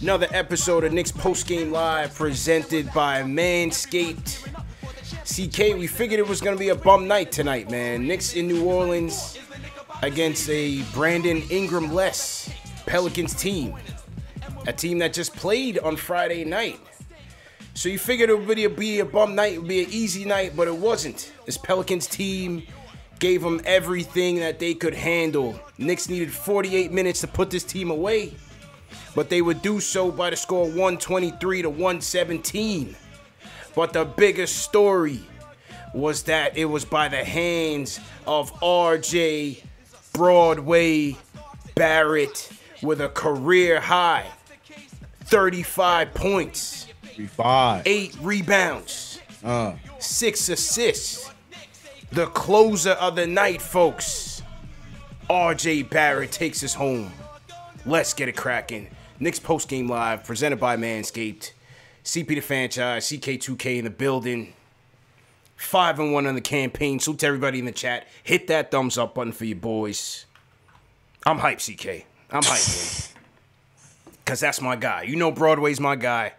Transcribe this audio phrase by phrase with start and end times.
[0.00, 4.48] Another episode of Knicks Post Game Live presented by Manscaped.
[5.24, 8.06] CK, we figured it was going to be a bum night tonight, man.
[8.06, 9.38] Knicks in New Orleans
[10.02, 12.52] against a Brandon Ingram less
[12.86, 13.76] Pelicans team.
[14.66, 16.80] A team that just played on Friday night.
[17.74, 20.56] So you figured it would be a bum night, it would be an easy night,
[20.56, 21.32] but it wasn't.
[21.46, 22.64] This Pelicans team
[23.20, 25.58] gave them everything that they could handle.
[25.78, 28.34] Knicks needed 48 minutes to put this team away
[29.14, 32.96] but they would do so by the score 123 to 117.
[33.74, 35.20] But the biggest story
[35.94, 39.62] was that it was by the hands of RJ
[40.12, 41.16] Broadway
[41.74, 42.50] Barrett
[42.82, 44.26] with a career high
[45.24, 46.86] 35 points,
[47.16, 47.82] 35.
[47.86, 51.30] eight rebounds, Uh, six assists.
[52.10, 54.42] The closer of the night, folks.
[55.30, 57.10] RJ Barrett takes us home.
[57.86, 58.88] Let's get it cracking.
[59.22, 61.52] Knicks post game live, presented by Manscaped.
[62.04, 64.52] CP the franchise, CK2K in the building.
[65.54, 66.98] Five and one on the campaign.
[66.98, 68.08] So to everybody in the chat.
[68.24, 70.26] Hit that thumbs up button for you boys.
[71.24, 72.04] I'm hype, CK.
[72.32, 73.22] I'm hype, man.
[74.24, 75.02] Cause that's my guy.
[75.02, 76.32] You know Broadway's my guy.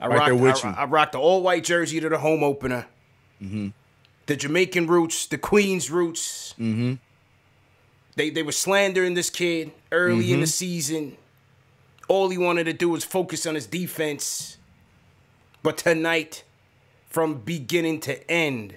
[0.00, 0.74] I Right rocked, there with I, you.
[0.76, 2.86] I rocked the all white jersey to the home opener.
[4.26, 6.54] The Jamaican roots, the Queens roots.
[6.58, 6.94] Mm-hmm.
[8.16, 11.16] They they were slandering this kid early in the season.
[12.08, 14.58] All he wanted to do was focus on his defense.
[15.62, 16.44] But tonight,
[17.08, 18.76] from beginning to end,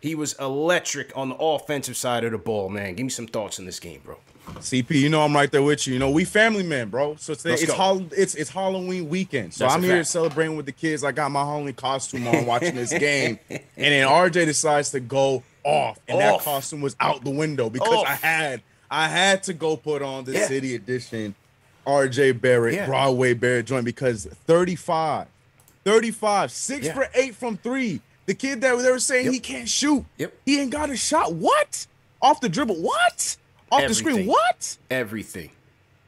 [0.00, 2.94] he was electric on the offensive side of the ball, man.
[2.94, 4.16] Give me some thoughts on this game, bro.
[4.60, 5.92] CP, you know I'm right there with you.
[5.92, 7.16] You know we family men, bro.
[7.16, 9.52] So today Let's it's hol- it's it's Halloween weekend.
[9.52, 11.04] So That's I'm here celebrating with the kids.
[11.04, 15.42] I got my Halloween costume on, watching this game, and then RJ decides to go
[15.64, 18.06] off, and that costume was out the window because Off.
[18.06, 20.46] I had I had to go put on the Yeah.
[20.46, 21.34] City Edition
[21.88, 22.86] RJ Barrett Yeah.
[22.86, 25.26] Broadway Barrett joint because 35,
[25.84, 26.94] 35, six Yeah.
[26.94, 28.00] for eight from three.
[28.26, 29.32] The kid that they were saying Yep.
[29.34, 30.04] he can't shoot.
[30.18, 30.34] Yep.
[30.44, 31.32] He ain't got a shot.
[31.34, 31.86] What?
[32.20, 32.76] Off the dribble.
[32.76, 33.36] What?
[33.72, 34.26] Off the screen.
[34.26, 34.76] What?
[34.90, 35.50] Everything.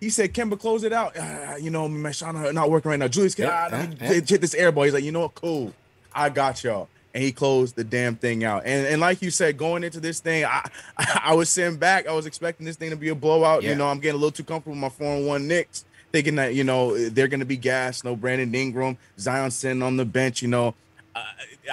[0.00, 1.16] He said, Kemba, close it out.
[1.16, 3.08] Uh, you know, shot not- working right now.
[3.08, 4.84] Julius, can Yeah, I yeah, hit hit this air ball?
[4.84, 5.34] He's like, you know what?
[5.34, 5.72] Cool.
[6.14, 6.88] I got y'all.
[7.12, 8.62] And he closed the damn thing out.
[8.64, 10.68] And and like you said, going into this thing, I
[11.24, 12.06] I was sitting back.
[12.06, 13.62] I was expecting this thing to be a blowout.
[13.62, 13.70] Yeah.
[13.70, 16.36] You know, I'm getting a little too comfortable with my four and one Knicks, thinking
[16.36, 18.04] that you know they're gonna be gassed.
[18.04, 20.40] No Brandon Ingram, Zion sitting on the bench.
[20.40, 20.74] You know,
[21.16, 21.22] uh,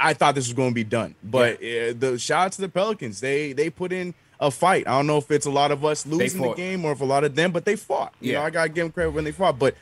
[0.02, 1.14] I thought this was going to be done.
[1.24, 3.20] But uh, the shout out to the Pelicans.
[3.20, 4.88] They they put in a fight.
[4.88, 7.06] I don't know if it's a lot of us losing the game or if a
[7.06, 8.14] lot of them, but they fought.
[8.22, 8.40] You Yeah.
[8.40, 9.58] know, I gotta give them credit when they fought.
[9.60, 9.76] But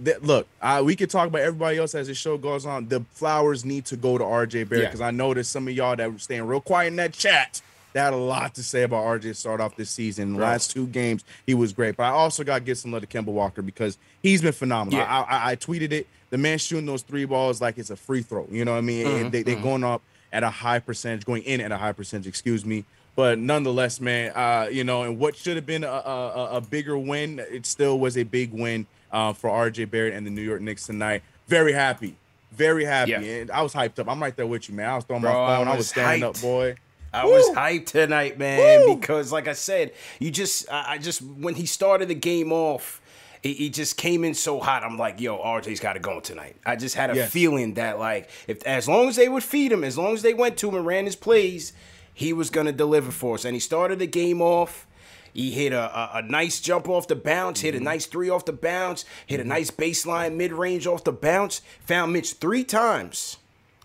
[0.00, 2.88] that, look, uh, we could talk about everybody else as the show goes on.
[2.88, 5.06] The flowers need to go to RJ Barrett because yeah.
[5.06, 7.60] I noticed some of y'all that were staying real quiet in that chat.
[7.92, 10.36] That had a lot to say about RJ start off this season.
[10.36, 10.50] Right.
[10.50, 11.96] Last two games, he was great.
[11.96, 15.00] But I also got to get some love to Kemba Walker because he's been phenomenal.
[15.00, 15.06] Yeah.
[15.06, 16.06] I, I, I, tweeted it.
[16.30, 18.46] The man shooting those three balls like it's a free throw.
[18.48, 19.06] You know what I mean?
[19.06, 19.30] Mm-hmm.
[19.30, 19.64] They, they're mm-hmm.
[19.64, 20.02] going up
[20.32, 22.84] at a high percentage, going in at a high percentage, excuse me.
[23.16, 26.96] But nonetheless, man, uh, you know, and what should have been a, a, a, bigger
[26.96, 30.60] win, it still was a big win uh, for RJ Barrett and the New York
[30.60, 31.22] Knicks tonight.
[31.46, 32.16] Very happy,
[32.52, 33.18] very happy, yeah.
[33.18, 34.08] and I was hyped up.
[34.08, 34.88] I'm right there with you, man.
[34.88, 36.36] I was throwing Bro, my phone, I was, I was standing hyped.
[36.36, 36.76] up, boy.
[37.12, 37.32] I Woo!
[37.32, 38.96] was hyped tonight, man, Woo!
[38.96, 43.00] because like I said, you just, I, I just when he started the game off
[43.42, 44.84] he, he just came in so hot.
[44.84, 46.56] I'm like, yo, RJ's got to go tonight.
[46.66, 47.30] I just had a yes.
[47.30, 50.34] feeling that like if as long as they would feed him, as long as they
[50.34, 51.72] went to him and ran his plays,
[52.12, 53.44] he was gonna deliver for us.
[53.44, 54.86] And he started the game off.
[55.32, 57.84] He hit a, a, a, nice jump off the bounce, hit a mm-hmm.
[57.84, 59.50] nice three off the bounce, hit a mm-hmm.
[59.50, 61.62] nice baseline mid range off the bounce.
[61.86, 63.36] Found Mitch three times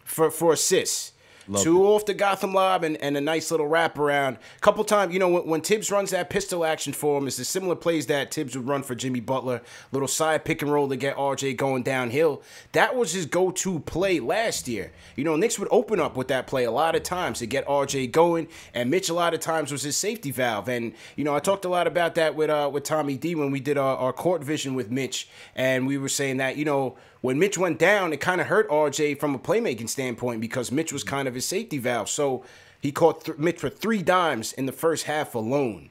[0.03, 1.11] for for assists.
[1.47, 1.87] Love Two it.
[1.87, 4.35] off the Gotham lob and, and a nice little wraparound.
[4.35, 7.37] A couple times, you know, when, when Thibs runs that pistol action for him, it's
[7.37, 9.61] the similar plays that Thibs would run for Jimmy Butler.
[9.91, 12.41] Little side pick and roll to get RJ going downhill.
[12.71, 14.91] That was his go to play last year.
[15.15, 17.67] You know, Knicks would open up with that play a lot of times to get
[17.67, 20.67] RJ going, and Mitch a lot of times was his safety valve.
[20.67, 23.51] And, you know, I talked a lot about that with, uh, with Tommy D when
[23.51, 26.95] we did our, our court vision with Mitch, and we were saying that, you know,
[27.25, 30.93] when Mitch went down, it kind of hurt RJ from a playmaking standpoint because Mitch
[30.93, 32.07] was kind of his safety valve.
[32.07, 32.45] So
[32.79, 35.89] he caught th- Mitch for three dimes in the first half alone.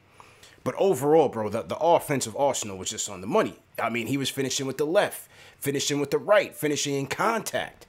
[0.62, 3.58] But overall, bro, the, the offensive arsenal was just on the money.
[3.82, 5.28] I mean, he was finishing with the left,
[5.58, 7.88] finishing with the right, finishing in contact.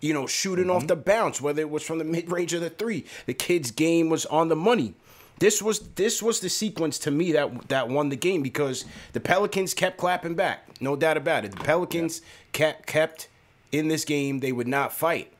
[0.00, 0.74] You know, shooting mm-hmm.
[0.74, 3.04] off the bounce, whether it was from the mid range or the three.
[3.26, 4.94] The kid's game was on the money.
[5.40, 8.84] This was this was the sequence to me that that won the game because
[9.14, 11.52] the Pelicans kept clapping back, no doubt about it.
[11.52, 12.26] The Pelicans yeah.
[12.52, 13.28] kept kept
[13.72, 15.32] in this game; they would not fight.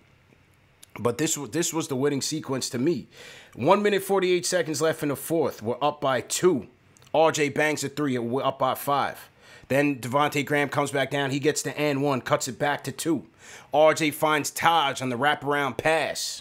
[0.99, 3.09] But this was this was the winning sequence to me.
[3.55, 5.63] One minute forty eight seconds left in the fourth.
[5.63, 6.69] We're up by two.
[7.15, 9.29] RJ bangs a three, and we're up by five.
[9.69, 11.31] Then Devonte Graham comes back down.
[11.31, 13.27] He gets the and one, cuts it back to two.
[13.75, 16.41] RJ finds Taj on the wraparound pass.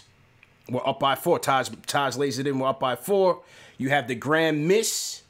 [0.70, 1.38] We're up by four.
[1.38, 2.58] Taj, Taj lays it in.
[2.58, 3.42] We're up by four.
[3.78, 5.22] You have the grand miss.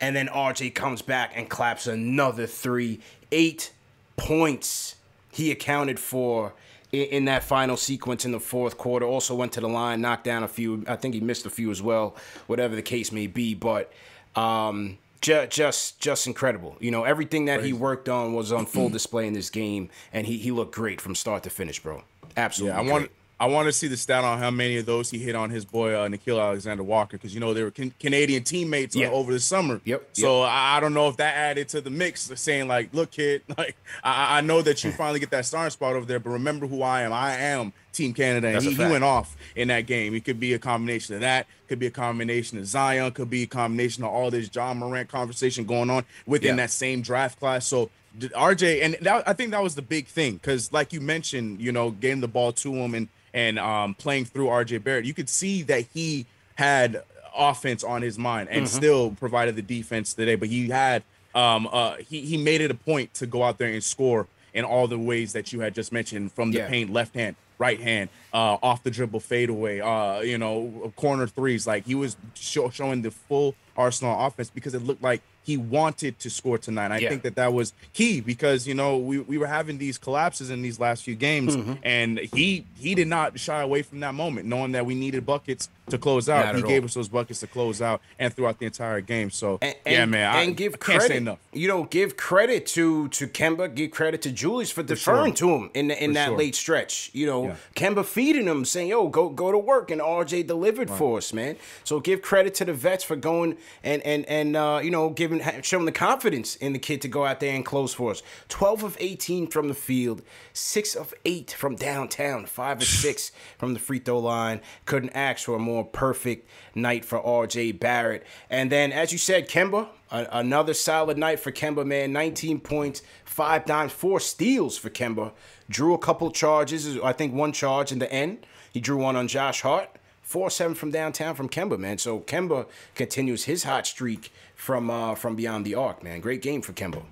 [0.00, 3.00] And then RJ comes back and claps another three.
[3.32, 3.72] Eight
[4.16, 4.96] points
[5.32, 6.52] he accounted for
[6.92, 9.06] in, in that final sequence in the fourth quarter.
[9.06, 10.84] Also went to the line, knocked down a few.
[10.86, 12.16] I think he missed a few as well,
[12.46, 13.54] whatever the case may be.
[13.54, 13.92] But
[14.36, 16.76] um, just, just, just incredible.
[16.80, 17.68] You know, everything that Crazy.
[17.68, 21.00] he worked on was on full display in this game, and he, he looked great
[21.00, 22.02] from start to finish, bro.
[22.36, 22.84] Absolutely.
[22.84, 23.10] Yeah, I want
[23.40, 25.64] I want to see the stat on how many of those he hit on his
[25.64, 29.08] boy uh, Nickeil Alexander Walker because you know they were can- Canadian teammates uh, yeah.
[29.08, 29.80] uh, over the summer.
[29.84, 30.08] Yep.
[30.12, 30.50] So yep.
[30.50, 33.76] I, I, don't know if that added to the mix, saying like, "Look, kid, like
[34.02, 36.82] I, I know that you finally get that starting spot over there, but remember who
[36.82, 37.12] I am.
[37.12, 40.14] I am Team Canada." And he, he, went off in that game.
[40.14, 41.46] It could be a combination of that.
[41.68, 43.10] Could be a combination of Zion.
[43.12, 46.64] Could be a combination of all this Ja Morant conversation going on within yeah.
[46.64, 47.66] that same draft class.
[47.66, 51.60] So RJ, and that, I think that was the big thing because, like you mentioned,
[51.60, 55.12] you know, getting the ball to him and and um, playing through RJ Barrett, you
[55.12, 57.02] could see that he had
[57.36, 58.76] offense on his mind and mm-hmm.
[58.76, 60.36] still provided the defense today.
[60.36, 61.02] But he had
[61.34, 64.64] um, uh, he he made it a point to go out there and score in
[64.64, 66.68] all the ways that you had just mentioned from the yeah.
[66.68, 71.66] paint, left hand, right hand, uh, off the dribble fadeaway, uh, you know, corner threes.
[71.66, 76.18] Like he was show, showing the full Arsenal offense because it looked like he wanted
[76.20, 76.90] to score tonight.
[76.90, 77.10] I yeah.
[77.10, 80.62] think that that was key because you know we, we were having these collapses in
[80.62, 81.74] these last few games, mm-hmm.
[81.82, 85.68] and he he did not shy away from that moment, knowing that we needed buckets
[85.90, 86.54] to close out.
[86.56, 86.86] He gave all.
[86.86, 89.30] us those buckets to close out and throughout the entire game.
[89.30, 91.38] So and, yeah, man, and I, give I credit.
[91.52, 95.58] You know, give credit to to Kemba, give credit to Julius for, for deferring sure.
[95.58, 96.38] to him in in for that sure.
[96.38, 97.10] late stretch.
[97.12, 97.56] You know, yeah.
[97.76, 100.98] Kemba feeding him, saying, "Yo, go go to work," and RJ delivered right.
[100.98, 101.56] for us, man.
[101.84, 105.33] So give credit to the vets for going and and and uh, you know giving
[105.62, 108.22] showing the confidence in the kid to go out there and close for us.
[108.48, 110.22] Twelve of eighteen from the field,
[110.52, 114.60] six of eight from downtown, five of six from the free throw line.
[114.86, 118.26] Couldn't ask for a more perfect night for RJ Barrett.
[118.50, 122.12] And then, as you said, Kemba, a- another solid night for Kemba, man.
[122.12, 125.32] 19 points, five dimes, four steals for Kemba.
[125.68, 128.46] Drew a couple charges, I think one charge in the end.
[128.72, 129.88] He drew one on Josh Hart.
[130.24, 131.98] Four seven from downtown from Kemba, man.
[131.98, 136.20] So Kemba continues his hot streak from uh, from beyond the arc, man.
[136.20, 137.02] Great game for Kemba.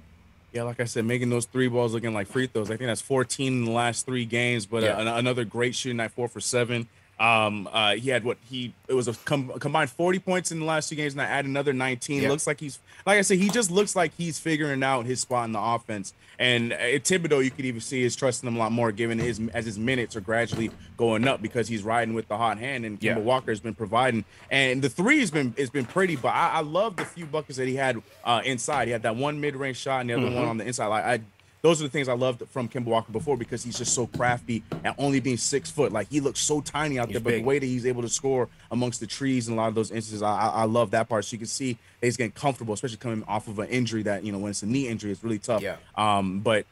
[0.53, 2.71] Yeah, like I said, making those three balls looking like free throws.
[2.71, 5.15] I think that's 14 in the last three games, but uh, yeah.
[5.15, 6.89] uh, another great shooting night, four for seven.
[7.21, 10.65] Um, uh, he had what he it was a com- combined 40 points in the
[10.65, 12.23] last two games, and I add another 19.
[12.23, 12.31] Yep.
[12.31, 15.45] Looks like he's like I said, he just looks like he's figuring out his spot
[15.45, 16.15] in the offense.
[16.39, 19.41] And uh, Thibodeau, you could even see is trusting him a lot more, given his
[19.55, 23.01] as his minutes are gradually going up because he's riding with the hot hand, and
[23.01, 23.19] Yeah.
[23.19, 24.25] Walker has been providing.
[24.51, 27.59] And the three has been has been pretty, but I, I love the few buckets
[27.59, 28.89] that he had uh, inside.
[28.89, 30.35] He had that one mid range shot and the other Mm-hmm.
[30.35, 30.87] one on the inside.
[30.87, 31.21] Like I
[31.63, 34.65] those are the things I loved from Kemba Walker before because he's just so crafty
[34.83, 35.93] and only being six foot.
[35.93, 38.09] Like he looks so tiny out He's there, but the way that he's able to
[38.09, 41.25] score amongst the trees in a lot of those instances, I, I, love that part.
[41.25, 44.25] So you can see that he's getting comfortable, especially coming off of an injury that
[44.25, 45.63] you know when it's a knee injury, it's really tough.
[45.63, 45.77] Yeah.
[45.95, 46.67] Um, but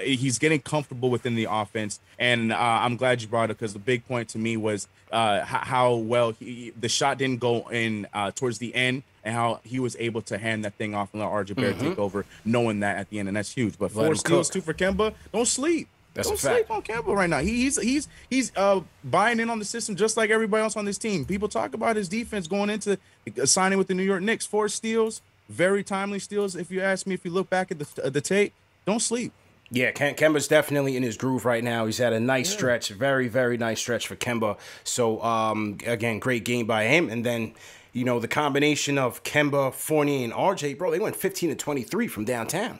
[0.00, 3.78] he's getting comfortable within the offense, and uh, I'm glad you brought it because the
[3.78, 8.06] big point to me was uh, h- how well he, the shot didn't go in
[8.12, 11.22] uh, towards the end, and how he was able to hand that thing off and
[11.22, 13.78] let RJ Barrett take over, knowing that at the end, and that's huge.
[13.78, 14.00] But Mm-hmm.
[14.06, 15.14] Four steals two for Kemba.
[15.32, 15.88] Don't sleep.
[16.14, 17.40] That's Don't sleep on Kemba right now.
[17.40, 20.84] He, he's he's he's uh buying in on the system just like everybody else on
[20.84, 21.24] this team.
[21.24, 22.98] People talk about his defense going into
[23.40, 24.46] uh, signing with the New York Knicks.
[24.46, 26.54] Four steals, very timely steals.
[26.54, 28.52] If you ask me, if you look back at the uh, the tape,
[28.86, 29.32] don't sleep.
[29.70, 31.86] Yeah, Kemba's definitely in his groove right now.
[31.86, 34.58] He's had a nice stretch, very, very nice stretch for Kemba.
[34.84, 37.08] So, um, again, great game by him.
[37.08, 37.54] And then,
[37.92, 42.08] you know, the combination of Kemba, Fournier, and RJ, bro, they went 15 to 23
[42.08, 42.78] from downtown.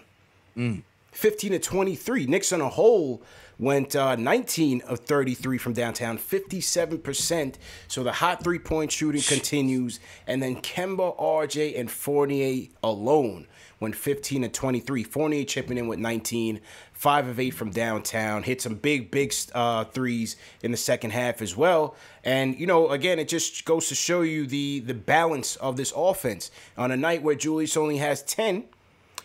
[1.12, 2.26] 15 to 23.
[2.26, 3.22] Knicks on a whole
[3.58, 7.54] went uh, 19 of 33 from downtown, 57%.
[7.88, 10.00] So the hot three point shooting continues.
[10.26, 13.46] And then Kemba, RJ, and Fournier alone
[13.80, 15.02] went 15 to 23.
[15.02, 16.60] Fournier chipping in with 19,
[16.92, 21.42] 5 of 8 from downtown, hit some big, big uh, threes in the second half
[21.42, 21.96] as well.
[22.22, 25.92] And, you know, again, it just goes to show you the, the balance of this
[25.94, 26.50] offense.
[26.76, 28.64] On a night where Julius only has 10,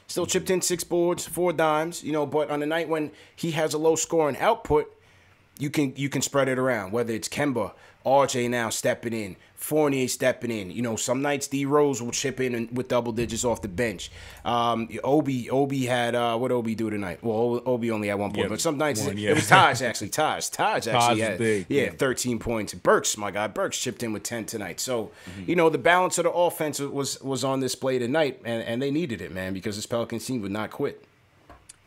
[0.10, 3.52] Still chipped in six boards, four dimes, you know, but on a night when he
[3.52, 4.92] has a low scoring output,
[5.60, 6.92] you can you can spread it around.
[6.92, 10.72] Whether it's Kemba, RJ now stepping in, Fournier stepping in.
[10.72, 13.68] You know, some nights D Rose will chip in and, with double digits off the
[13.68, 14.10] bench.
[14.46, 17.20] Um, Obi Obi had uh, what Obi do tonight?
[17.22, 19.32] Well, Obi only had one point, Yeah, but some nights one, it, yeah.
[19.32, 20.10] it was Taj actually.
[20.10, 21.92] Taj Taj actually was had big, yeah, yeah.
[21.92, 22.74] 13 points.
[22.74, 24.80] Burks, my guy, Burks chipped in with 10 tonight.
[24.80, 25.12] So,
[25.46, 28.92] you know, the balance of the offense was was on display tonight, and, and they
[28.92, 31.04] needed it, man, because this Pelicans team would not quit.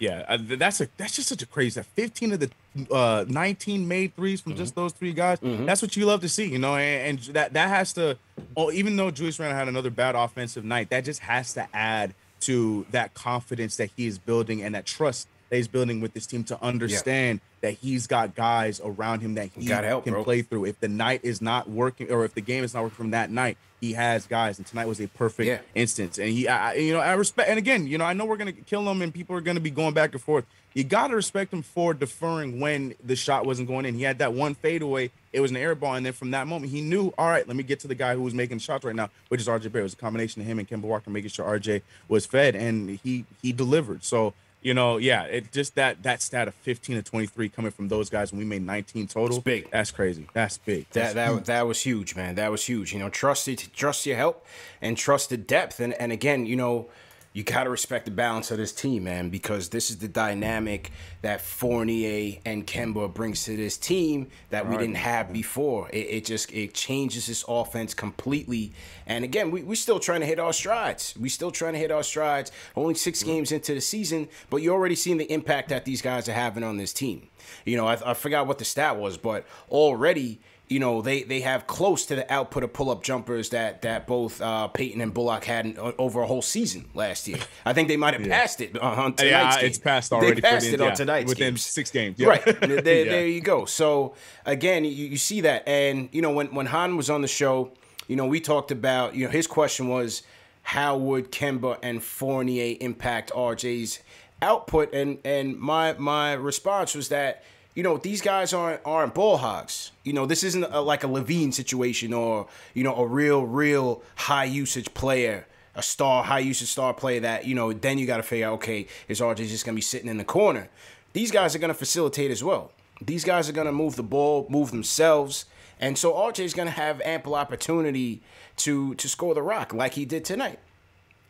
[0.02, 1.78] Yeah, uh, that's a that's just such a crazy.
[1.78, 2.50] That 15 of the
[2.90, 5.38] uh, 19 made threes from just those three guys.
[5.64, 6.75] That's what you love to see, you know.
[6.75, 8.18] And, and that that has to,
[8.56, 12.14] oh, even though Julius Randle had another bad offensive night, that just has to add
[12.40, 16.26] to that confidence that he is building and that trust that he's building with this
[16.26, 20.25] team to understand that he's got guys around him that he help, can bro.
[20.25, 20.64] play through.
[20.64, 23.30] If the night is not working, or if the game is not working from that
[23.30, 24.58] night, he has guys.
[24.58, 25.58] And tonight was a perfect Yeah.
[25.74, 26.16] instance.
[26.16, 27.50] And he, I, you know, I respect.
[27.50, 29.70] And again, you know, I know we're gonna kill him, and people are gonna be
[29.72, 30.44] going back and forth.
[30.72, 33.94] You gotta respect him for deferring when the shot wasn't going in.
[33.96, 35.10] He had that one fadeaway.
[35.32, 37.56] It was an air ball, and then from that moment, he knew, all right, let
[37.56, 39.82] me get to the guy who was making shots right now, which is RJ Barrett.
[39.82, 43.00] It was a combination of him and Kemba Walker making sure RJ was fed, and
[43.02, 44.04] he he delivered.
[44.04, 44.32] So.
[44.62, 48.09] You know, yeah, it just that that stat of 15 to 23 coming from those
[48.09, 49.37] guys when we made 19 total.
[49.37, 49.71] It's big.
[49.71, 50.28] That's crazy.
[50.33, 50.88] That's big.
[50.90, 52.37] That That's that that was huge, man.
[52.37, 52.92] That was huge.
[52.92, 54.47] You know, trust it, trust your help,
[54.81, 55.81] and trust the depth.
[55.81, 56.88] And and again, you know,
[57.32, 61.40] you gotta respect the balance of this team, man, because this is the dynamic that
[61.40, 65.88] Fournier and Kemba brings to this team that we didn't have before.
[65.90, 68.72] It, it just it changes this offense completely.
[69.06, 71.14] And again, we we still trying to hit our strides.
[71.18, 72.52] We're still trying to hit our strides.
[72.76, 73.28] Only six mm-hmm.
[73.28, 76.62] games into the season, but you're already seeing the impact that these guys are having
[76.62, 77.28] on this team.
[77.64, 81.40] You know, I, I forgot what the stat was, but already you know they they
[81.40, 85.12] have close to the output of pull up jumpers that that both uh, Payton and
[85.12, 87.38] Bullock had in, over a whole season last year.
[87.66, 89.66] I think they might have passed it uh, on tonight's yeah, game.
[89.66, 90.35] it's passed already.
[90.37, 91.64] They for passed the- it on yeah, tonight's within games.
[91.64, 92.19] six games.
[92.19, 92.28] Yeah.
[92.28, 93.12] Right there, there, Yeah.
[93.12, 93.64] there you go.
[93.66, 94.14] So
[94.47, 97.73] again, you, you see that, and you know when when Han was on the show,
[98.09, 100.23] you know we talked about you know his question was
[100.62, 103.99] how would Kemba and Fournier impact RJ's
[104.40, 107.42] output, and and my my response was that
[107.74, 109.92] you know these guys aren't aren't ball hogs.
[110.04, 114.02] You know this isn't a, like a LaVine situation or you know a real real
[114.16, 118.18] high usage player a star, high usage star player that, you know, then you got
[118.18, 120.68] to figure out, okay, is RJ just to be sitting in the corner?
[121.12, 122.72] These guys are to facilitate as well.
[123.00, 125.46] These guys are to move the ball, move themselves.
[125.80, 128.22] And so RJ is to have ample opportunity
[128.58, 130.58] to to score the rock like he did tonight.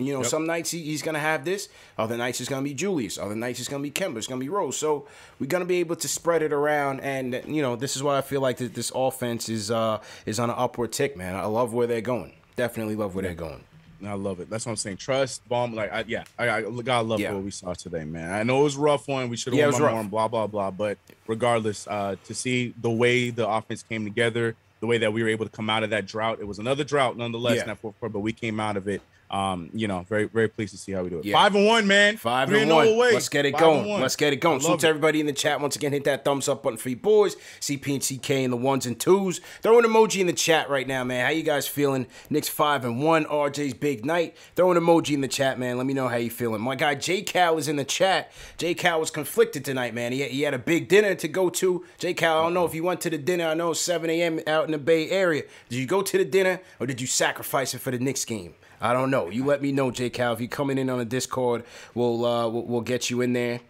[0.04, 1.68] You know, some nights he, he's going to have this.
[1.98, 3.18] Other nights it's going to be Julius.
[3.18, 4.18] Other nights it's going to be Kemba.
[4.18, 4.76] It's going to be Rose.
[4.76, 5.06] So
[5.38, 7.00] we're going to be able to spread it around.
[7.00, 10.38] And, you know, this is why I feel like that this offense is uh, is
[10.38, 11.34] on an upward tick, man.
[11.36, 12.32] I love where they're going.
[12.56, 13.64] Definitely love where they're going.
[14.04, 14.50] I love it.
[14.50, 14.96] That's what I'm saying.
[14.96, 15.76] Trust, bomb.
[15.76, 17.34] Like, I, yeah, I, I gotta love Yeah.
[17.34, 18.32] what we saw today, man.
[18.32, 19.28] I know it was a rough one.
[19.28, 19.92] We should have Yeah, won was by rough.
[19.92, 20.70] more, and blah blah blah.
[20.72, 25.22] But regardless, uh, to see the way the offense came together, the way that we
[25.22, 27.62] were able to come out of that drought, it was another drought nonetheless Yeah.
[27.62, 29.02] in that fourth quarter, but we came out of it.
[29.32, 31.24] Um, you know, very very pleased to see how we do it.
[31.24, 31.34] Yeah.
[31.34, 32.18] Five and one, man.
[32.18, 32.86] Five Three and one.
[32.86, 33.14] away.
[33.14, 34.00] Let's get it Five going.
[34.00, 34.60] Let's get it going.
[34.60, 35.58] Love to everybody in the chat.
[35.58, 37.36] Once again, hit that thumbs up button for you boys.
[37.60, 39.40] CP and CK and the ones and twos.
[39.62, 41.24] Throw an emoji in the chat right now, man.
[41.24, 42.06] How you guys feeling?
[42.28, 43.24] Knicks five and one.
[43.24, 44.36] RJ's big night.
[44.54, 45.78] Throw an emoji in the chat, man.
[45.78, 46.60] Let me know how you feeling.
[46.60, 48.30] My guy J Cal is in the chat.
[48.58, 50.12] J Cal was conflicted tonight, man.
[50.12, 51.86] He, he had a big dinner to go to.
[51.96, 53.46] J Cal, I don't know if you went to the dinner.
[53.46, 54.40] I know it's 7 a.m.
[54.46, 55.44] out in the Bay Area.
[55.70, 58.54] Did you go to the dinner or did you sacrifice it for the Knicks game?
[58.82, 59.30] I don't know.
[59.30, 60.32] You let me know, J Cal.
[60.32, 63.60] If you're coming in on a Discord, we'll uh, we'll, we'll get you in there.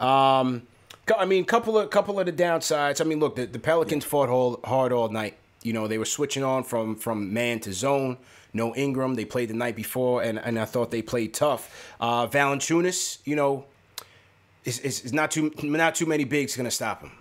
[0.00, 0.66] Um,
[1.16, 3.00] I mean, couple of couple of the downsides.
[3.00, 5.36] I mean, look, the, the Pelicans fought all, hard all night.
[5.62, 8.18] You know, they were switching on from from man to zone.
[8.52, 9.14] No Ingram.
[9.14, 11.94] They played the night before, and, and I thought they played tough.
[12.00, 13.66] Uh, Valanciunas, you know,
[14.64, 17.12] it's, it's not too not too many bigs gonna stop him.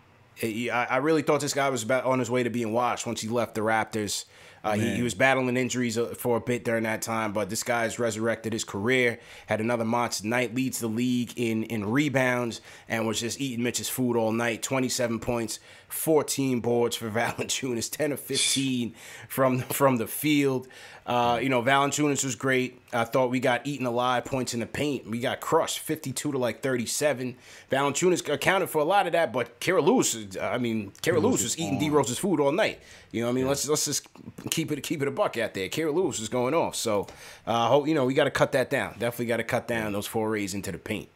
[0.44, 3.22] I, I really thought this guy was about on his way to being washed once
[3.22, 4.26] he left the Raptors.
[4.66, 7.62] Uh, he, he was battling injuries uh, for a bit during that time, but this
[7.62, 9.20] guy's resurrected his career.
[9.46, 13.90] Had another monster night, leads the league in in rebounds, and was just eating Mitch's
[13.90, 14.64] food all night.
[14.64, 18.96] Twenty seven points, fourteen boards for Valanciunas, ten of fifteen
[19.30, 20.68] from from the field.
[21.06, 22.82] Uh, you know, Valanciunas was great.
[22.92, 25.08] I thought we got eaten alive points in the paint.
[25.08, 27.36] We got crushed, 52 to like 37.
[27.72, 31.60] Valanciunas accounted for a lot of that, but Kira Lewis, I mean, Kira Lewis was
[31.60, 32.80] eating D Rose's food all night.
[33.12, 34.08] You know, what I mean, let's let's just
[34.50, 35.70] keep it keep it a buck out there.
[35.70, 37.06] Kira Lewis was going off, so
[37.46, 38.94] uh, hope you know we got to cut that down.
[38.98, 41.10] Definitely got to cut down those forays into the paint.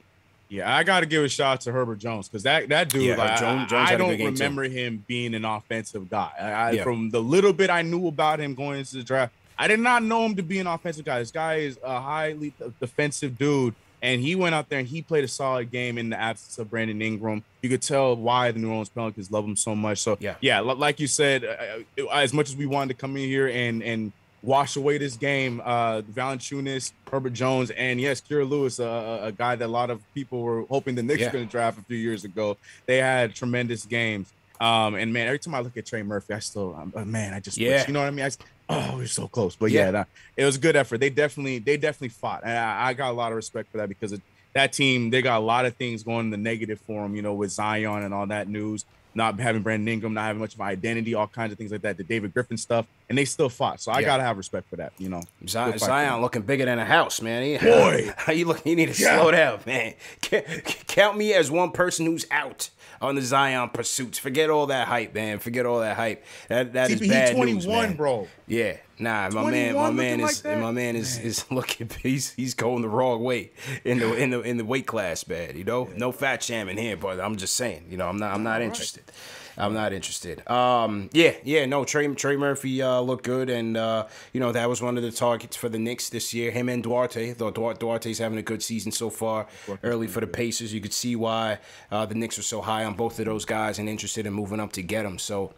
[0.49, 3.03] Yeah, I got to give a shout out to Herbert Jones because that that dude,
[3.03, 4.43] Yeah, like, Jones- Jones I, I don't game, too.
[4.43, 6.31] remember him being an offensive guy.
[6.39, 6.83] I, I, Yeah.
[6.83, 10.01] From the little bit I knew about him going into the draft, I did not
[10.03, 11.19] know him to be an offensive guy.
[11.19, 15.25] This guy is a highly defensive dude, and he went out there and he played
[15.25, 17.43] a solid game in the absence of Brandon Ingram.
[17.61, 19.97] You could tell why the New Orleans Pelicans love him so much.
[19.99, 20.35] So Yeah.
[20.39, 23.83] yeah, like you said, uh, as much as we wanted to come in here and
[23.83, 24.11] and
[24.41, 25.61] wash away this game.
[25.65, 29.99] Uh, Valanciunas, Herbert Jones, and yes, Kira Lewis, uh, a guy that a lot of
[30.13, 31.27] people were hoping the Knicks Yeah.
[31.27, 32.55] were going to draft a few years ago.
[32.85, 34.31] They had tremendous games.
[34.61, 37.33] Um, and man, every time I look at Trey Murphy, I still, um, uh, man,
[37.33, 37.85] I just, wish- Yeah.
[37.85, 38.23] you know what I mean?
[38.25, 38.29] I
[38.69, 39.55] oh, we're so close.
[39.55, 39.85] But Yeah.
[39.85, 40.99] yeah, that- it was a good effort.
[40.99, 43.89] They definitely, they definitely fought, and I, I got a lot of respect for that
[43.89, 44.21] because it,
[44.55, 47.21] that team, they got a lot of things going in the negative for them, you
[47.21, 50.59] know, with Zion and all that news, not having Brandon Ingram, not having much of
[50.59, 53.49] an identity, all kinds of things like that, the David Griffin stuff, and they still
[53.49, 53.79] fought.
[53.81, 54.05] So I Yeah.
[54.07, 55.21] gotta have respect for that, you know.
[55.47, 57.43] Zion, Good fight for Zion looking bigger than a house, man.
[57.43, 58.11] He, Boy.
[58.17, 58.65] how you look?
[58.65, 59.19] You need to Yeah.
[59.19, 59.93] slow down, man.
[60.87, 62.69] Count me as one person who's out
[63.01, 64.17] on the Zion pursuits.
[64.17, 65.39] Forget all that hype, man.
[65.39, 66.23] Forget all that hype.
[66.47, 67.95] That that is bad 21, news, man.
[67.95, 68.27] bro.
[68.47, 71.89] Yeah, nah, my man, my man is like my man is is looking.
[72.01, 73.51] He's he's going the wrong way
[73.83, 75.55] in the in the in the weight class, bad.
[75.55, 77.85] You know, no fat shamming here, but I'm just saying.
[77.89, 79.03] You know, I'm not I'm not interested.
[79.59, 80.47] I'm not interested.
[80.49, 81.83] Um, yeah, yeah, no.
[81.85, 85.11] Trey Trey Murphy uh, looked good, and uh, you know that was one of the
[85.11, 86.51] targets for the Knicks this year.
[86.51, 87.33] Him and Duarte.
[87.33, 89.47] Though Duar- Duarte's having a good season so far.
[89.83, 91.59] Early for the Pacers, you could see why
[91.91, 94.59] uh, the Knicks were so high on both of those guys and interested in moving
[94.59, 95.19] up to get them.
[95.19, 95.53] So.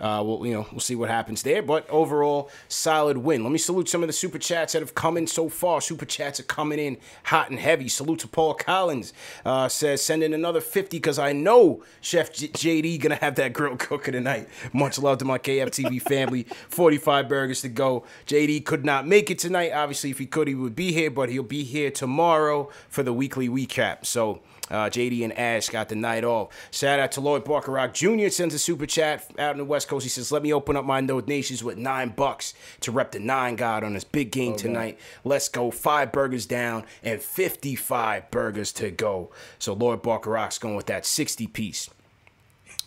[0.00, 3.42] Uh, we'll you know we'll see what happens there, but overall solid win.
[3.42, 5.80] Let me salute some of the super chats that have come in so far.
[5.80, 7.88] Super chats are coming in hot and heavy.
[7.88, 9.12] Salute to Paul Collins.
[9.44, 13.52] Uh, says send in another fifty because I know Chef J- JD gonna have that
[13.52, 14.48] grilled cooker tonight.
[14.72, 16.44] Much love to my KFTV family.
[16.68, 18.04] Forty five burgers to go.
[18.26, 19.72] JD could not make it tonight.
[19.72, 23.12] Obviously, if he could, he would be here, but he'll be here tomorrow for the
[23.12, 24.06] weekly recap.
[24.06, 24.40] So.
[24.70, 26.48] Uh, JD and Ash got the night off.
[26.70, 28.28] Shout out to Lloyd Barkerock Jr.
[28.28, 30.04] sends a super chat out in the West Coast.
[30.04, 33.56] He says, "Let me open up my donations with nine bucks to rep the nine
[33.56, 34.98] god on this big game tonight.
[35.24, 35.70] Let's go.
[35.70, 39.30] Five burgers down and fifty-five burgers to go.
[39.58, 41.90] So Lloyd Barkerock's going with that sixty piece."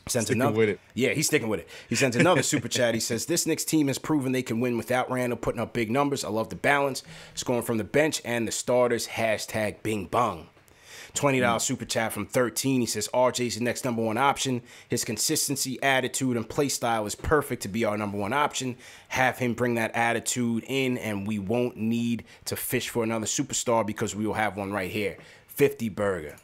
[0.07, 0.57] Sends Sticking another.
[0.57, 0.79] with it.
[0.95, 1.69] Yeah, he's sticking with it.
[1.87, 2.95] He sends another super chat.
[2.95, 5.91] He says, This Knicks team has proven they can win without Randle putting up big
[5.91, 6.25] numbers.
[6.25, 7.03] I love the balance,
[7.35, 9.09] scoring from the bench and the starters.
[9.09, 10.47] Hashtag bing bong.
[11.13, 12.81] $20 super chat from 13.
[12.81, 14.61] He says, RJ's the next number one option.
[14.89, 18.77] His consistency, attitude, and play style is perfect to be our number one option.
[19.09, 23.85] Have him bring that attitude in, and we won't need to fish for another superstar
[23.85, 25.17] because we will have one right here.
[25.47, 26.35] 50 burger.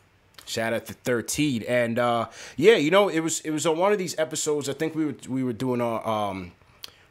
[0.46, 1.64] Shout out to 13.
[1.68, 4.70] And uh yeah, you know, it was it was on one of these episodes.
[4.70, 6.54] I think we were we were doing our um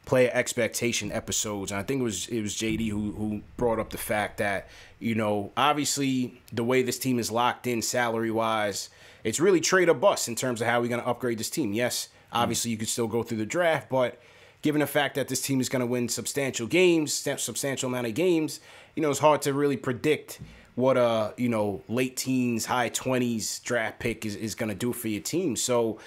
[0.07, 1.71] player expectation episodes.
[1.71, 4.69] And I think it was it was JD who who brought up the fact that,
[4.99, 8.88] you know, obviously the way this team is locked in salary wise,
[9.23, 11.75] it's really trade or bust in terms of how we're gonna upgrade this team.
[11.75, 14.19] Yes, obviously you could still go through the draft, but
[14.62, 18.14] given the fact that this team is going to win substantial games, substantial amount of
[18.14, 18.61] games,
[18.97, 20.40] you know, it's hard to really predict
[20.75, 24.92] what a you know late teens, high twenties draft pick is, is going to do
[24.92, 25.57] for your team.
[25.57, 25.99] So,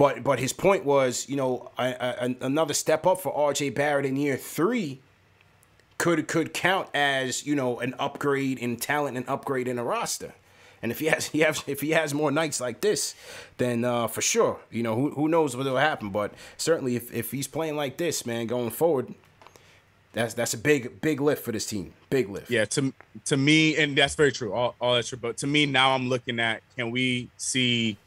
[0.00, 1.84] but but his point was, you know, a,
[2.40, 3.68] a, another step up for R.J.
[3.68, 4.98] Barrett in year three
[5.98, 10.32] could could count as you know an upgrade in talent and upgrade in a roster.
[10.82, 13.14] And if he has, he has if he has more nights like this,
[13.58, 16.08] then uh, for sure, you know who, who knows what will happen.
[16.08, 19.14] But certainly, if, if he's playing like this, man, going forward,
[20.14, 21.92] that's that's a big big lift for this team.
[22.08, 22.50] Big lift.
[22.50, 22.94] Yeah, to
[23.26, 24.54] to me, and that's very true.
[24.54, 25.18] All, all that's true.
[25.20, 27.98] But to me, now I'm looking at can we see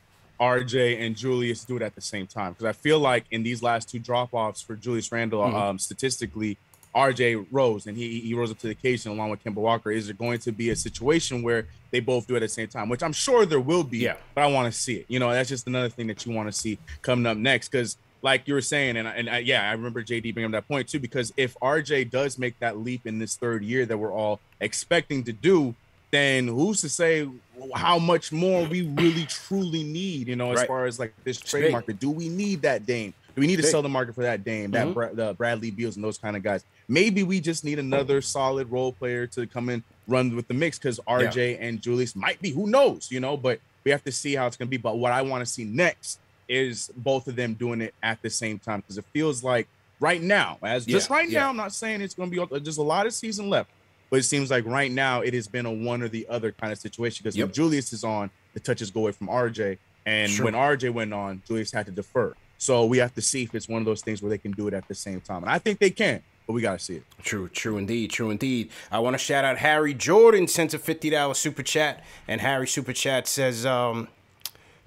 [0.43, 2.51] RJ and Julius do it at the same time?
[2.51, 5.55] Because I feel like in these last two drop offs for Julius Randle, mm-hmm.
[5.55, 6.57] um, statistically,
[6.93, 9.89] RJ rose and he he rose up to the occasion along with Kemba Walker.
[9.89, 12.67] Is there going to be a situation where they both do it at the same
[12.67, 12.89] time?
[12.89, 13.99] Which I'm sure there will be.
[13.99, 14.15] Yeah.
[14.35, 15.05] But I want to see it.
[15.07, 17.69] You know, that's just another thing that you want to see coming up next.
[17.69, 20.67] Because like you were saying, and and I, yeah, I remember JD bringing up that
[20.67, 20.99] point too.
[20.99, 25.23] Because if RJ does make that leap in this third year that we're all expecting
[25.23, 25.73] to do,
[26.11, 27.27] then who's to say
[27.75, 30.27] how much more we really truly need?
[30.27, 30.67] You know, as right.
[30.67, 33.13] far as like this trade market, do we need that Dame?
[33.35, 34.93] Do we need to sell the market for that Dame, that mm-hmm.
[34.93, 36.63] Bra- the Bradley Beals, and those kind of guys?
[36.87, 40.77] Maybe we just need another solid role player to come in, run with the mix
[40.77, 41.65] because RJ yeah.
[41.65, 42.51] and Julius might be.
[42.51, 43.11] Who knows?
[43.11, 44.77] You know, but we have to see how it's going to be.
[44.77, 48.29] But what I want to see next is both of them doing it at the
[48.29, 49.67] same time because it feels like
[49.99, 51.41] right now, as yeah, just right yeah.
[51.41, 53.69] now, I'm not saying it's going to be just a lot of season left,
[54.13, 56.71] but it seems like right now it has been a one or the other kind
[56.71, 57.47] of situation because yep.
[57.47, 60.45] when Julius is on, the touches go away from RJ, and sure.
[60.45, 62.35] when RJ went on, Julius had to defer.
[62.59, 64.67] So we have to see if it's one of those things where they can do
[64.67, 67.03] it at the same time, and I think they can but we gotta see it.
[67.23, 68.69] True, true indeed, true indeed.
[68.91, 72.67] I want to shout out Harry Jordan sent a fifty dollar super chat, and Harry
[72.67, 74.09] super chat says, um,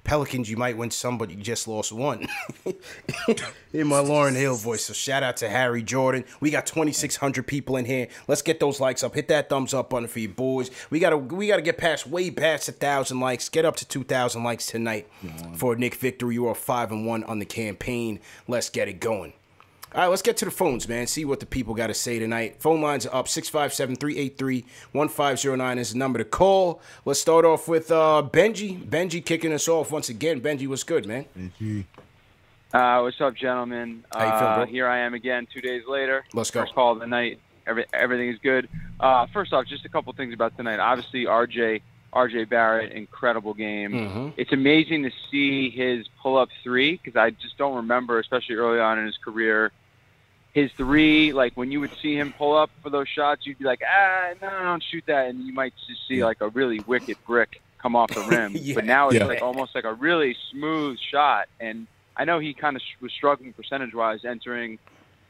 [0.06, 2.28] Pelicans, you might win some, but you just lost one.
[3.72, 4.84] in my Lauryn Hill voice.
[4.84, 6.24] So shout out to Harry Jordan.
[6.38, 8.06] We got 2,600 people in here.
[8.28, 9.16] Let's get those likes up.
[9.16, 10.70] Hit that thumbs up button for you boys.
[10.90, 13.48] We gotta we gotta get past way past a thousand likes.
[13.48, 15.08] Get up to 2,000 likes tonight
[15.56, 16.34] for Nick Victory.
[16.34, 18.20] You are five and one on the campaign.
[18.46, 19.32] Let's get it going.
[19.96, 21.06] All right, let's get to the phones, man.
[21.06, 22.56] See what the people got to say tonight.
[22.60, 26.82] Phone lines are up 657 383 1509 is the number to call.
[27.06, 28.78] Let's start off with uh, Benji.
[28.78, 30.42] Benji kicking us off once again.
[30.42, 31.24] Benji, what's good, man?
[31.34, 31.86] Benji.
[32.74, 34.04] Uh, what's up, gentlemen?
[34.12, 34.62] How you feeling, bro?
[34.64, 36.26] Uh, here I am again two days later.
[36.34, 36.60] Let's go.
[36.60, 37.40] First call of the night.
[37.66, 38.68] Every, everything is good.
[39.00, 40.78] Uh, first off, just a couple things about tonight.
[40.78, 41.80] Obviously, RJ
[42.12, 43.92] RJ Barrett, incredible game.
[43.92, 44.28] Mm-hmm.
[44.36, 48.78] It's amazing to see his pull up three because I just don't remember, especially early
[48.78, 49.72] on in his career,
[50.56, 53.66] his three, like when you would see him pull up for those shots, you'd be
[53.66, 57.18] like, ah, no, don't shoot that, and you might just see like a really wicked
[57.26, 58.52] brick come off the rim.
[58.54, 58.74] yeah.
[58.74, 59.26] But now it's yeah.
[59.26, 63.52] like almost like a really smooth shot, and I know he kind of was struggling
[63.52, 64.78] percentage wise entering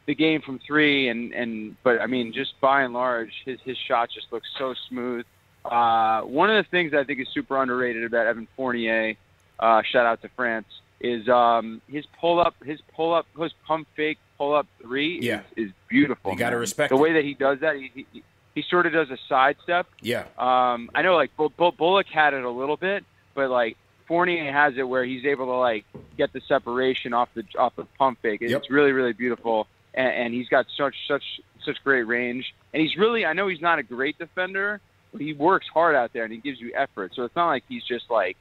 [0.07, 3.77] the game from three, and and but I mean, just by and large, his his
[3.77, 5.27] shot just looks so smooth.
[5.65, 9.17] Uh, one of the things I think is super underrated about Evan Fournier,
[9.59, 10.69] uh, shout out to France,
[11.01, 15.41] is um, his pull up, his pull up, his pump fake pull up three yeah.
[15.57, 16.33] is, is beautiful.
[16.33, 17.01] You got to respect the it.
[17.01, 17.77] way that he does that.
[17.77, 18.23] He, he,
[18.55, 19.87] he sort of does a sidestep.
[20.01, 20.25] Yeah.
[20.39, 23.77] Um, I know like Bullock had it a little bit, but like
[24.09, 25.85] Fournier has it where he's able to like
[26.17, 28.41] get the separation off the off the pump fake.
[28.43, 28.63] It's yep.
[28.71, 31.25] really really beautiful, and, and he's got such such
[31.65, 32.55] such great range.
[32.73, 34.81] And he's really I know he's not a great defender,
[35.13, 37.13] but he works hard out there and he gives you effort.
[37.15, 38.37] So it's not like he's just like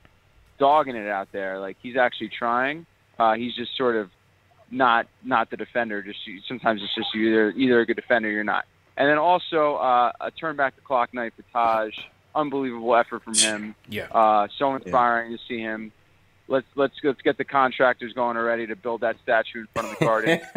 [0.60, 1.60] dogging it out there.
[1.60, 2.86] Like he's actually trying.
[3.18, 4.10] Uh, he's just sort of
[4.72, 6.02] not not the defender.
[6.02, 8.66] Just sometimes it's just either either a good defender or you're not.
[8.98, 11.98] And then also uh, a turn back the clock night for Taj.
[12.34, 13.76] Unbelievable effort from him.
[13.88, 14.08] Yeah.
[14.12, 15.38] Uh, so inspiring yeah.
[15.38, 15.92] to see him.
[16.48, 20.00] Let's let's let's get the contractors going already to build that statue in front of
[20.00, 20.42] the garden.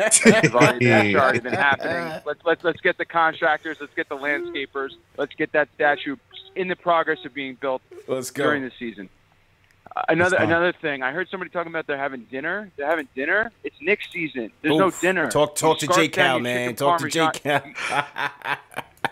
[0.55, 2.21] already, that's already been happening.
[2.27, 3.79] Let's let's let's get the contractors.
[3.81, 4.91] Let's get the landscapers.
[5.17, 6.17] Let's get that statue
[6.55, 8.45] in the progress of being built let's go.
[8.45, 9.09] during the season.
[10.09, 12.71] Another another thing, I heard somebody talking about they're having dinner.
[12.77, 13.51] They're having dinner.
[13.65, 14.53] It's Knicks season.
[14.63, 14.81] There's Oof.
[14.81, 15.31] no dinner.
[15.31, 16.75] Talk talk you to J Cal, man.
[16.77, 17.63] Talk to J Cal.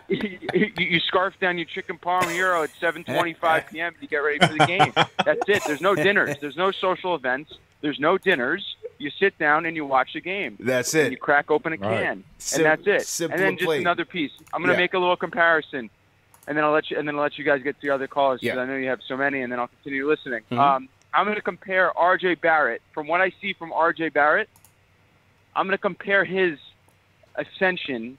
[0.09, 3.94] you, you, you, scarf down your chicken parm hero at 7:25 p.m.
[4.01, 4.92] to get ready for the game.
[5.25, 5.62] That's it.
[5.66, 6.37] There's no dinners.
[6.40, 7.55] There's no social events.
[7.81, 8.77] There's no dinners.
[8.99, 10.57] You sit down and you watch the game.
[10.59, 11.11] That's it.
[11.11, 12.55] you crack open a can, right.
[12.55, 13.31] and that's it.
[13.31, 14.33] and then just another piece.
[14.53, 14.85] I'm going to yeah.
[14.85, 15.90] make a little comparison
[16.46, 18.06] and then I'll let you and then I'll let you guys get to the other
[18.06, 18.62] callers because yeah.
[18.62, 20.42] I know you have so many, and then I'll continue listening.
[20.50, 20.59] Mm-hmm.
[20.59, 22.37] Um, I'm going to compare R.J.
[22.37, 24.11] Barrett from what I see from R.J.
[24.11, 24.48] Barrett.
[25.54, 26.59] I'm going to compare his
[27.35, 28.18] ascension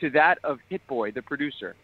[0.00, 1.74] to that of Hit Boy, the producer.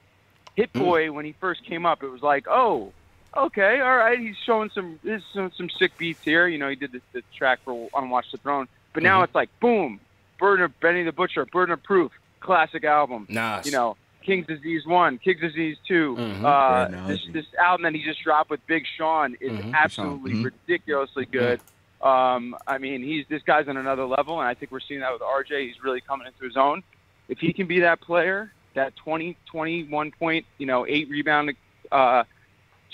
[0.55, 0.81] Hit mm.
[0.81, 1.15] Boy, mm.
[1.15, 2.93] when he first came up, it was like, oh,
[3.37, 4.99] okay, all right, he's showing some
[5.33, 6.47] some, some sick beats here.
[6.47, 9.25] You know, he did the, the track for Unwatch the Throne, but now mm-hmm.
[9.25, 10.01] it's like, boom,
[10.39, 13.27] Burden of Benny the Butcher, Burden of Proof, classic album.
[13.29, 13.67] Nas.
[13.67, 13.97] You know,
[14.29, 16.45] King's Disease One, King's Disease 2 Mhm.
[16.45, 19.73] Uh, this this album that he just dropped with Big Sean is Mhm.
[19.75, 20.45] absolutely Mhm.
[20.45, 21.61] ridiculously good.
[22.03, 25.13] Um, I mean, he's this guy's on another level, and I think we're seeing that
[25.13, 25.67] with RJ.
[25.67, 26.83] He's really coming into his own.
[27.29, 31.55] If he can be that player, that 20, 21 point, you know, eight rebound,
[31.91, 32.25] uh,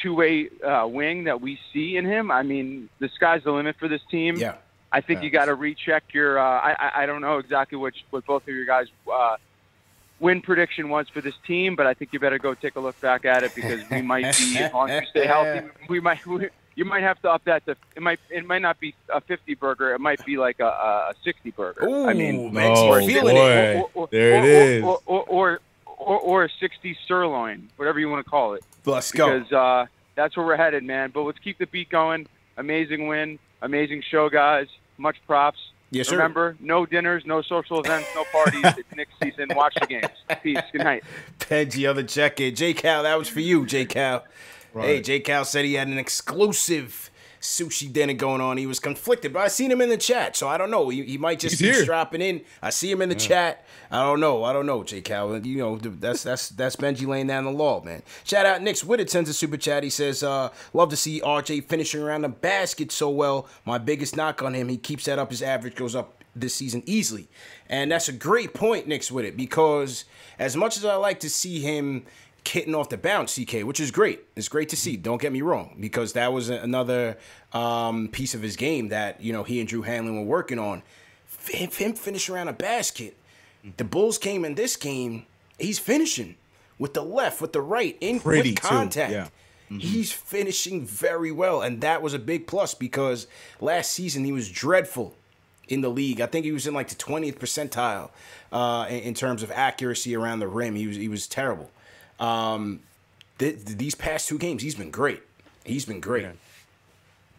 [0.00, 3.76] two way uh, wing that we see in him, I mean, the sky's the limit
[3.78, 4.36] for this team.
[4.36, 4.54] Yeah.
[4.92, 6.38] I think you got to recheck your.
[6.38, 9.36] Uh, I, I don't know exactly what what both of your guys uh,
[10.24, 12.98] win prediction was for this team, but I think you better go take a look
[13.00, 16.18] back at it because we might be as long as we stay healthy, we might.
[16.26, 19.20] We, you might have to up that to it might it might not be a
[19.20, 20.72] 50 burger it might be like a,
[21.10, 23.76] a 60 burger Ooh, I mean man, Oh, you're feeling it.
[23.76, 23.80] boy.
[23.80, 24.82] or, or, There or, it is.
[24.82, 29.12] or, or, or, or, or a 60 sirloin whatever you want to call it Let's
[29.12, 29.38] go.
[29.38, 31.12] because uh, that's where we're headed, man.
[31.14, 32.26] But let's keep the beat going.
[32.56, 34.66] Amazing win, amazing show, guys.
[34.98, 35.60] Much props.
[35.94, 36.16] Yes, sir.
[36.16, 38.64] Remember, no dinners, no social events, no parties.
[38.78, 39.48] it's Knicks season.
[39.54, 40.06] Watch the games.
[40.42, 40.58] Peace.
[40.72, 41.04] Good night.
[41.38, 42.54] Peggy other check in.
[42.54, 44.20] J Cal, that was for you, J Cal.
[44.20, 44.26] Hey,
[44.72, 45.04] Right.
[45.04, 47.10] J Cal said he had an exclusive
[47.44, 48.56] sushi dinner going on.
[48.56, 50.88] He was conflicted, but I seen him in the chat, so I don't know.
[50.88, 52.40] He, he might just He's be dropping in.
[52.62, 53.64] I see him in the chat.
[53.90, 54.42] I don't know.
[54.44, 55.36] I don't know, J Cal.
[55.38, 58.02] You know, that's that's that's Benji laying down the law, man.
[58.24, 59.82] Shout out Nick's Witt sends a super chat.
[59.82, 63.46] He says, uh, love to see RJ finishing around the basket so well.
[63.64, 65.30] My biggest knock on him, he keeps that up.
[65.30, 67.28] His average goes up this season easily.
[67.68, 70.04] And that's a great point, Nick's with it, because
[70.38, 72.04] as much as I like to see him
[72.46, 74.20] hitting off the bounce, CK, which is great.
[74.36, 74.96] It's great to see.
[74.96, 77.16] Don't get me wrong, because that was another
[77.52, 80.82] um, piece of his game that you know he and Drew Hanlen were working on.
[81.48, 83.16] Him, him finish around a basket.
[83.76, 85.26] The Bulls came in this game.
[85.58, 86.36] He's finishing
[86.78, 88.68] with the left, with the right, in Pretty, with too.
[88.68, 89.12] contact.
[89.12, 89.28] Yeah.
[89.78, 93.26] He's finishing very well, and that was a big plus because
[93.60, 95.16] last season he was dreadful
[95.68, 96.20] in the league.
[96.20, 98.10] I think he was in like the 20th percentile
[98.52, 100.76] uh, in, in terms of accuracy around the rim.
[100.76, 101.70] He was he was terrible.
[102.20, 102.80] Um,
[103.38, 105.22] th- th- these past two games, he's been great.
[105.64, 106.26] He's been great.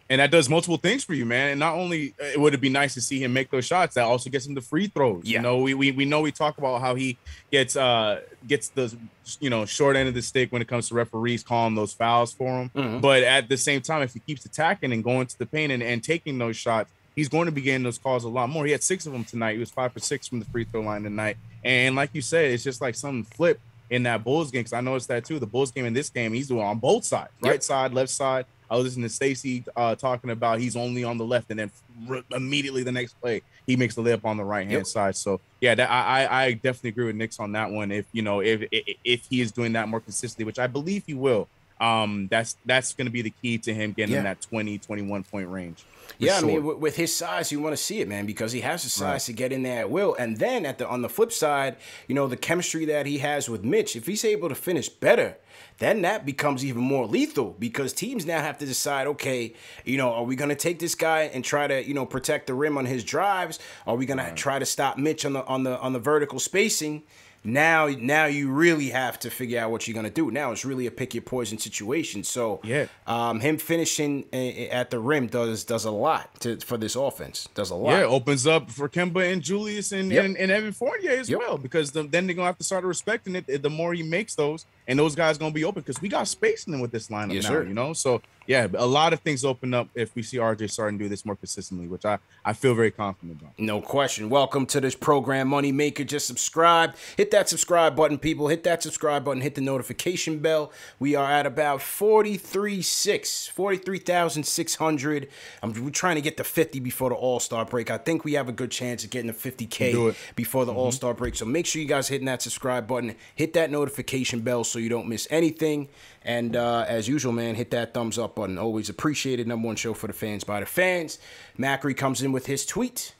[0.08, 1.50] and that does multiple things for you, man.
[1.50, 4.04] And not only uh, would it be nice to see him make those shots, that
[4.04, 5.22] also gets him the free throws.
[5.24, 5.38] Yeah.
[5.38, 7.16] You know, we, we we know we talk about how he
[7.50, 8.94] gets uh gets the
[9.40, 12.32] you know short end of the stick when it comes to referees calling those fouls
[12.32, 12.70] for him.
[12.74, 13.00] Mhm.
[13.00, 15.82] But at the same time, if he keeps attacking and going to the paint and,
[15.82, 18.64] and taking those shots, he's going to be getting those calls a lot more.
[18.66, 19.54] He had six of them tonight.
[19.54, 21.36] He was five for six from the free throw line tonight.
[21.64, 24.80] And like you said, it's just like something flipped in that Bulls game because I
[24.80, 25.38] noticed that too.
[25.38, 27.62] The Bulls game in this game, he's doing on both sides, right Yep.
[27.62, 28.46] side, left side.
[28.68, 31.70] I was listening to Stacy uh, talking about he's only on the left, and then
[32.10, 34.86] r- immediately the next play he makes the layup on the right hand Yep.
[34.86, 35.16] side.
[35.16, 37.92] So yeah, that, I I I definitely agree with Nick's on that one.
[37.92, 41.04] If you know if if, if he is doing that more consistently, which I believe
[41.06, 41.48] he will,
[41.80, 44.18] um, that's that's going to be the key to him getting Yeah.
[44.18, 45.84] in that 20, 21 point range.
[46.18, 48.60] Yeah, I mean, with, with his size, you want to see it, man, because he
[48.62, 49.20] has the size Right.
[49.22, 50.14] to get in there at will.
[50.18, 53.48] And then at the on the flip side, you know, the chemistry that he has
[53.50, 55.36] with Mitch, if he's able to finish better,
[55.78, 59.52] then that becomes even more lethal because teams now have to decide, okay,
[59.84, 62.46] you know, are we going to take this guy and try to, you know, protect
[62.46, 63.58] the rim on his drives?
[63.86, 66.38] Are we going to try to stop Mitch on the on the on the vertical
[66.38, 67.02] spacing?
[67.46, 70.30] Now, now you really have to figure out what you're gonna do.
[70.32, 72.24] Now it's really a pick your poison situation.
[72.24, 72.86] So, Yeah.
[73.06, 77.48] um, him finishing uh, at the rim does does a lot to, for this offense.
[77.54, 77.92] Does a lot.
[77.92, 80.24] Yeah, opens up for Kemba and Julius and, Yep.
[80.24, 81.38] and, and Evan Fournier as Yep.
[81.38, 84.34] well because the, then they're gonna have to start respecting it the more he makes
[84.34, 87.08] those, and those guys gonna be open because we got space in them with this
[87.08, 87.50] lineup Yes, now.
[87.50, 87.62] sir.
[87.64, 90.98] You know, so yeah, a lot of things open up if we see RJ starting
[90.98, 93.58] to do this more consistently, which I I feel very confident about.
[93.58, 94.30] No question.
[94.30, 96.04] Welcome to this program, Money Maker.
[96.04, 96.94] Just subscribe.
[97.16, 98.48] Hit that subscribe button, people.
[98.48, 99.40] Hit that subscribe button.
[99.42, 100.72] Hit the notification bell.
[101.00, 105.28] We are at about 43.6, 43,600.
[105.62, 107.90] I'm we're trying to get to 50 before the All Star break.
[107.90, 110.16] I think we have a good chance of getting to 50K Do it.
[110.36, 110.78] before the mm-hmm.
[110.78, 111.34] All Star break.
[111.34, 113.16] So make sure you guys hitting that subscribe button.
[113.34, 115.88] Hit that notification bell so you don't miss anything.
[116.24, 118.58] And uh, as usual, man, hit that thumbs up button.
[118.58, 119.46] Always appreciated.
[119.46, 121.18] Number one show for the fans by the fans.
[121.58, 123.14] Macri comes in with his tweet.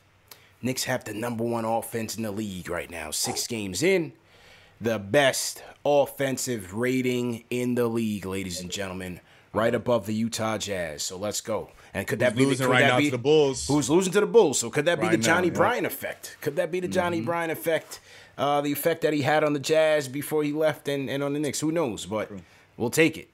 [0.62, 3.10] Knicks have the number one offense in the league right now.
[3.10, 4.12] Six games in.
[4.80, 9.20] The best offensive rating in the league, ladies and gentlemen.
[9.52, 11.02] Right above the Utah Jazz.
[11.02, 11.70] So let's go.
[11.94, 13.66] And could that Who's be the, losing could right that now be, to the Bulls?
[13.68, 14.58] Who's losing to the Bulls?
[14.58, 15.52] So could that be Right the now, Johnny yeah.
[15.52, 15.62] Mm-hmm.
[15.62, 16.36] Bryan effect?
[16.42, 18.00] Could that be the Johnnie Bryant effect?
[18.38, 21.32] Uh, the effect that he had on the Jazz before he left and, and on
[21.32, 21.60] the Knicks.
[21.60, 22.04] Who knows?
[22.04, 22.30] But
[22.76, 23.28] we'll take it.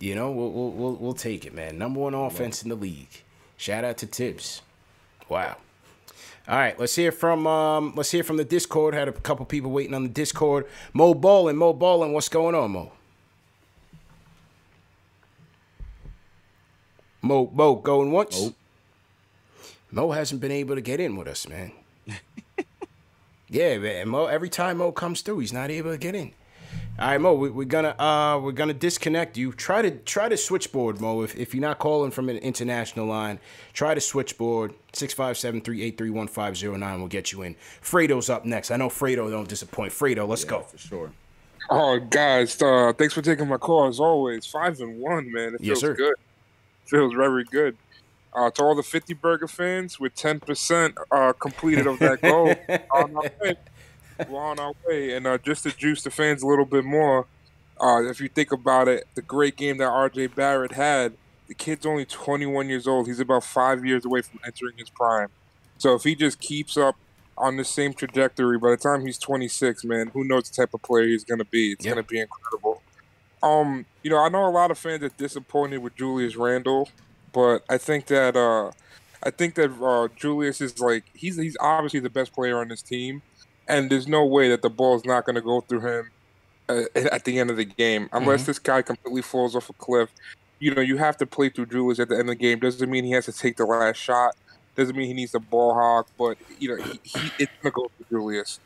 [0.00, 1.78] You know, we'll, we'll, we'll, we'll take it, man.
[1.78, 3.22] Number one offense in the league.
[3.56, 4.62] Shout out to Thibs.
[5.28, 5.56] Wow.
[6.48, 8.94] All right, let's hear from um, let's hear from the Discord.
[8.94, 10.66] Had a couple people waiting on the Discord.
[10.92, 12.92] Mo Ballin, Mo Ballin, what's going on, Mo?
[17.22, 18.40] Mo, Mo, going once.
[18.40, 18.54] Mo.
[19.92, 21.72] Mo hasn't been able to get in with us, man.
[23.50, 24.08] Yeah, man.
[24.08, 26.32] Mo, every time Mo comes through, he's not able to get in.
[27.00, 29.52] All right, Mo, we, we're gonna uh we're gonna disconnect you.
[29.52, 31.22] Try to try to switchboard, Mo.
[31.22, 33.40] If, if you're not calling from an international line,
[33.72, 37.56] try to switchboard 657-383-1509 will get you in.
[37.82, 38.70] Fredo's up next.
[38.70, 39.92] I know Fredo don't disappoint.
[39.92, 40.60] Fredo, let's go.
[40.62, 41.10] for sure.
[41.70, 44.44] Oh, guys, uh, thanks for taking my call as always.
[44.46, 45.54] Five and one, man.
[45.54, 45.94] It Yes, feels sir.
[45.94, 46.14] good.
[46.86, 47.76] Feels very good.
[48.32, 52.54] Uh, to all the 50 Burger fans, with 10% uh, completed of that goal,
[52.94, 53.54] on our way.
[54.28, 55.16] we're on our way.
[55.16, 57.26] And uh, just to juice the fans a little bit more,
[57.80, 61.14] uh, if you think about it, the great game that RJ Barrett had,
[61.48, 63.08] the kid's only 21 years old.
[63.08, 65.28] He's about five years away from entering his prime.
[65.78, 66.94] So if he just keeps up
[67.36, 70.82] on the same trajectory, by the time he's 26, man, who knows the type of
[70.82, 71.72] player he's going to be?
[71.72, 71.94] It's Yep.
[71.94, 72.82] going to be incredible.
[73.42, 76.88] Um, you know, I know a lot of fans are disappointed with Julius Randle,
[77.32, 78.70] but I think that uh,
[79.22, 82.82] I think that uh, Julius is like he's he's obviously the best player on this
[82.82, 83.22] team,
[83.68, 86.10] and there's no way that the ball's not going to go through him
[86.68, 90.10] uh, at the end of the game unless this guy completely falls off a cliff.
[90.58, 92.58] You know, you have to play through Julius at the end of the game.
[92.58, 94.36] Doesn't mean he has to take the last shot.
[94.76, 97.90] Doesn't mean he needs to ball hawk, but you know, he, he it's gonna go
[97.96, 98.60] for Julius.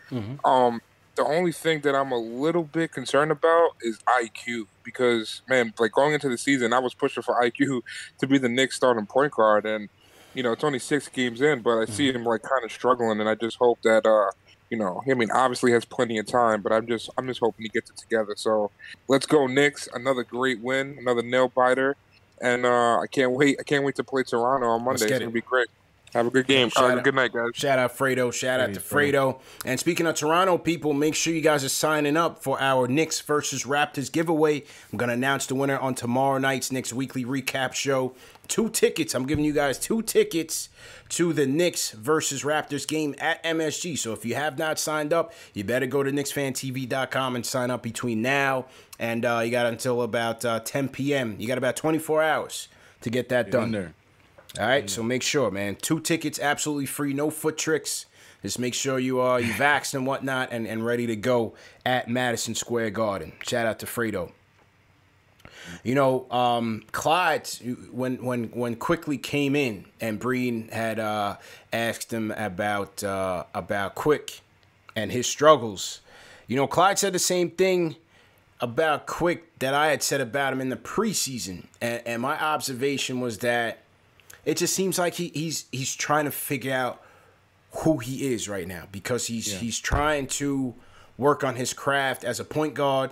[0.44, 0.80] Um,
[1.16, 5.92] the only thing that I'm a little bit concerned about is IQ because man, like
[5.92, 7.82] going into the season, I was pushing for IQ
[8.18, 9.88] to be the Knicks starting point guard, and
[10.34, 13.20] you know, it's only six games in, but I see him like kind of struggling,
[13.20, 14.30] and I just hope that uh,
[14.70, 17.64] you know, I mean, obviously has plenty of time, but I'm just I'm just hoping
[17.64, 18.34] he gets it together.
[18.36, 18.70] So
[19.08, 19.88] let's go Knicks!
[19.94, 21.96] Another great win, another nail biter,
[22.40, 23.56] and uh, I can't wait.
[23.60, 25.04] I can't wait to play Toronto on Monday.
[25.04, 25.18] It's it.
[25.20, 25.68] gonna be great.
[26.14, 26.70] Have a good game.
[26.70, 27.04] Shout Uh, out.
[27.04, 27.50] good night, guys.
[27.54, 28.32] Shout out Fredo.
[28.32, 29.12] Shout out Hey, to Fredo.
[29.12, 29.40] Fredo.
[29.66, 33.20] And speaking of Toronto people, make sure you guys are signing up for our Knicks
[33.20, 34.62] versus Raptors giveaway.
[34.92, 38.14] I'm gonna announce the winner on tomorrow night's Knicks weekly recap show.
[38.46, 39.14] Two tickets.
[39.14, 40.68] I'm giving you guys two tickets
[41.10, 43.96] to the Knicks versus Raptors game at MSG.
[43.98, 47.82] So if you have not signed up, you better go to KnicksFanTV.com and sign up
[47.82, 48.66] between now
[48.98, 51.36] and uh, you got until about uh, 10 p.m.
[51.38, 52.68] You got about 24 hours
[53.00, 53.72] to get that Done done.
[53.72, 53.94] there.
[54.58, 55.74] All right, so make sure, man.
[55.74, 58.06] Two tickets, absolutely free, no foot tricks.
[58.42, 62.08] Just make sure you are you vaxxed and whatnot, and, and ready to go at
[62.08, 63.32] Madison Square Garden.
[63.42, 64.30] Shout out to Fredo.
[65.82, 67.48] You know, um, Clyde,
[67.90, 71.36] when when when Quickley came in, and Breen had uh,
[71.72, 74.40] asked him about uh, about Quick
[74.94, 76.00] and his struggles.
[76.46, 77.96] You know, Clyde said the same thing
[78.60, 83.20] about Quick that I had said about him in the preseason, and, and my observation
[83.20, 83.83] was that
[84.44, 87.02] it just seems like he, he's he's trying to figure out
[87.78, 90.74] who he is right now because he's he's trying to
[91.16, 93.10] work on his craft as a point guard.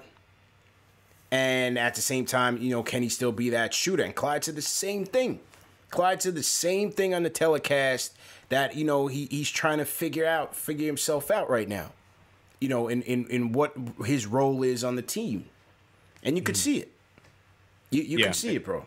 [1.31, 4.03] And at the same time you know can he still be that shooter?
[4.03, 5.41] And Clyde said the same thing.
[5.91, 8.17] Clyde said the same thing on the telecast
[8.49, 11.93] that you know he, he's trying to figure out figure himself out right now
[12.61, 15.47] you know in, in, in what his role is on the team.
[16.23, 16.59] And you could mm.
[16.59, 16.93] see it.
[17.91, 18.27] You, you Yeah.
[18.27, 18.87] can see it bro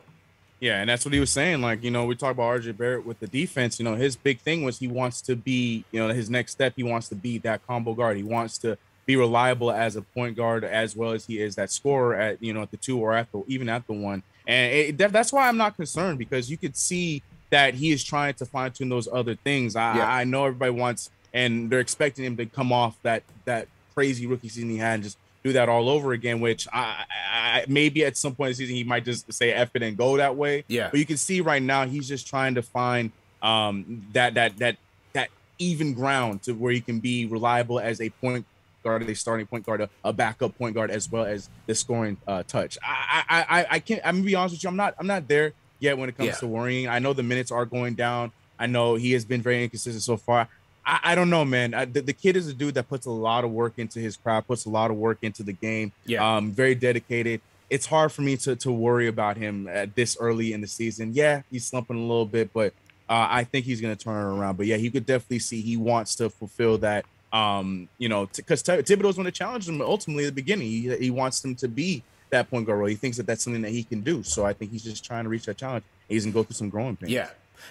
[0.60, 1.62] Yeah, and that's what he was saying.
[1.62, 3.78] Like, you know, we talk about RJ Barrett with the defense.
[3.78, 6.74] You know, his big thing was he wants to be, you know, his next step,
[6.76, 8.18] he wants to be that combo guard.
[8.18, 11.72] He wants to be reliable as a point guard as well as he is that
[11.72, 14.24] scorer at, you know, at the two or at the even at the one.
[14.48, 18.04] And it, that, that's why I'm not concerned because you could see that he is
[18.04, 19.76] trying to fine tune those other things.
[19.76, 20.10] I, Yeah.
[20.10, 24.50] I know everybody wants, and they're expecting him to come off that that crazy rookie
[24.50, 26.40] season he had and just do that all over again.
[26.42, 29.70] Which I, I maybe at some point in the season he might just say F
[29.76, 30.66] it and go that way.
[30.68, 30.90] Yeah.
[30.90, 33.12] But you can see right now he's just trying to find
[33.44, 34.78] um that that that
[35.14, 35.30] that
[35.60, 38.46] even ground to where he can be reliable as a point
[38.84, 42.18] guard, a starting point guard, a, a backup point guard, as well as the scoring
[42.28, 42.78] uh, touch.
[42.84, 44.02] I, I I I can't.
[44.04, 44.70] I'm gonna be honest with you.
[44.70, 44.96] I'm not.
[44.98, 46.36] I'm not there yet when it comes Yeah.
[46.36, 46.88] to worrying.
[46.88, 48.32] I know the minutes are going down.
[48.58, 50.48] I know he has been very inconsistent so far.
[50.86, 51.74] I, I don't know, man.
[51.74, 54.18] I, the, the kid is a dude that puts a lot of work into his
[54.18, 55.92] craft, puts a lot of work into the game.
[56.06, 56.38] Yeah.
[56.38, 57.42] Um, very dedicated.
[57.70, 61.14] It's hard for me to to worry about him at this early in the season.
[61.14, 62.74] Yeah, he's slumping a little bit, but
[63.10, 64.58] uh, I think he's going to turn it around.
[64.58, 67.06] But yeah, he could definitely see he wants to fulfill that.
[67.34, 70.68] Um, you know, because T- Thibodeau's going to challenge him ultimately at the beginning.
[70.68, 72.88] He, he wants him to be that point guard role.
[72.88, 74.24] He thinks that that's something that he can do.
[74.24, 75.84] So I think he's just trying to reach that challenge.
[76.08, 77.12] He's going to go through some growing pains.
[77.12, 77.30] Yeah.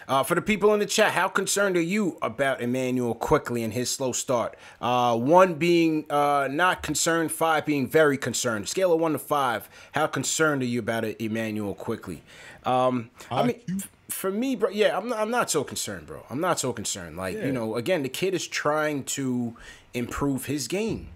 [0.09, 3.73] Uh, for the people in the chat, how concerned are you about Immanuel Quickley and
[3.73, 4.57] his slow start?
[4.81, 8.69] Uh, one being uh, not concerned, five being very concerned.
[8.69, 12.23] Scale of one to five, how concerned are you about it, Immanuel Quickley?
[12.65, 13.61] Um, I mean,
[14.09, 16.25] for me, bro, yeah, I'm not, I'm not so concerned, bro.
[16.31, 17.17] I'm not so concerned.
[17.17, 19.57] Like, you know, again, the kid is trying to
[19.93, 21.09] improve his game.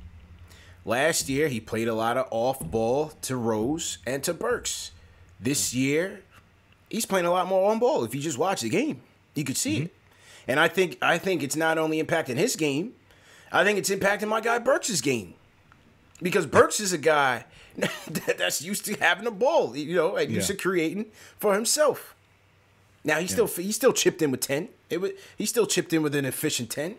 [0.85, 4.93] Last year, he played a lot of off ball to Rose and to Burks.
[5.39, 6.23] This year,
[6.91, 8.05] he's playing a lot more on ball.
[8.05, 9.01] If you just watch the game,
[9.35, 9.95] you could see it.
[10.47, 12.95] And I think I think it's not only impacting his game.
[13.53, 15.35] I think it's impacting my guy Burks' game
[16.21, 17.45] because Burks is a guy
[18.09, 21.07] that's used to having the ball, you know, and used to creating
[21.39, 22.15] for himself.
[23.05, 24.69] Now he still he still chipped in with ten.
[24.91, 26.97] It was he still chipped in with an efficient ten.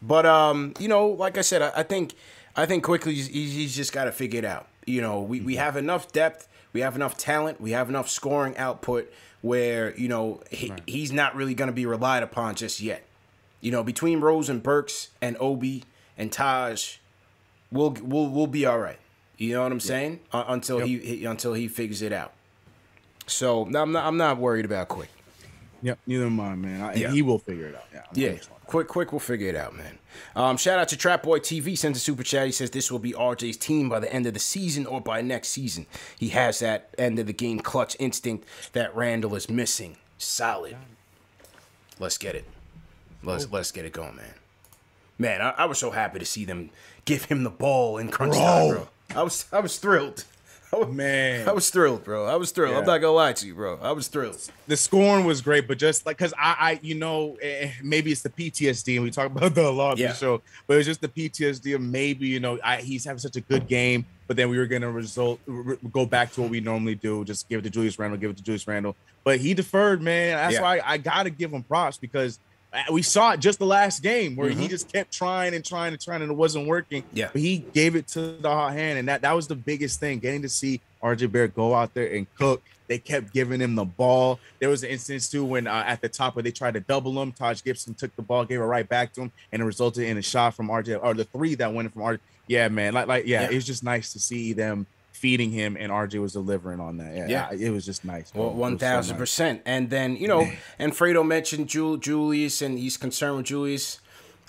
[0.00, 2.14] But um, you know, like I said, I, I think
[2.56, 4.66] I think Quickley he's, he's he's just got to figure it out.
[4.84, 8.56] You know, we, we have enough depth, we have enough talent, we have enough scoring
[8.56, 13.04] output where you know he, he's not really going to be relied upon just yet.
[13.60, 15.84] You know, between Rose and Burks and Obi
[16.16, 16.96] and Taj,
[17.70, 18.98] we'll we'll we'll be all right.
[19.36, 20.20] You know what I'm saying?
[20.32, 22.32] Uh, until he, he until he figures it out.
[23.26, 25.10] So no, I'm not I'm not worried about quick.
[25.82, 26.80] Yep, neither am I, man.
[26.80, 27.10] I, Yeah.
[27.10, 27.84] He will figure it out.
[27.92, 28.02] Yeah.
[28.08, 29.98] I'm Yeah, quick, quick, we'll figure it out, man.
[30.36, 32.46] Um, shout out to Trap Boy TV, sends a super chat.
[32.46, 35.20] He says this will be RJ's team by the end of the season or by
[35.20, 35.86] next season.
[36.18, 39.96] He has that end of the game clutch instinct that Randle is missing.
[40.18, 40.76] Solid.
[41.98, 42.44] Let's get it.
[43.22, 44.34] Let's let's get it going, man.
[45.18, 46.70] Man, I, I was so happy to see them
[47.04, 48.88] give him the ball in crunch time, bro.
[49.14, 50.24] I was I was thrilled.
[50.82, 51.48] I Man.
[51.48, 52.24] I was thrilled, bro.
[52.26, 52.74] I was thrilled.
[52.76, 53.78] I'm not gonna lie to you, bro.
[53.82, 54.38] I was thrilled.
[54.66, 58.22] the scoring was great, but just like because I, I, you know, eh, maybe it's
[58.22, 60.08] the PTSD, and we talk about that a lot on Yeah.
[60.08, 63.36] the show, but it's just the PTSD of maybe you know I, he's having such
[63.36, 66.60] a good game, but then we were gonna result r- go back to what we
[66.60, 69.52] normally do, just give it to Julius Randle, give it to Julius Randle, but he
[69.54, 70.36] deferred, man.
[70.36, 70.62] That's Yeah.
[70.62, 72.38] why I gotta give him props because.
[72.72, 74.56] Uh, We saw it just the last game where Mhm.
[74.58, 77.04] he just kept trying and trying and trying and it wasn't working.
[77.12, 77.28] Yeah.
[77.32, 80.18] But he gave it to the hot hand, and that that was the biggest thing.
[80.20, 82.62] Getting to see RJ Barrett go out there and cook.
[82.88, 84.38] They kept giving him the ball.
[84.58, 87.20] There was an instance too when uh, at the top where they tried to double
[87.22, 87.32] him.
[87.32, 90.18] Taj Gibson took the ball, gave it right back to him, and it resulted in
[90.18, 92.18] a shot from RJ or the three that went from RJ.
[92.48, 93.50] Yeah, man, like like yeah, Yeah.
[93.50, 94.86] it was just nice to see them
[95.22, 97.14] feeding him, and RJ was delivering on that.
[97.16, 97.52] Yeah, Yeah.
[97.52, 98.32] it was just nice.
[98.34, 99.20] Well, one so thousand nice.
[99.20, 99.62] percent.
[99.64, 100.50] And then you know,
[100.80, 104.00] and Fredo mentioned Jul- Julius, and he's concerned with Julius.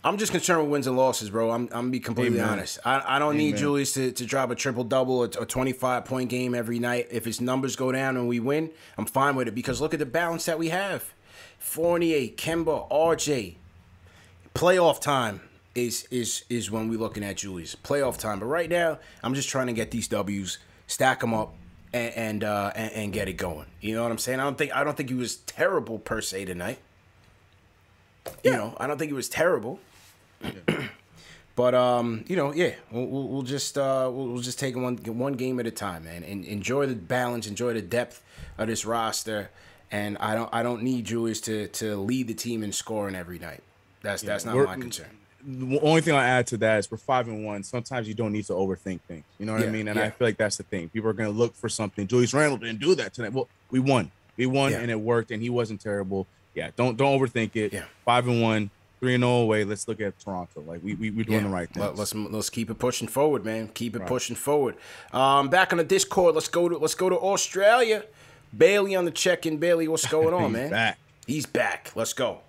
[0.03, 1.51] I'm just concerned with wins and losses, bro.
[1.51, 2.53] I'm I'm gonna be completely Amen.
[2.53, 2.79] honest.
[2.83, 3.59] I, I don't need Amen.
[3.59, 7.07] Julius to, to drop a triple double or a 25 point game every night.
[7.11, 9.99] If his numbers go down and we win, I'm fine with it because look at
[9.99, 11.13] the balance that we have.
[11.59, 13.55] Fournier, Kemba, RJ.
[14.55, 15.39] Playoff time
[15.75, 17.75] is is is when we're looking at Julius.
[17.75, 18.39] Playoff time.
[18.39, 21.53] But right now, I'm just trying to get these W's, stack them up,
[21.93, 23.67] and and, uh, and and get it going.
[23.81, 24.39] You know what I'm saying?
[24.39, 26.79] I don't think I don't think he was terrible per se tonight.
[28.43, 29.79] You know, I don't think he was terrible.
[31.55, 34.97] but um, you know, yeah, we'll, we'll, we'll just uh, we'll, we'll just take one
[34.97, 38.23] one game at a time, man, and enjoy the balance, enjoy the depth
[38.57, 39.49] of this roster.
[39.91, 43.39] And I don't I don't need Julius to to lead the team in scoring every
[43.39, 43.61] night.
[44.01, 45.17] That's that's not We're- my concern.
[45.45, 47.63] The only thing I'll add to that is we're five and one.
[47.63, 49.23] Sometimes you don't need to overthink things.
[49.39, 49.87] You know what Yeah, I mean?
[49.87, 50.05] And yeah.
[50.05, 50.89] I feel like that's the thing.
[50.89, 52.07] People are gonna look for something.
[52.07, 53.33] Julius Randle didn't do that tonight.
[53.33, 54.11] Well, we won.
[54.37, 54.79] We won Yeah.
[54.79, 56.27] and it worked and he wasn't terrible.
[56.55, 57.73] Yeah, don't don't overthink it.
[57.73, 57.83] Yeah.
[58.05, 58.69] Five and one,
[58.99, 59.63] three and zero away.
[59.63, 60.61] Let's look at Toronto.
[60.61, 61.81] Like we we we're doing the right thing.
[61.83, 63.67] Let, us let's keep it pushing forward, man.
[63.73, 64.75] Keep it pushing forward.
[65.11, 68.05] Um, back on the Discord, let's go to let's go to Australia.
[68.55, 69.57] Bailey on the check-in.
[69.57, 70.61] Bailey, what's going on, man?
[70.63, 70.69] He's man?
[70.69, 70.97] back.
[71.25, 71.91] He's back.
[71.95, 72.41] Let's go.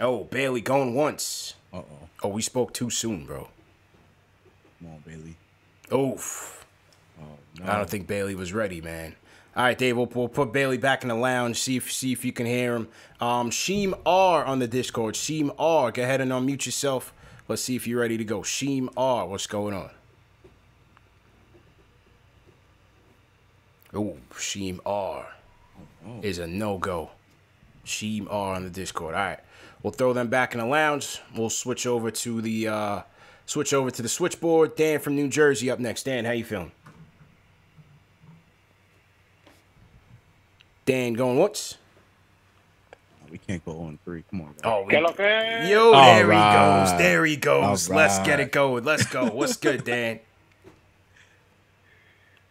[0.00, 1.54] Oh, Bailey going once.
[1.72, 2.08] Uh oh.
[2.22, 3.48] Oh, we spoke too soon, bro.
[4.78, 5.36] Come on, Bailey.
[5.92, 6.66] Oof.
[7.20, 9.14] Oh I don't think Bailey was ready, man.
[9.56, 11.58] All right, Dave, we'll, we'll put Bailey back in the lounge.
[11.58, 12.88] See if see if you can hear him.
[13.20, 15.14] Um, Sheem R on the Discord.
[15.16, 17.12] Sheem R, go ahead and unmute yourself.
[17.48, 18.40] Let's see if you're ready to go.
[18.40, 19.90] Sheem R, what's going on?
[23.92, 25.26] Oh, Sheem R
[26.22, 27.10] is a no go.
[27.84, 29.14] Sheem R on the Discord.
[29.14, 29.40] All right,
[29.82, 31.20] we'll throw them back in the lounge.
[31.36, 33.02] We'll switch over to the uh,
[33.46, 34.76] switch over to the switchboard.
[34.76, 36.04] Dan from New Jersey up next.
[36.04, 36.72] Dan, how you feeling?
[40.84, 41.76] Dan going once.
[43.30, 44.24] We can't go on three.
[44.30, 44.46] Come on.
[44.54, 44.60] Guys.
[44.64, 45.68] Oh, we, ¿Qué lo que?
[45.68, 46.98] yo, All there he goes.
[46.98, 47.90] There he goes.
[47.90, 48.84] All Let's get it going.
[48.84, 49.26] Let's go.
[49.26, 50.20] What's good, Dan?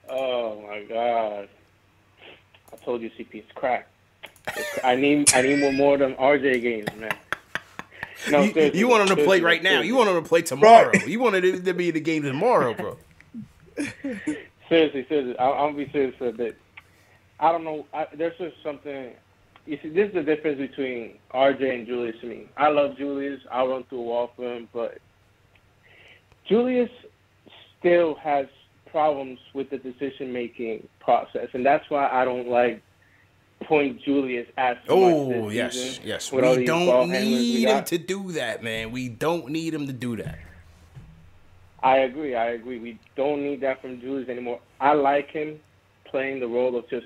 [0.09, 1.49] Oh my god!
[2.71, 3.89] I told you CP it's crack.
[4.83, 7.15] I need I need more more of them RJ games, man.
[8.29, 9.81] No, you, seriously, you want him to play right now.
[9.81, 10.89] You want him to play tomorrow.
[10.89, 11.07] Right.
[11.07, 12.97] You wanted it to be the game tomorrow, bro.
[14.69, 15.37] seriously, seriously.
[15.37, 16.57] I, I'm gonna be serious for a bit.
[17.39, 17.85] I don't know.
[17.93, 19.13] I, there's just something.
[19.65, 22.47] You see, this is the difference between RJ and Julius to me.
[22.57, 23.41] I love Julius.
[23.51, 24.97] I'll run through a wall for him, but
[26.47, 26.89] Julius
[27.79, 28.47] still has
[28.89, 32.81] problems with the decision making process, and that's why I don't like
[33.67, 36.31] point Julius as Oh, yes, yes.
[36.31, 38.91] We don't handlers we need him to do that, man.
[38.91, 40.39] We don't need him to do that.
[41.83, 42.35] I agree.
[42.35, 42.79] I agree.
[42.79, 44.59] We don't need that from Julius anymore.
[44.79, 45.59] I like him
[46.05, 47.05] playing the role of just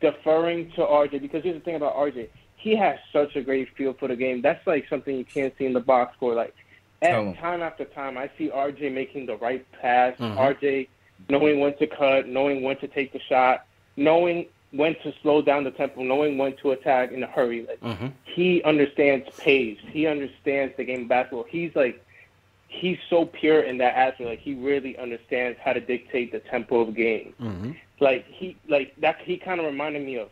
[0.00, 2.28] deferring to RJ because here's the thing about RJ.
[2.56, 4.40] he has such a great feel for the game.
[4.40, 6.34] That's like something you can't see in the box score.
[6.34, 6.54] Like
[7.02, 10.16] at time after time, I see RJ making the right pass.
[10.18, 10.36] Mhm.
[10.38, 10.88] RJ
[11.28, 13.66] knowing when to cut, knowing when to take the shot,
[13.96, 17.66] knowing when to slow down the tempo, knowing when to attack in a hurry.
[17.66, 18.06] Like Mm-hmm.
[18.24, 19.78] he understands pace.
[19.90, 21.44] He understands the game of basketball.
[21.48, 22.04] He's like
[22.68, 24.28] he's so pure in that aspect.
[24.28, 27.34] Like he really understands how to dictate the tempo of the game.
[27.40, 27.70] Mm-hmm.
[28.00, 30.28] Like he like that he kind of reminded me of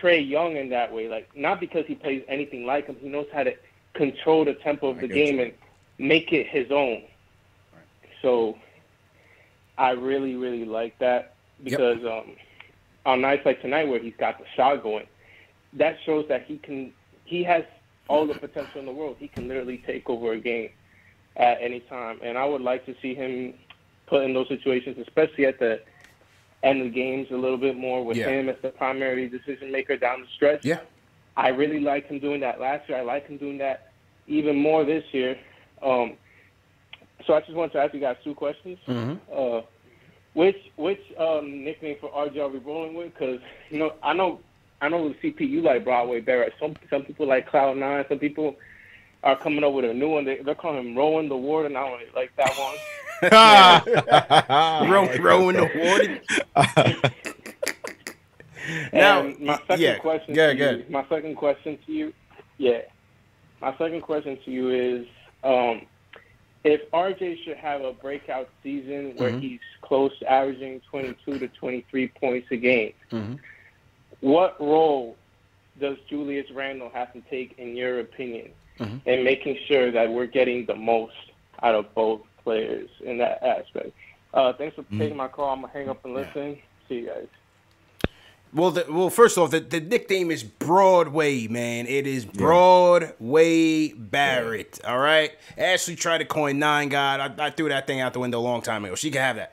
[0.00, 1.08] Trae Young in that way.
[1.08, 3.54] Like not because he plays anything like him, he knows how to
[3.94, 5.42] control the tempo of I the game you.
[5.44, 5.52] and
[5.98, 7.02] make it his own.
[8.22, 8.56] So
[9.76, 12.36] I really really like that because um
[13.06, 15.06] on nights like tonight where he's got the shot going,
[15.74, 16.92] that shows that he can
[17.24, 17.64] he has
[18.08, 19.16] all the potential in the world.
[19.18, 20.70] He can literally take over a game
[21.36, 22.20] at any time.
[22.22, 23.54] And I would like to see him
[24.06, 25.80] put in those situations, especially at the
[26.62, 28.28] end of games a little bit more with Yeah.
[28.28, 30.64] him as the primary decision maker down the stretch.
[30.64, 30.80] Yeah.
[31.36, 32.98] I really liked him doing that last year.
[32.98, 33.92] I like him doing that
[34.26, 35.38] even more this year.
[35.82, 36.14] Um,
[37.26, 38.78] so I just wanted to ask you guys two questions.
[38.86, 39.14] Mm-hmm.
[39.32, 39.62] Uh,
[40.36, 43.14] which which um, nickname for RJ are we rolling with?
[43.14, 44.38] Because you know I know
[44.82, 46.52] I know CP you like Broadway Barrett.
[46.60, 48.04] Some some people like Cloud Nine.
[48.08, 48.54] Some people
[49.22, 50.26] are coming up with a new one.
[50.26, 51.74] They, they're calling him Rowan the Warden.
[51.74, 52.76] I don't like that one.
[54.90, 56.20] Row, rowing the
[56.54, 57.12] water.
[58.92, 60.90] Now, and my second yeah, question yeah, to you, good.
[60.90, 62.12] my second question to you,
[62.58, 62.80] yeah,
[63.60, 65.06] my second question to you is,
[65.44, 65.82] um,
[66.66, 69.40] if RJ should have a breakout season where Mhm.
[69.40, 73.38] he's close to averaging 22 to 23 points a game, Mhm.
[74.20, 75.16] what role
[75.78, 79.00] does Julius Randle have to take, in your opinion, Mhm.
[79.06, 81.14] in making sure that we're getting the most
[81.62, 83.92] out of both players in that aspect?
[84.34, 84.98] Uh, thanks for Mm-hmm.
[84.98, 85.50] taking my call.
[85.50, 86.60] I'm gonna hang up and listen.
[86.88, 87.28] See you guys.
[88.54, 91.86] Well, the, well, first off, the, the nickname is Broadway, man.
[91.86, 94.80] It is Broadway Barrett.
[94.84, 95.32] All right.
[95.58, 97.38] Ashley tried to coin Nine God.
[97.38, 98.94] I, I threw that thing out the window a long time ago.
[98.94, 99.52] She can have that.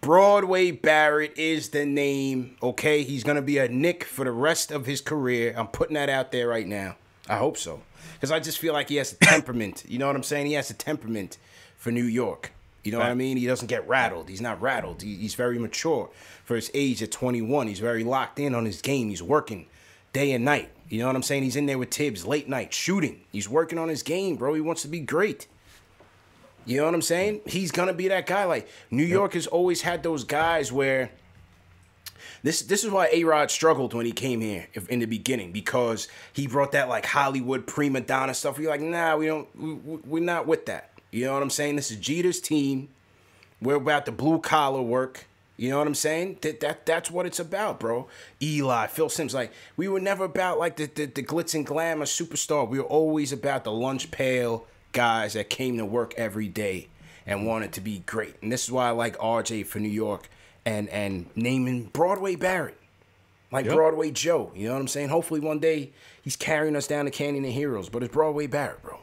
[0.00, 2.56] Broadway Barrett is the name.
[2.62, 5.54] Okay, he's gonna be a Knick for the rest of his career.
[5.56, 6.96] I'm putting that out there right now.
[7.28, 7.82] I hope so,
[8.14, 9.84] because I just feel like he has a temperament.
[9.86, 10.46] You know what I'm saying?
[10.46, 11.36] He has a temperament
[11.76, 12.52] for New York.
[12.84, 13.36] You know what I mean?
[13.36, 14.28] He doesn't get rattled.
[14.28, 15.02] He's not rattled.
[15.02, 16.10] He, he's very mature
[16.44, 17.68] for his age at 21.
[17.68, 19.08] He's very locked in on his game.
[19.08, 19.66] He's working
[20.12, 20.70] day and night.
[20.88, 21.44] You know what I'm saying?
[21.44, 23.20] He's in there with Thibs late night shooting.
[23.30, 24.52] He's working on his game, bro.
[24.54, 25.46] He wants to be great.
[26.66, 27.40] You know what I'm saying?
[27.46, 28.44] He's gonna be that guy.
[28.44, 31.10] Like New York has always had those guys where
[32.42, 35.50] this this is why A Rod struggled when he came here if- in the beginning
[35.52, 38.58] because he brought that like Hollywood prima donna stuff.
[38.58, 40.91] We're like, nah, we don't, we- we're not with that.
[41.12, 41.76] You know what I'm saying?
[41.76, 42.88] This is Jeter's team.
[43.60, 45.26] We're about the blue collar work.
[45.56, 46.38] You know what I'm saying?
[46.40, 48.08] That, that that's what it's about, bro.
[48.42, 52.06] Eli, Phil Simms, like we were never about like the, the the glitz and glamour
[52.06, 52.66] superstar.
[52.68, 56.88] We were always about the lunch pail guys that came to work every day
[57.26, 58.34] and wanted to be great.
[58.42, 60.28] And this is why I like RJ for New York
[60.64, 62.78] and and naming Broadway Barrett.
[63.52, 63.74] Like Yep.
[63.74, 64.50] Broadway Joe.
[64.56, 65.10] You know what I'm saying?
[65.10, 65.92] Hopefully one day
[66.22, 67.90] he's carrying us down the Canyon of Heroes.
[67.90, 69.01] But it's Broadway Barrett, bro.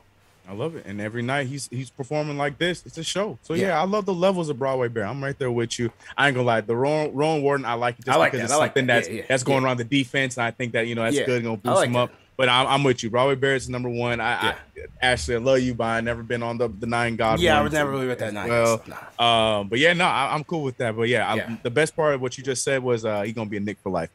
[0.50, 0.86] I love it.
[0.88, 2.84] And every night he's he's performing like this.
[2.86, 3.38] It's a show.
[3.44, 3.82] So yeah, Yeah.
[3.82, 5.06] I love the levels of Broadway Bear.
[5.06, 5.92] I'm right there with you.
[6.18, 6.62] I ain't gonna lie.
[6.62, 8.54] The Rowan, Rowan Warden, I like it just I like because that.
[8.54, 8.96] it's I like something that.
[8.96, 10.38] that's Yeah, yeah, that's going around the defense.
[10.38, 11.44] And I think that you know that's good.
[11.44, 12.00] Gonna boost like him that.
[12.00, 12.12] up.
[12.40, 13.10] But I'm, I'm with you.
[13.10, 14.22] Broadway Barrett's number one.
[14.22, 14.56] I, Yeah.
[15.02, 17.42] I Ashley, I love you, but I never been on the the nine God.
[17.42, 18.48] Yeah, I was never really with that nine.
[18.48, 18.82] Well,
[19.20, 19.58] Nah.
[19.60, 20.96] um, but yeah, no, I, I'm cool with that.
[20.96, 21.58] But yeah, Yeah.
[21.64, 23.80] the best part of what you just said was uh, he's gonna be a Knick
[23.84, 24.10] for life.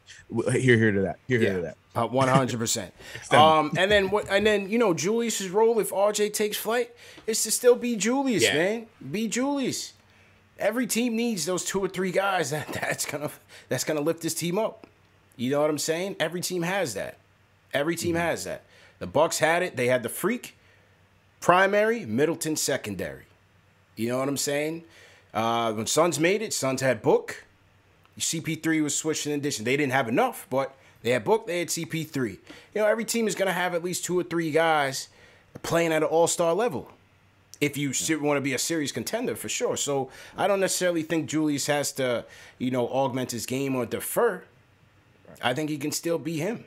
[0.53, 1.19] Here, here to that.
[1.27, 1.77] Here, here to that.
[1.95, 2.91] Uh, One hundred percent.
[3.31, 4.27] Um, and then what?
[4.27, 6.89] And then you know Julius's role if RJ takes flight
[7.27, 8.55] is to still be Julius, Yeah.
[8.55, 8.85] man.
[9.11, 9.93] Be Julius.
[10.57, 13.29] Every team needs those two or three guys that that's gonna
[13.69, 14.87] that's gonna lift this team up.
[15.37, 16.15] You know what I'm saying?
[16.19, 17.17] Every team has that.
[17.75, 18.21] Every team Mm-hmm.
[18.25, 18.63] has that.
[18.99, 19.75] The Bucks had it.
[19.75, 20.55] They had the freak
[21.41, 23.25] primary, Middleton secondary.
[23.95, 24.83] You know what I'm saying?
[25.33, 27.43] Uh, when Suns made it, Suns had Book.
[28.17, 29.65] CP3 was switched in addition.
[29.65, 30.73] They didn't have enough, but
[31.03, 32.29] they had Book, they had CP3.
[32.29, 32.37] You
[32.75, 35.09] know, every team is going to have at least two or three guys
[35.61, 36.89] playing at an all star level
[37.61, 39.75] if you want to be a serious contender for sure.
[39.77, 42.25] So I don't necessarily think Julius has to,
[42.57, 44.43] you know, augment his game or defer.
[45.41, 46.65] I think he can still be him.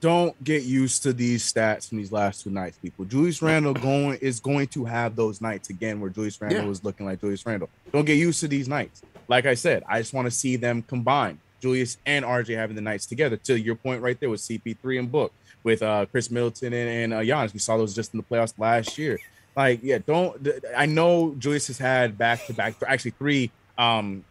[0.00, 3.04] Don't get used to these stats from these last two nights, people.
[3.04, 6.70] Julius Randle going is going to have those nights again where Julius Randle Yeah.
[6.70, 7.70] is looking like Julius Randle.
[7.92, 9.02] Don't get used to these nights.
[9.28, 11.38] Like I said, I just want to see them combine.
[11.60, 13.36] Julius and RJ having the nights together.
[13.44, 15.32] To your point right there with CP3 and Book,
[15.62, 17.52] with uh Khris Middleton and, and uh, Giannis.
[17.54, 19.18] We saw those just in the playoffs last year.
[19.56, 24.24] Like, yeah, don't I know Julius has had back to back actually three um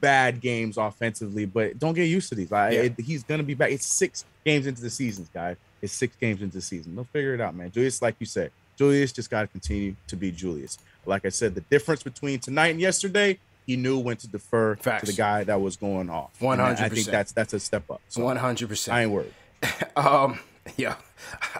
[0.00, 2.50] bad games offensively, but don't get used to these.
[2.50, 2.80] Like, Yeah.
[2.82, 3.70] it- he's gonna be back.
[3.70, 5.56] It's six games into the seasons, guys.
[5.82, 6.94] It's six games into the season.
[6.94, 7.70] They'll figure it out, man.
[7.70, 10.78] Julius, like you said, Julius just got to continue to be Julius.
[11.06, 15.04] Like I said, the difference between tonight and yesterday, he knew when to defer Facts.
[15.04, 16.30] to the guy that was going off.
[16.40, 16.80] 100%.
[16.80, 18.00] I think that's that's a step up.
[18.14, 18.94] One hundred percent.
[18.96, 19.34] I ain't worried.
[19.96, 20.38] Um,
[20.76, 20.96] yeah.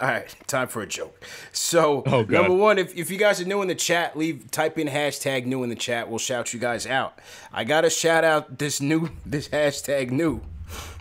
[0.01, 1.23] All right, time for a joke.
[1.53, 4.79] So, Oh, number one, if, if you guys are new in the chat, leave type
[4.79, 6.09] in hashtag new in the chat.
[6.09, 7.19] We'll shout you guys out.
[7.53, 10.43] I gotta shout out this new this hashtag new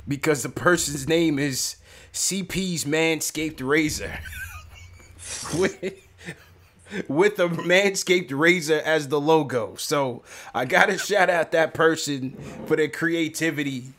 [0.07, 1.75] because the person's name is
[2.13, 4.19] CP's Manscaped Razor.
[5.57, 5.81] with,
[7.07, 9.75] with a Manscaped Razor as the logo.
[9.75, 10.23] So
[10.53, 12.31] I gotta shout out that person
[12.65, 13.93] for their creativity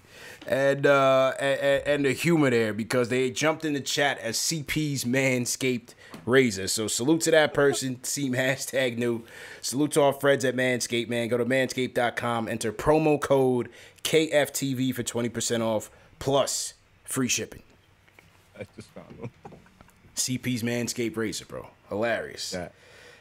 [0.47, 5.05] and uh and, and the humor there because they jumped in the chat as CP's
[5.05, 5.95] Manscaped
[6.27, 6.69] Razor.
[6.69, 7.97] So salute to that person.
[8.03, 9.23] Team hashtag new.
[9.61, 11.29] Salute to our friends at Manscaped, man.
[11.29, 13.69] Go to manscaped.com, enter promo code
[14.05, 16.75] KFTV for 20% off plus
[17.05, 17.63] free shipping.
[18.59, 19.31] I just found him.
[20.17, 21.69] CP's Manscaped Razor, bro.
[21.89, 22.51] Hilarious.
[22.51, 22.75] That.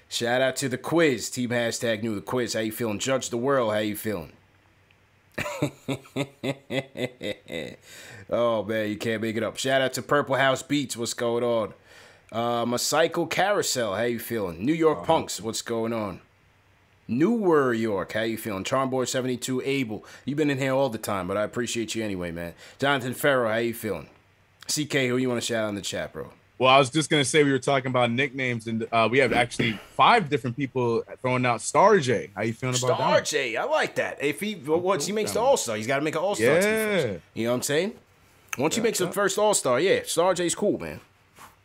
[0.09, 1.29] Shout out to the quiz.
[1.29, 2.53] Team hashtag new the quiz.
[2.53, 2.99] How you feeling?
[2.99, 3.71] Judge the world.
[3.71, 4.33] How you feeling?
[8.29, 9.57] oh man, you can't make it up.
[9.57, 10.97] Shout out to Purple House Beats.
[10.97, 11.73] What's going on?
[12.31, 13.95] Uh, Cycle Carousel.
[13.95, 14.65] How you feeling?
[14.65, 15.41] New York Punks.
[15.41, 16.21] What's going on?
[17.07, 18.13] Newer York.
[18.13, 18.63] How you feeling?
[18.63, 19.61] Charmboy seventy two.
[19.61, 20.05] Abel.
[20.25, 22.53] You've been in here all the time, but I appreciate you anyway, man.
[22.77, 23.49] Jonathan Farrow.
[23.49, 24.09] How you feeling?
[24.67, 24.93] CK.
[24.93, 26.29] Who you want to shout out in the chat, bro?
[26.59, 29.31] Well, I was just gonna say we were talking about nicknames, and uh, we have
[29.31, 32.31] actually five different people throwing out Star J.
[32.35, 33.25] How you feeling about Star that?
[33.25, 34.21] J, I like that.
[34.21, 36.59] If he once he makes the All Star, he's got to make an All Star
[36.59, 36.85] team Yeah.
[36.85, 37.19] first.
[37.33, 37.93] You know what I'm saying?
[38.57, 40.99] Once he makes the first All Star, yeah, Star J's cool, man.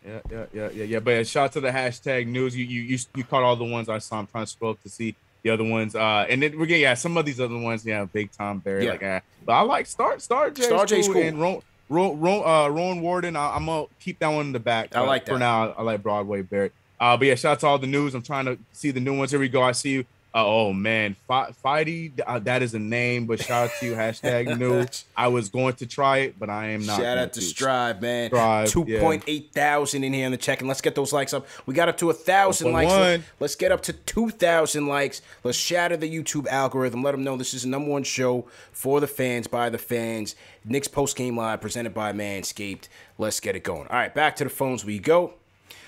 [0.06, 0.98] Yeah, yeah, yeah, yeah, yeah.
[1.00, 2.56] But shout out to the hashtag news.
[2.56, 4.18] You, you, you, you caught all the ones I saw.
[4.20, 5.96] I'm trying to scroll up to see the other ones.
[5.96, 7.84] Uh, and then we're getting yeah, some of these other ones.
[7.84, 8.84] Yeah, big Tom Barry.
[8.84, 8.92] Yeah.
[8.92, 10.62] Like, uh, but I like Star Star J.
[10.62, 11.16] Star J's cool.
[11.22, 13.36] And Ron, Ron, Ron, uh, Rowan Warden.
[13.36, 14.94] I, I'm gonna keep that one in the back.
[14.96, 15.38] I like for that.
[15.38, 15.70] now.
[15.72, 16.72] I like Broadway Barrett.
[17.00, 18.14] Uh, but yeah, shout out to all the news.
[18.14, 19.30] I'm trying to see the new ones.
[19.30, 19.62] Here we go.
[19.62, 20.04] I see you.
[20.34, 23.92] Uh, oh man, Fi- Fighty, uh, that is a name, but shout out to you.
[23.92, 24.84] Hashtag new.
[25.16, 26.98] I was going to try it, but I am not.
[26.98, 28.30] Shout out to Strive, man.
[28.30, 28.98] Strive, Two yeah.
[28.98, 31.46] point eight thousand in here in the check, and let's get those likes up.
[31.66, 32.90] We got up to a thousand likes.
[32.90, 33.22] 1.1.
[33.38, 35.22] Let's get up to two thousand likes.
[35.44, 37.04] Let's shatter the YouTube algorithm.
[37.04, 40.34] Let them know this is the number one show for the fans by the fans.
[40.64, 42.88] Knicks post game live presented by Manscaped.
[43.18, 43.86] Let's get it going.
[43.86, 45.34] All right, back to the phones we go.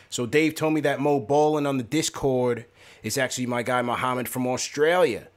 [0.08, 2.66] So Dave told me that Mo Ballin on the Discord
[3.06, 5.28] is actually my guy Muhammad from Australia.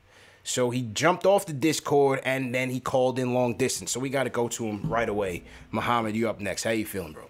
[0.44, 3.92] So he jumped off the Discord and then he called in long distance.
[3.92, 5.44] So we got to go to him right away.
[5.72, 6.64] Muhammad, you up next?
[6.64, 7.26] How you feeling, bro?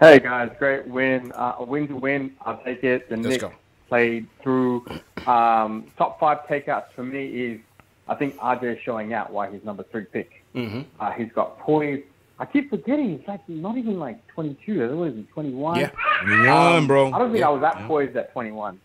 [0.00, 1.32] Hey guys, great win.
[1.32, 2.34] Uh, a win to win.
[2.44, 3.08] I'll take it.
[3.08, 3.52] The Let's Knicks go.
[3.88, 4.84] played through.
[5.26, 7.60] Um, top five takeouts for me is
[8.08, 10.42] I think RJ is showing out why he's number three pick.
[10.54, 10.82] Mm-hmm.
[10.98, 12.02] Uh, he's got poise.
[12.40, 14.84] I keep forgetting he's like not even like 22.
[14.84, 15.80] I thought he was 21.
[15.80, 15.90] Yeah.
[16.24, 17.12] One, Um, bro.
[17.12, 17.48] I don't think Yeah.
[17.48, 18.78] I was that poised at 21.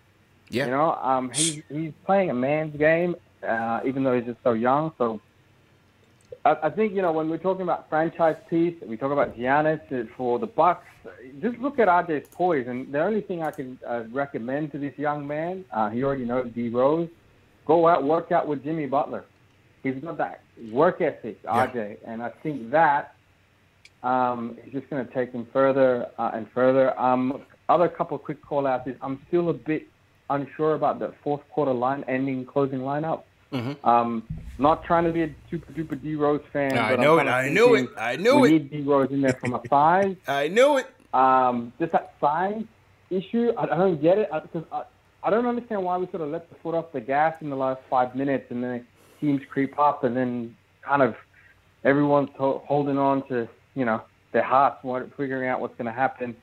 [0.49, 0.65] Yeah.
[0.65, 3.15] You know, um, he, he's playing a man's game,
[3.47, 4.91] uh, even though he's just so young.
[4.97, 5.19] So
[6.45, 9.81] I, I think, you know, when we're talking about franchise piece, we talk about Giannis
[10.17, 10.85] for the Bucks.
[11.41, 12.67] Just look at RJ's poise.
[12.67, 16.25] And the only thing I can uh, recommend to this young man, uh, he already
[16.25, 17.09] knows D Rose,
[17.65, 19.25] go out, work out with Jimmy Butler.
[19.83, 20.41] He's got that
[20.71, 21.67] work ethic, Yeah.
[21.67, 21.97] RJ.
[22.05, 23.12] And I think that
[24.03, 26.97] um, is just going to take him further uh, and further.
[26.99, 29.87] Um, other couple of quick call outs is I'm still a bit
[30.29, 33.23] unsure about the fourth quarter line ending closing lineup.
[33.51, 33.77] Mhm.
[33.85, 34.23] Um,
[34.57, 36.77] not trying to be a super duper D Rose fan.
[36.77, 37.27] I but know it.
[37.27, 37.89] I knew it.
[37.97, 38.51] I knew we it.
[38.51, 40.17] need D Rose in there from a five.
[40.27, 40.87] I knew it.
[41.13, 42.63] Um, just that size
[43.11, 44.83] issue, I, I don't get it I, because I,
[45.21, 47.55] I don't understand why we sort of let the foot off the gas in the
[47.55, 48.87] last five minutes and then
[49.21, 51.15] teams creep up and then kind of
[51.83, 54.01] everyone's ho- holding on to you know
[54.31, 56.35] their hearts, what- figuring out what's going to happen.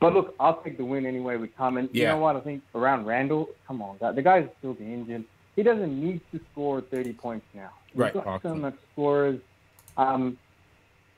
[0.00, 1.76] But look, I'll take the win anyway we come.
[1.76, 2.36] And you know what?
[2.36, 5.24] I think around Randle, come on, the guy's still the engine.
[5.56, 7.70] He doesn't need to score 30 points now.
[7.88, 8.14] He's Right.
[8.14, 9.40] got so much scorers.
[9.96, 10.38] Um,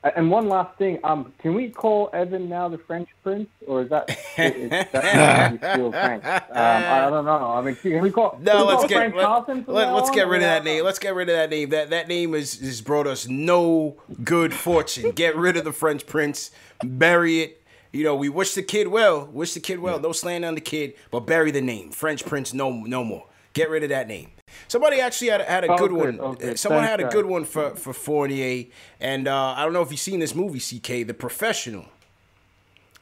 [0.03, 3.89] and one last thing, um, can we call Evan now the French Prince, or is
[3.89, 6.25] that is that still French?
[6.25, 7.51] Um, I, don't know.
[7.51, 8.37] I mean, can we call?
[8.41, 10.83] No, we let's call get let, let, us get rid of that name.
[10.83, 11.69] Let's get rid of that name.
[11.69, 15.11] That that name has has brought us no good fortune.
[15.21, 16.51] Get rid of the French Prince.
[16.83, 17.63] Bury it.
[17.91, 19.27] You know, we wish the kid well.
[19.27, 19.99] Wish the kid well.
[19.99, 21.91] No slaying on the kid, but bury the name.
[21.91, 22.53] French Prince.
[22.53, 23.27] No, no more.
[23.53, 24.31] Get rid of that name.
[24.67, 25.99] Somebody actually had, had a Oh, good good.
[25.99, 26.19] one.
[26.21, 26.57] Oh, good.
[26.59, 28.65] Someone Thanks, had a good one for for Fournier,
[28.99, 31.85] and uh, I don't know if you've seen this movie, CK, The Professional.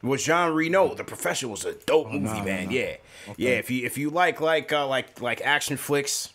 [0.02, 0.94] Was Jean Reno.
[0.94, 2.70] The Professional was a dope movie, man.
[2.70, 2.96] Yeah,
[3.36, 3.50] yeah.
[3.50, 6.30] If you if you like like uh, like like action flicks,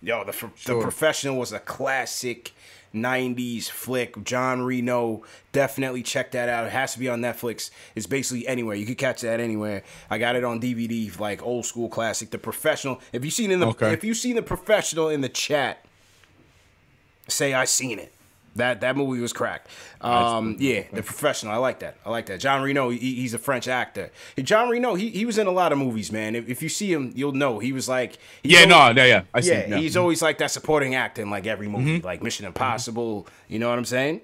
[0.00, 2.52] yo, the Pro- the Professional was a classic
[2.94, 4.22] 90s flick.
[4.24, 5.22] John Reno,
[5.52, 6.66] definitely check that out.
[6.66, 7.70] It has to be on Netflix.
[7.94, 8.76] It's basically anywhere.
[8.76, 9.82] You could catch that anywhere.
[10.10, 12.30] I got it on DVD, like old school classic.
[12.30, 13.00] The Professional.
[13.12, 13.92] If you seen in the Okay.
[13.92, 15.84] if you seen the Professional in the chat,
[17.28, 18.12] say I seen it.
[18.58, 19.68] That that movie was cracked.
[20.00, 21.52] Um, yeah, the professional.
[21.52, 21.96] I like that.
[22.06, 22.38] I like that.
[22.38, 22.90] John Reno.
[22.90, 24.10] He, he's a French actor.
[24.38, 24.94] John Reno.
[24.94, 26.36] He, he was in a lot of movies, man.
[26.36, 28.18] If, if you see him, you'll know he was like.
[28.44, 29.22] Yeah, always- no, yeah, yeah.
[29.34, 29.48] I see.
[29.50, 33.26] yeah, he's always like that supporting actor in like every movie, like Mission Impossible.
[33.48, 34.20] You know what I'm saying?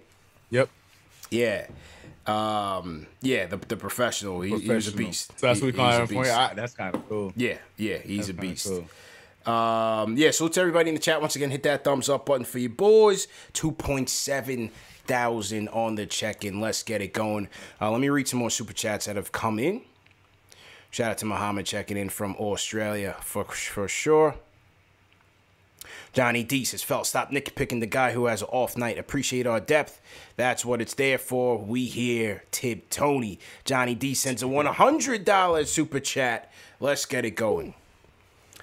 [0.51, 0.69] Yep.
[1.31, 1.67] Yeah.
[2.27, 4.41] Um, yeah, the the professional.
[4.41, 5.39] He, he was a beast.
[5.39, 6.21] So that's He- what we call he's a him for you.
[6.23, 6.35] beast.
[6.35, 7.33] Ah, That's kind of cool.
[7.37, 8.67] Yeah, yeah, he's a That's kinda beast.
[8.67, 8.85] cool.
[9.47, 12.45] Um, yeah, so to everybody in the chat once again, hit that thumbs up button
[12.45, 13.29] for you boys.
[13.53, 14.71] Two point seven
[15.07, 16.61] thousand on the check-in.
[16.61, 17.49] Let's get it going.
[17.81, 19.83] Uh, let me read some more super chats that have come in.
[20.91, 24.37] Shout out to Muhammad checking in from Australia for for sure.
[26.15, 28.97] Johnny D says, "Felt stop nitpicking the guy who has an off night.
[28.99, 30.01] Appreciate our depth.
[30.37, 31.59] That's what it's there for.
[31.59, 33.41] We here, Tib Tony.
[33.65, 36.51] Johnny D sends a one hundred dollars super chat.
[36.81, 37.75] Let's get it going.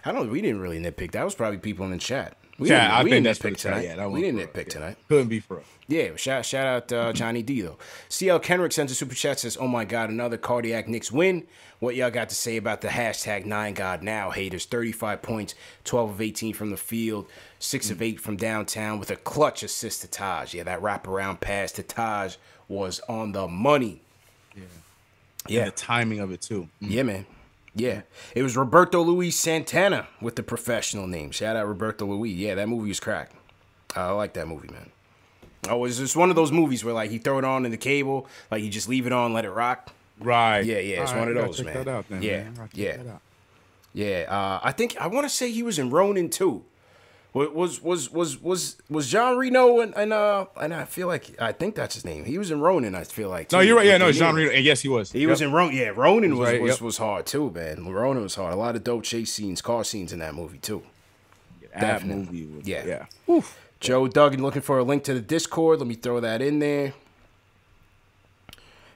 [0.05, 0.29] I don't.
[0.29, 1.11] We didn't really nitpick.
[1.11, 2.37] That was probably people in the chat.
[2.57, 3.83] We Yeah, didn't, I we think didn't that's nitpick tonight.
[3.85, 4.97] Yeah, we didn't nitpick tonight.
[5.07, 5.65] Couldn't be for us.
[5.87, 7.77] Yeah, shout shout out uh, Johnny D though.
[8.09, 11.47] CL Kenrick sends a super chat says, "Oh my God, another cardiac Knicks win.
[11.79, 14.65] What y'all got to say about the hashtag Nine God Now haters?
[14.65, 17.27] Thirty-five points, twelve of eighteen from the field,
[17.59, 20.53] six of eight from downtown with a clutch assist to Taj.
[20.53, 22.35] Yeah, that wraparound pass to Taj
[22.67, 24.01] was on the money.
[24.55, 24.63] Yeah.
[25.47, 26.69] Yeah, The timing of it too.
[26.79, 27.25] yeah, man.
[27.73, 28.01] Yeah,
[28.35, 31.31] it was Roberto Luis Santana with the professional name.
[31.31, 32.35] Shout out Roberto Luis.
[32.35, 33.31] Yeah, that movie was crack.
[33.95, 34.91] I like that movie, man.
[35.69, 37.77] Oh, it's just one of those movies where like you throw it on in the
[37.77, 39.93] cable, like you just leave it on, let it rock.
[40.19, 40.61] Right.
[40.61, 41.85] Yeah, yeah, it's All one of those, check man.
[41.85, 42.69] That out, then, Yeah, man.
[42.73, 42.97] Yeah.
[43.93, 46.63] Yeah, uh, I think I want to say he was in Ronin too.
[47.33, 51.39] Wa- Was was was was was John Reno and, and uh and I feel like
[51.41, 52.25] I think that's his name.
[52.25, 52.93] He was in Ronin.
[52.93, 53.51] I feel like.
[53.53, 53.85] No, you're right.
[53.85, 54.51] Yeah, no, John Reno.
[54.51, 55.11] And yes, he was.
[55.13, 55.29] He Yep.
[55.29, 55.75] was in Ronin.
[55.77, 56.81] Yeah, Ronin was right, was, yep.
[56.81, 57.87] was hard too, man.
[57.87, 58.53] Ronin was hard.
[58.53, 60.83] A lot of dope chase scenes, car scenes in that movie too.
[61.61, 62.25] Yeah, that definitely.
[62.41, 62.57] movie.
[62.57, 63.05] Was, Yeah.
[63.27, 63.41] yeah.
[63.79, 65.79] Joe Duggan looking for a link to the Discord.
[65.79, 66.93] Let me throw that in there.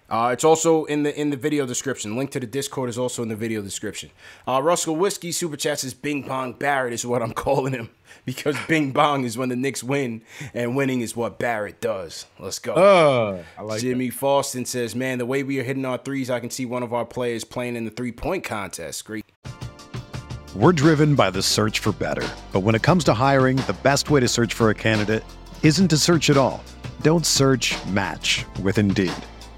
[0.08, 2.16] Uh, it's also in the in the video description.
[2.16, 4.12] Link to the Discord is also in the video description.
[4.48, 7.90] Uh, Russell Whiskey super chat says Bing Bong Barrett is what I'm calling him
[8.24, 10.22] because Bing Bong is when the Knicks win,
[10.54, 12.28] and winning is what Barrett does.
[12.40, 12.74] Let's go.
[12.74, 16.40] Uh, I like Jimmy Faustin says, "Man, the way we are hitting our threes, I
[16.40, 19.06] can see one of our players playing in the three point contest.
[19.06, 19.26] Great.
[20.56, 22.26] We're driven by the search for better.
[22.54, 25.24] But when it comes to hiring, the best way to search for a candidate
[25.64, 26.64] isn't to search at all.
[27.02, 29.12] Don't search match with Indeed.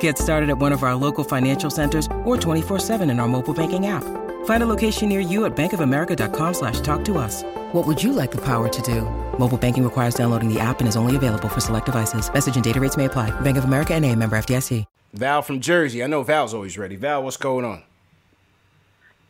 [0.00, 3.88] Get started at one of our local financial centers or 24-7 in our mobile banking
[3.88, 4.04] app.
[4.46, 7.42] Find a location near you at bankofamerica.com slash talk to us.
[7.72, 9.02] What would you like the power to do?
[9.38, 12.32] Mobile banking requires downloading the app and is only available for select devices.
[12.32, 13.38] Message and data rates may apply.
[13.40, 14.86] Bank of America and a member FDIC.
[15.14, 16.02] Val from Jersey.
[16.02, 16.96] I know Val's always ready.
[16.96, 17.82] Val, what's going on?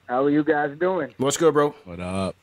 [0.09, 1.15] How are you guys doing?
[1.19, 1.75] What's good, bro?
[1.85, 2.37] What up?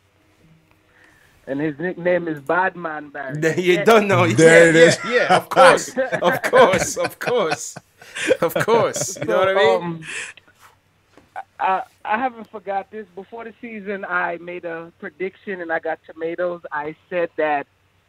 [1.48, 3.58] And his nickname is Badman Barry.
[3.62, 4.28] You don't know.
[4.28, 4.98] There yeah, it is.
[5.06, 5.90] Yeah, yeah, of course.
[6.22, 6.98] of course.
[6.98, 7.76] Of course.
[8.42, 9.18] Of course.
[9.18, 9.82] You know what I mean?
[9.82, 10.10] Um,
[11.60, 13.08] I, I haven't forgot this.
[13.16, 16.62] Before the season, I made a prediction and I got tomatoes.
[16.72, 17.68] I said that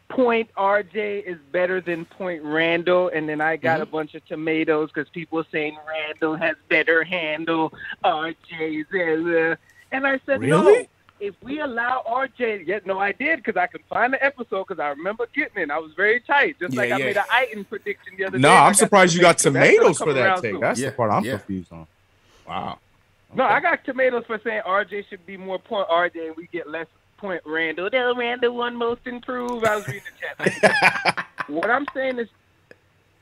[0.09, 3.63] point RJ is better than point Randle, and then I Mm-hmm.
[3.63, 7.73] got a bunch of tomatoes because people were saying Randle has better handle,
[8.03, 8.87] RJ's.
[8.93, 9.55] Uh,
[9.91, 10.89] and I said, no, Really?
[11.19, 14.79] If we allow RJ, yeah, no, I did because I could find the episode because
[14.79, 15.71] I remember getting it.
[15.71, 18.49] I was very tight, just Yeah, like I made an Iton prediction the other No,
[18.49, 18.53] day.
[18.55, 19.69] I I'm surprised you got tomatoes.
[19.69, 20.51] That's gonna tomatoes come for that around take.
[20.51, 20.59] soon.
[20.61, 21.31] That's Yeah, the part I'm yeah.
[21.37, 21.87] confused on.
[22.47, 22.79] Wow.
[23.35, 26.69] No, I got tomatoes for saying RJ should be more point RJ and we get
[26.69, 26.87] less
[27.17, 27.89] point Randle.
[27.91, 29.65] No, Randle won most improved.
[29.65, 30.03] I was reading
[30.37, 31.25] the chat.
[31.47, 32.27] what I'm saying is,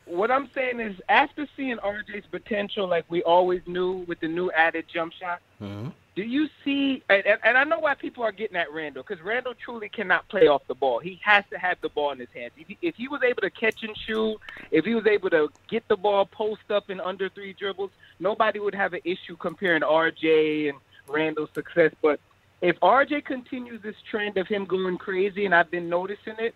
[0.05, 4.51] what I'm saying is, after seeing RJ's potential, like we always knew with the new
[4.51, 5.89] added jump shot, mm-hmm.
[6.15, 7.03] Do you see?
[7.09, 10.47] And, and- I know why people are getting at Randle because Randle truly cannot play
[10.47, 10.99] off the ball.
[10.99, 12.51] He has to have the ball in his hands.
[12.57, 14.37] If he, if he was able to catch and shoot,
[14.71, 18.59] if he was able to get the ball post up in under three dribbles, nobody
[18.59, 21.93] would have an issue comparing RJ and Randle's success.
[22.01, 22.19] But
[22.61, 26.53] if RJ continues this trend of him going crazy, and I've been noticing it,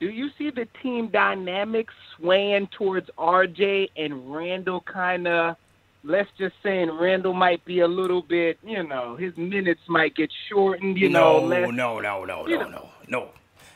[0.00, 5.56] do you see the team dynamics swaying towards RJ and Randle kind of?
[6.02, 10.30] Let's just saying Randle might be a little bit, you know, his minutes might get
[10.48, 11.40] shortened, you know.
[11.40, 12.88] no, less, no, no, no, you no, know.
[13.08, 13.28] no, no.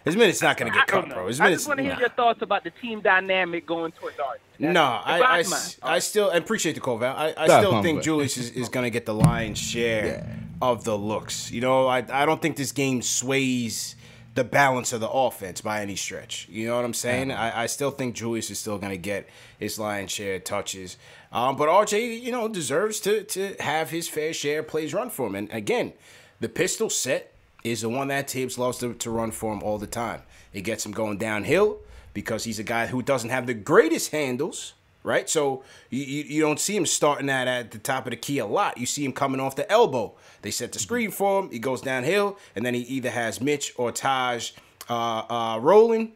[0.07, 1.15] His minute's not gonna I get don't cut, know.
[1.17, 1.27] bro.
[1.29, 1.63] His I minutes.
[1.63, 4.39] just want to hear your thoughts about the team dynamic going towards RJ.
[4.59, 6.01] No, That's- I, that's I, mine.
[6.01, 7.17] still I appreciate the call, Val.
[7.17, 10.27] I, I still think Julius is, is going to get the lion's share
[10.63, 11.51] of the looks.
[11.51, 13.97] You know, I, I don't think this game sways
[14.35, 16.49] the balance of the offense by any stretch.
[16.51, 17.31] You know what I'm saying?
[17.33, 20.97] I, I still think Julius is still going to get his lion's share of touches.
[21.35, 25.11] Um, but RJ, you know, deserves to, to have his fair share of plays run
[25.11, 25.35] for him.
[25.35, 25.93] And again,
[26.39, 27.33] the pistol set
[27.65, 30.23] is the one that Thibs loves to, to run for him all the time.
[30.53, 31.79] It gets him going downhill
[32.13, 35.29] because he's a guy who doesn't have the greatest handles, right?
[35.29, 38.39] So you, you, you don't see him starting that at the top of the key
[38.39, 38.79] a lot.
[38.79, 40.15] You see him coming off the elbow.
[40.43, 41.51] They set the screen for him.
[41.51, 44.53] He goes downhill, and then he either has Mitch or Taj
[44.89, 46.13] uh, uh, rolling,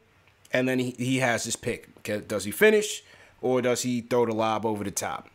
[0.52, 1.88] and then he, he has his pick.
[2.28, 3.02] Does he finish,
[3.40, 5.28] or does he throw the lob over the top?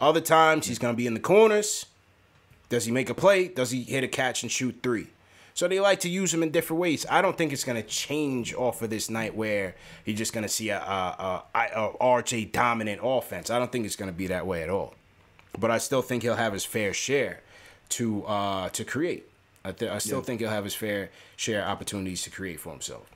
[0.00, 1.86] Other times he's going to be in the corners.
[2.68, 3.48] Does he make a play?
[3.48, 5.08] Does he hit a catch and shoot three?
[5.54, 7.04] So they like to use him in different ways.
[7.10, 10.42] I don't think it's going to change off of this night where you're just going
[10.42, 13.50] to see a, a, a, a RJ dominant offense.
[13.50, 14.94] I don't think it's going to be that way at all.
[15.58, 17.40] But I still think he'll have his fair share
[17.90, 19.28] to uh, to create.
[19.64, 23.10] I, th- I still think he'll have his fair share opportunities to create for himself.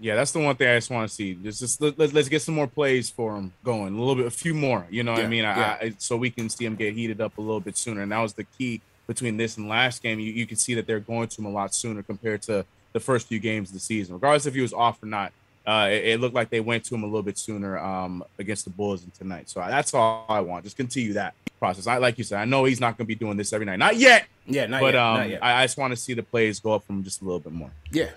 [0.00, 1.34] Yeah, that's the one thing I just want to see.
[1.34, 4.30] Just, just let, us get some more plays for him going, a little bit, a
[4.30, 4.86] few more.
[4.90, 5.42] You know what I mean?
[5.42, 5.76] Yeah.
[5.78, 8.00] I, so we can see him get heated up a little bit sooner.
[8.00, 10.18] And that was the key between this and last game.
[10.18, 13.00] You, you can see that they're going to him a lot sooner compared to the
[13.00, 15.32] first few games of the season, regardless if he was off or not.
[15.66, 18.64] Uh, it, it looked like they went to him a little bit sooner um, against
[18.64, 19.50] the Bulls and tonight.
[19.50, 20.64] So that's all I want.
[20.64, 21.86] Just continue that process.
[21.86, 22.40] I like you said.
[22.40, 24.26] I know he's not going to be doing this every night, not yet.
[24.46, 25.38] Yeah, not but yet, um.
[25.42, 27.52] I, I just want to see the plays go up from just a little bit
[27.52, 27.70] more.
[27.92, 28.08] Yeah.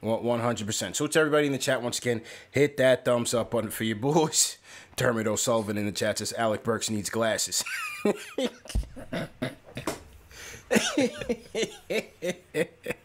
[0.00, 0.96] One hundred percent.
[0.96, 3.96] So to everybody in the chat once again, hit that thumbs up button for your
[3.96, 4.58] boys.
[4.96, 7.64] Dermot O'Sullivan in the chat says Alec Burks needs glasses.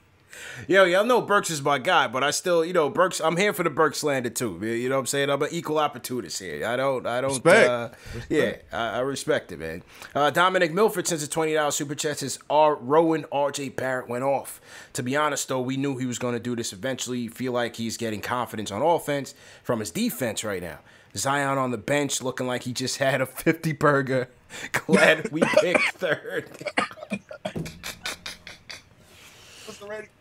[0.67, 3.19] Yo, y'all know Burks is my guy, but I still, you know, Burks.
[3.19, 4.59] I'm here for the Burks slander too.
[4.61, 5.29] You know what I'm saying?
[5.29, 6.65] I'm an equal opportunist here.
[6.65, 7.31] I don't, I don't.
[7.31, 7.69] Respect.
[7.69, 7.89] Uh,
[8.29, 9.83] yeah, I, I respect it, man.
[10.13, 12.19] Uh, Dominic Milford sends a twenty dollars super chat.
[12.19, 12.75] Says R.
[12.75, 13.69] Rowan R.J.
[13.69, 14.61] Barrett went off.
[14.93, 17.27] To be honest, though, we knew he was going to do this eventually.
[17.27, 20.79] Feel like he's getting confidence on offense from his defense right now.
[21.15, 24.29] Zion on the bench looking like he just had a 50 burger.
[24.71, 26.49] Glad we picked third.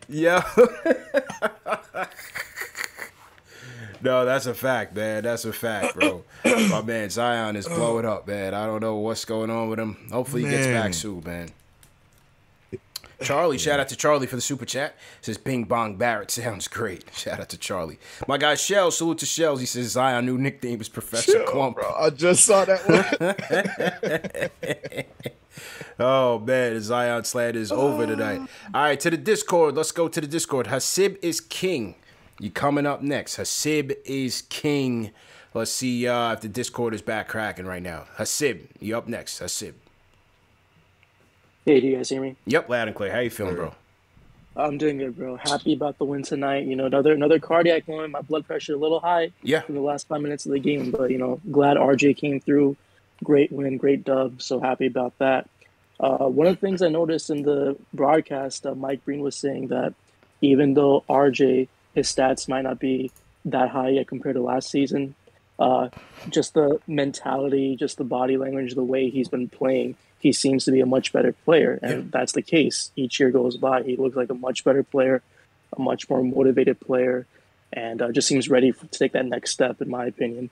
[0.09, 0.43] Yeah.
[4.01, 5.23] no, that's a fact, man.
[5.23, 6.23] That's a fact, bro.
[6.45, 8.53] My man Zion is blowing up, man.
[8.53, 10.09] I don't know what's going on with him.
[10.11, 11.49] Hopefully he gets back soon, man.
[13.23, 14.95] Charlie, shout out to Charlie for the super chat.
[15.21, 17.05] Says Bing Bong Barrett sounds great.
[17.15, 17.99] Shout out to Charlie.
[18.27, 19.59] My guy Shell, salute to Shells.
[19.59, 21.77] He says Zion new nickname is Professor Clump.
[21.97, 25.05] I just saw that one.
[25.99, 28.41] Oh man, Zion slant is over tonight.
[28.73, 29.75] All right, to the Discord.
[29.75, 30.67] Let's go to the Discord.
[30.67, 31.95] Hasib is king.
[32.39, 33.37] You coming up next?
[33.37, 35.11] Hasib is king.
[35.53, 38.05] Let's see uh, if the Discord is back cracking right now.
[38.17, 39.39] Hasib, you up next?
[39.39, 39.73] Hasib.
[41.65, 42.35] Hey, do you guys hear me?
[42.45, 43.11] Yep, loud and clear.
[43.11, 43.73] How you feeling, bro?
[44.55, 45.35] I'm doing good, bro.
[45.37, 46.65] Happy about the win tonight.
[46.65, 48.11] You know, another another cardiac one.
[48.11, 49.63] My blood pressure a little high Yeah.
[49.67, 52.75] in the last five minutes of the game, but you know, glad RJ came through.
[53.23, 54.41] Great win, great dub.
[54.41, 55.49] So happy about that.
[55.99, 59.67] Uh, one of the things I noticed in the broadcast, uh, Mike Breen was saying
[59.67, 59.93] that
[60.41, 63.11] even though RJ his stats might not be
[63.45, 65.15] that high yet compared to last season,
[65.59, 65.89] uh,
[66.29, 70.71] just the mentality, just the body language, the way he's been playing, he seems to
[70.71, 72.91] be a much better player, and that's the case.
[72.95, 75.21] Each year goes by, he looks like a much better player,
[75.77, 77.27] a much more motivated player,
[77.71, 80.49] and uh, just seems ready for, to take that next step, in my opinion.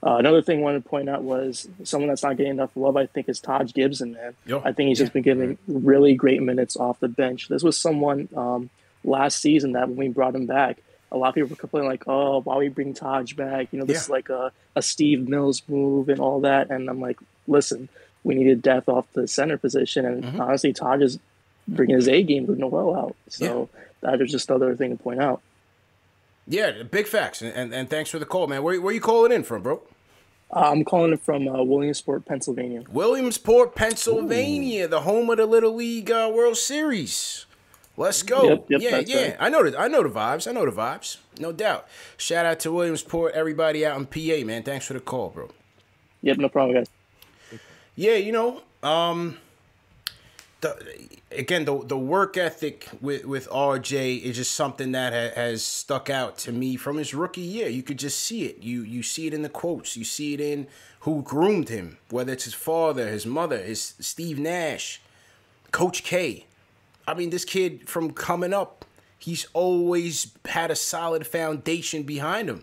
[0.00, 2.96] Uh, another thing I wanted to point out was someone that's not getting enough love.
[2.96, 4.34] I think is Taj Gibson, man.
[4.46, 4.62] Yo.
[4.64, 7.48] I think he's just been giving really great minutes off the bench.
[7.48, 8.70] This was someone um,
[9.02, 10.78] last season that when we brought him back,
[11.10, 13.72] a lot of people were complaining like, "Oh, why we bring Taj back?
[13.72, 14.00] You know, this Yeah.
[14.02, 17.18] is like a, a Steve Mills move and all that." And I'm like,
[17.48, 17.88] "Listen,
[18.28, 20.40] we needed depth off the center position, and Mm-hmm.
[20.40, 21.18] honestly, Taj is
[21.66, 23.16] bringing his A game with Noel out.
[23.28, 23.68] So
[24.02, 25.40] that is just another thing to point out."
[26.46, 28.62] Yeah, big facts, and, and, and thanks for the call, man.
[28.62, 29.82] Where, where you calling in from, bro?
[30.50, 32.84] Uh, I'm calling it from uh, Williamsport, Pennsylvania.
[32.90, 37.44] Williamsport, Pennsylvania, the home of the Little League uh, World Series.
[37.98, 38.48] Let's go.
[38.48, 39.22] Yep, yep, yeah, yeah.
[39.30, 39.36] right.
[39.40, 40.46] I know the I know the vibes.
[40.48, 41.18] I know the vibes.
[41.38, 41.86] No doubt.
[42.16, 44.62] Shout out to Williamsport, everybody out in PA, man.
[44.62, 45.50] Thanks for the call, bro.
[46.22, 46.88] Yep, no problem, guys.
[47.98, 49.38] Yeah, you know, um,
[50.60, 55.64] the again the the work ethic with with RJ is just something that ha- has
[55.64, 57.68] stuck out to me from his rookie year.
[57.68, 58.62] You could just see it.
[58.62, 59.96] You you see it in the quotes.
[59.96, 60.68] You see it in
[61.00, 65.00] who groomed him, whether it's his father, his mother, his Steve Nash,
[65.72, 66.46] Coach K.
[67.08, 68.84] I mean, this kid from coming up,
[69.18, 72.62] he's always had a solid foundation behind him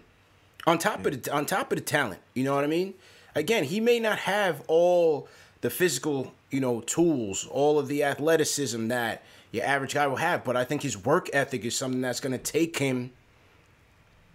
[0.65, 2.21] on top of the on top of the talent.
[2.33, 2.93] You know what I mean?
[3.35, 5.27] Again, he may not have all
[5.61, 10.43] the physical, you know, tools, all of the athleticism that your average guy will have,
[10.43, 13.11] but I think his work ethic is something that's going to take him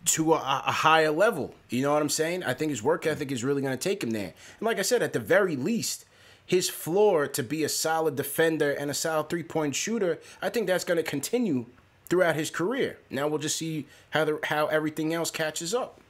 [0.07, 1.55] to a, a higher level.
[1.69, 2.43] You know what I'm saying?
[2.45, 4.33] I think his work ethic is really going to take him there.
[4.59, 6.05] And like I said, at the very least,
[6.45, 10.67] his floor to be a solid defender and a solid three point shooter, I think
[10.67, 11.67] that's going to continue
[12.09, 12.99] throughout his career.
[13.09, 16.01] Now we'll just see how the how everything else catches up.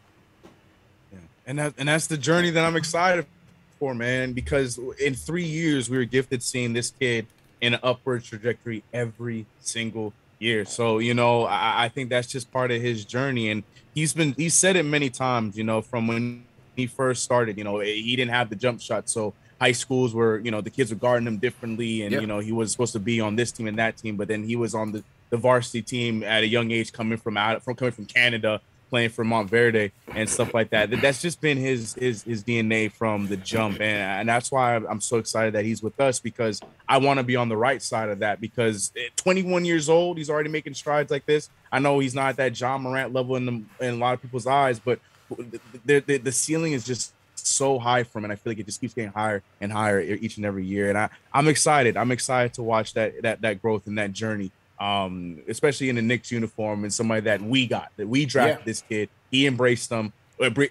[1.51, 3.27] And that and that's the journey that I'm excited
[3.81, 4.33] for, man.
[4.33, 7.27] Because in three years, we were gifted seeing this kid
[7.61, 10.65] in an upward trajectory every single year.
[10.65, 14.33] So you know, I, I think that's just part of his journey, and he's been
[14.35, 15.59] he said it many times.
[15.59, 16.45] You know, from when
[16.77, 20.15] he first started, you know, eh, he didn't have the jump shot, so high schools
[20.15, 22.21] were, you know, the kids were guarding him differently, and Yeah.
[22.21, 24.45] you know, he was supposed to be on this team and that team, but then
[24.45, 27.75] he was on the the varsity team at a young age, coming from out from
[27.75, 30.91] coming from Canada playing for Montverde and stuff like that.
[30.91, 34.74] That- That's just been his his his DNA from the jump, and and that's why
[34.76, 37.82] I'm so excited that he's with us because I want to be on the right
[37.82, 38.41] side of that.
[38.41, 41.49] Because at 21 years old, he's already making strides like this.
[41.72, 44.20] I know he's not at that Ja Morant level in the, in a lot of
[44.22, 44.99] people's eyes, but
[45.86, 48.80] the the, the ceiling is just so high from and I feel like it just
[48.82, 50.88] keeps getting higher and higher each and every year.
[50.91, 51.97] And I I'm excited.
[51.97, 54.51] I'm excited to watch that that that growth and that journey
[54.81, 58.64] um, especially in the Knicks uniform and somebody that we got that we drafted Yeah.
[58.64, 59.09] this kid.
[59.31, 60.12] He embraced them,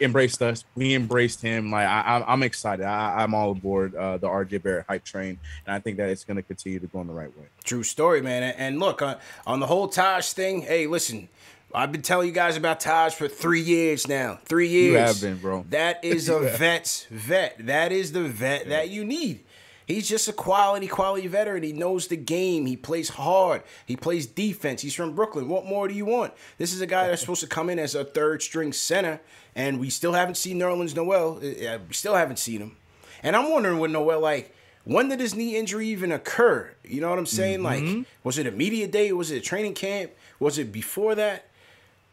[0.01, 0.66] embraced us.
[0.76, 1.72] We embraced him.
[1.72, 2.86] Like I, I'm excited.
[2.86, 6.24] I, I'm all aboard uh, the RJ Barrett hype train, and I think that it's
[6.26, 7.45] going to continue to go in the right way.
[7.64, 8.43] True story, man.
[8.43, 11.30] And- look, on, on the whole Taj thing, hey, listen,
[11.74, 14.39] I've been telling you guys about Taj for three years now.
[14.45, 14.91] Three years.
[14.93, 15.66] You have been, bro.
[15.70, 17.55] That is a vet's vet.
[17.68, 19.41] That is the vet that you need.
[19.90, 21.64] He's just a quality, quality veteran.
[21.64, 22.68] He knows the game.
[22.68, 23.64] He plays hard.
[23.88, 24.84] He plays defense.
[24.84, 25.50] He's from Brooklyn.
[25.50, 26.32] What more do you want?
[26.60, 29.20] This is a guy that's supposed to come in as a third string center,
[29.56, 31.38] and we still haven't seen Nerlens Noel.
[31.38, 32.78] Uh, We still haven't seen him.
[33.24, 36.70] And I'm wondering with Noel, like, when did his knee injury even occur?
[36.84, 37.62] You know what I'm saying?
[37.62, 37.98] Mm-hmm.
[37.98, 39.12] Like, was it a media day?
[39.12, 40.12] Was it a training camp?
[40.40, 41.49] Was it before that?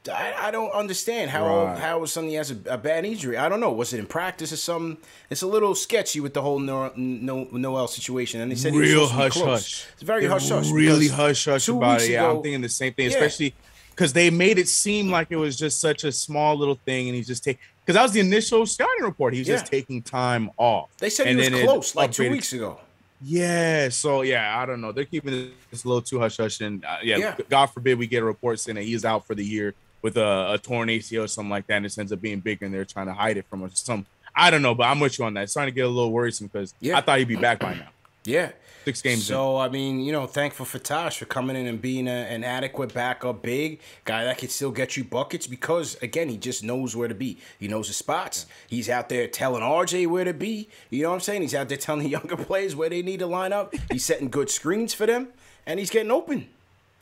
[0.09, 1.79] I, I don't understand how Right.
[1.79, 3.37] how something has a, a bad injury.
[3.37, 3.73] I don't know.
[3.73, 4.97] Was it in practice or something?
[5.31, 8.41] It's a little sketchy with the whole no, no, Noel situation.
[8.41, 9.87] And they said Real hush hush.
[9.95, 10.71] It's very They're hush hush.
[10.71, 12.11] Really hush hush about it.
[12.11, 13.17] Yeah, ago- I'm thinking the same thing, Yeah.
[13.17, 13.55] especially
[13.91, 17.17] because they made it seem like it was just such a small little thing, and
[17.17, 17.61] he's just taking.
[17.85, 19.33] Because that was the initial scouting report.
[19.33, 20.89] He was just taking time off.
[20.99, 22.81] They said And he was close like two weeks ago.
[23.23, 24.93] Yeah, so yeah, I don't know.
[24.93, 27.37] They're keeping this a little too hush hush, and uh, yeah, Yeah.
[27.49, 29.75] God forbid we get a report saying that he is out for the year
[30.07, 32.65] with a, a torn ACL or something like that, and this ends up being bigger,
[32.65, 33.73] and they're trying to hide it from us.
[33.81, 35.43] Some I don't know, but I'm with you on that.
[35.45, 36.97] It's starting to get a little worrisome because Yeah.
[36.97, 37.89] I thought he'd be back by now.
[38.25, 38.51] Yeah.
[38.85, 39.35] Six games in.
[39.35, 42.43] So I mean, you know, thankful for Taj for coming in and being a, an
[42.43, 46.97] adequate backup big guy that can still get you buckets because again, he just knows
[46.97, 47.39] where to be.
[47.61, 48.47] He knows the spots.
[48.69, 50.69] He's out there telling RJ where to be.
[50.91, 51.43] You know what I'm saying?
[51.43, 53.73] He's out there telling the younger players where they need to line up.
[53.93, 55.29] He's setting good screens for them,
[55.65, 56.49] and he's getting open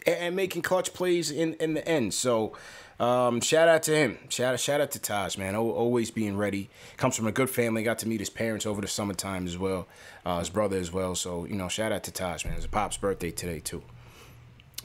[0.07, 2.13] and, and making clutch plays in in the end.
[2.13, 2.53] So.
[3.01, 4.19] Um, shout out to him.
[4.29, 5.55] Shout out, shout out to Taj, man.
[5.55, 6.71] Al- Always being ready.
[6.97, 7.83] Comes from a good family.
[7.83, 9.89] Got to meet his parents over the summertime as well.
[10.25, 11.15] Uh, his brother as well.
[11.15, 12.55] So you know, shout out to Taj, man.
[12.55, 13.83] It's a pop's birthday today too.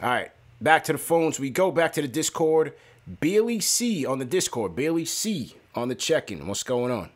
[0.01, 1.39] All right, back to the phones.
[1.39, 2.73] We go back to the Discord.
[3.19, 4.75] Bailey C on the Discord.
[4.75, 6.45] Bailey C on the check-in.
[6.47, 7.09] What's going on?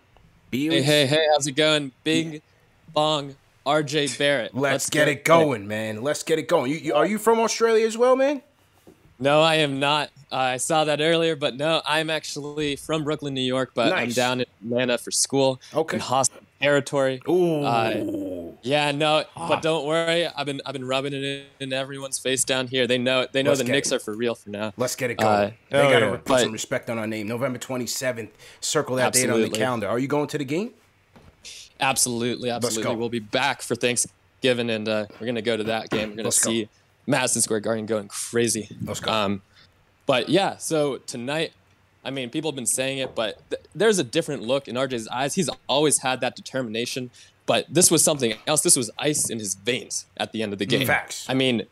[0.49, 0.81] Bailey.
[0.81, 1.91] Hey, hey, hey, how's it going?
[2.03, 2.41] Big
[2.93, 3.35] Bong
[3.65, 4.55] RJ Barrett.
[4.55, 6.01] Let's, get, it going, man.
[6.01, 6.71] Let's get it going.
[6.71, 8.41] You, you are you from Australia as well, man?
[9.23, 10.09] No, I am not.
[10.29, 14.09] Uh, I saw that earlier, but no, I'm actually from Brooklyn, New York, but I'm
[14.09, 15.61] down in Atlanta for school.
[15.73, 15.95] Okay.
[15.95, 17.21] In hostile territory.
[17.29, 17.61] Ooh.
[17.61, 20.27] Uh, yeah, no, but don't worry.
[20.27, 22.85] I've been I've been rubbing it in, in everyone's face down here.
[22.85, 23.31] They know it.
[23.31, 23.95] They know Let's the get Knicks it.
[23.95, 24.73] are for real for now.
[24.75, 25.31] Let's get it going.
[25.31, 26.11] Uh, they hell gotta yeah.
[26.11, 27.27] put But- some respect on our name.
[27.27, 28.29] November 27th.
[28.59, 29.87] Circle that date on the calendar.
[29.87, 30.71] Are you going to the game?
[31.79, 32.83] Absolutely, absolutely.
[32.83, 32.93] go.
[32.93, 36.09] We'll be back for Thanksgiving, and uh, we're gonna go to that game.
[36.09, 36.65] We're gonna Let's go.
[37.05, 38.69] Madison Square Garden going crazy.
[38.83, 39.11] Let's go.
[39.11, 39.41] Um,
[40.05, 41.53] but yeah, so tonight,
[42.03, 45.07] I mean, people have been saying it, but th- there's a different look in RJ's
[45.07, 45.35] eyes.
[45.35, 47.11] He's always had that determination,
[47.45, 48.61] but this was something else.
[48.61, 50.85] This was ice in his veins at the end of the game.
[50.85, 51.25] Facts.
[51.29, 51.63] I mean,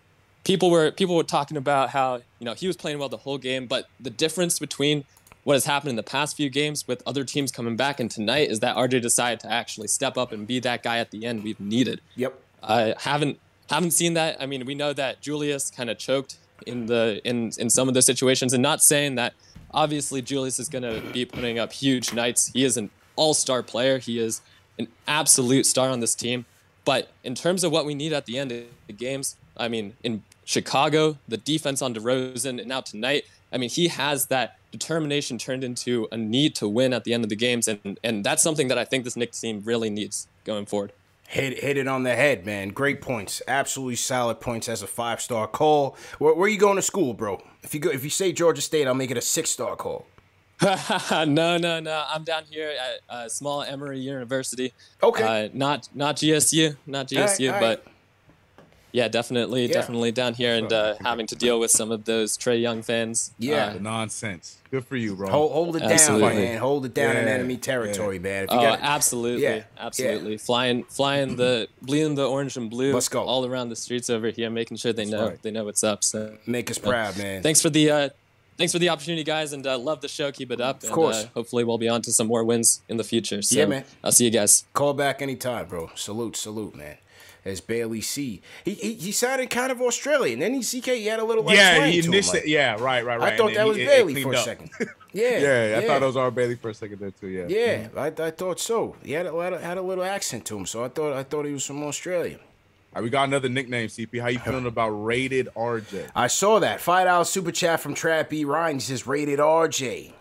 [0.44, 3.38] people were people were talking about how you know he was playing well the whole
[3.38, 5.04] game, but the difference between
[5.44, 8.50] what has happened in the past few games with other teams coming back and tonight
[8.50, 11.44] is that RJ decided to actually step up and be that guy at the end
[11.44, 12.00] we've needed.
[12.16, 12.40] Yep.
[12.62, 13.40] I haven't
[13.76, 14.42] haven't seen that.
[14.42, 17.94] I mean, we know that Julius kind of choked in the in in some of
[17.94, 19.34] those situations, and not saying that
[19.74, 22.52] obviously Julius is going to be putting up huge nights.
[22.54, 23.98] He is an all-star player.
[23.98, 24.42] He is
[24.78, 26.46] an absolute star on this team.
[26.84, 29.94] But in terms of what we need at the end of the games, I mean,
[30.04, 35.38] in Chicago, the defense on DeRozan, and now tonight, I mean, he has that determination
[35.38, 38.42] turned into a need to win at the end of the games, and and that's
[38.42, 40.92] something that I think this Knicks team really needs going forward.
[41.32, 42.70] Hit, hit it on the head, man.
[42.70, 43.42] Great points.
[43.48, 45.96] Absolutely solid points as a five star call.
[46.20, 47.42] Where, where you going to school, bro?
[47.64, 50.06] If you go, if you say Georgia State, I'll make it a six star call.
[50.62, 52.04] no, no, no.
[52.10, 54.74] I'm down here at uh, small Emory University.
[55.02, 55.46] Okay.
[55.46, 57.82] Uh, not not GSU, not GSU, all right.
[57.82, 57.91] but
[58.92, 59.74] yeah, definitely, Yeah.
[59.74, 63.32] definitely down here and uh, having to deal with some of those Trae Young fans.
[63.38, 63.68] Yeah.
[63.68, 64.58] Uh, Nonsense.
[64.70, 65.30] Good for you, bro.
[65.30, 66.30] Hold, hold it Absolutely.
[66.30, 66.58] down, man.
[66.60, 68.46] Hold it down in enemy territory, man.
[68.46, 70.38] If you oh, got absolutely, Yeah, absolutely.
[70.38, 72.94] Flying, flying the, bleeding the orange and blue.
[72.94, 73.22] Let's go.
[73.24, 75.42] all around the streets over here, making sure they know right.
[75.42, 76.04] they know what's up.
[76.04, 77.44] So make us proud, man.
[77.44, 78.10] thanks for the uh,
[78.58, 80.32] thanks for the opportunity, guys, and uh, love the show.
[80.32, 80.84] Keep it up.
[80.84, 81.24] Of course.
[81.24, 83.42] Uh, hopefully, we'll be on to some more wins in the future.
[83.42, 83.84] So, Yeah, man.
[84.04, 84.66] I'll see you guys.
[84.74, 85.90] Call back anytime, bro.
[85.96, 86.98] Salute, salute, man.
[87.44, 88.42] As Bailey C.
[88.64, 90.40] He, he he sounded kind of Australian.
[90.40, 93.20] Then he CK he had a little like yeah, he initially, like- yeah, right, right,
[93.20, 93.34] right.
[93.34, 94.70] I thought that was he- it- it Bailey cleaned for a second.
[95.14, 97.28] Yeah, Yeah, I thought it was our Bailey for a second there too.
[97.28, 98.96] Yeah, Yeah, I, I thought so.
[99.04, 101.24] He had a, had a had a little accent to him, so I thought I
[101.24, 102.38] thought he was from Australia.
[102.38, 104.22] All right, we got another nickname, CP.
[104.22, 106.12] How you feeling about rated RJ?
[106.16, 108.76] I saw that five dollar super chat from Trap Ryan.
[108.78, 110.14] He says rated RJ.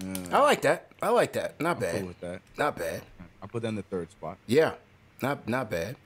[0.00, 0.32] Mm.
[0.32, 0.86] I like that.
[1.02, 1.60] I like that.
[1.60, 2.06] Not Cool bad.
[2.06, 2.40] with that.
[2.56, 3.02] Not bad.
[3.42, 4.36] I put that in the third spot.
[4.46, 4.74] Yeah,
[5.22, 5.96] not not bad.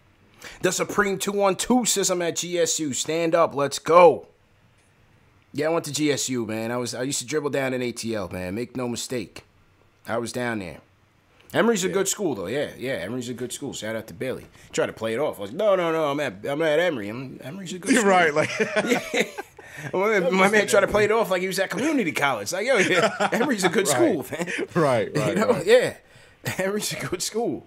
[0.63, 2.95] The Supreme Two One Two system at GSU.
[2.95, 4.27] Stand up, let's go.
[5.53, 6.71] Yeah, I went to GSU, man.
[6.71, 8.55] I was I used to dribble down in ATL, man.
[8.55, 9.45] Make no mistake,
[10.07, 10.79] I was down there.
[11.55, 12.47] Emory's a good school, though.
[12.47, 12.93] Yeah, yeah.
[12.95, 13.75] Emory's a good school.
[13.75, 14.47] Shout out to Bailey.
[14.73, 15.37] Tried to play it off.
[15.39, 16.07] I was like, no, no, no.
[16.11, 17.09] I'm at I'm at Emory.
[17.11, 17.91] I'm, Emory's a good.
[17.93, 18.11] You're school.
[18.11, 18.35] right.
[18.35, 19.35] Like,
[19.93, 22.53] My man, my man tried to play it off like he was at community college.
[22.53, 24.47] Like, yo, yeah, Emory's a good school, man.
[24.75, 25.67] right, right, You know, right.
[25.67, 25.97] yeah.
[26.59, 27.67] Emory's a good school.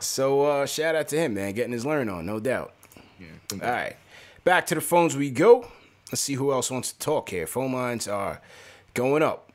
[0.00, 2.72] So uh, shout out to him, man, getting his learn on, no doubt.
[3.52, 3.96] All right.
[4.44, 5.68] Back to the phones we go.
[6.10, 7.46] Let's see who else wants to talk here.
[7.46, 8.40] Phone lines are
[8.92, 9.50] going up.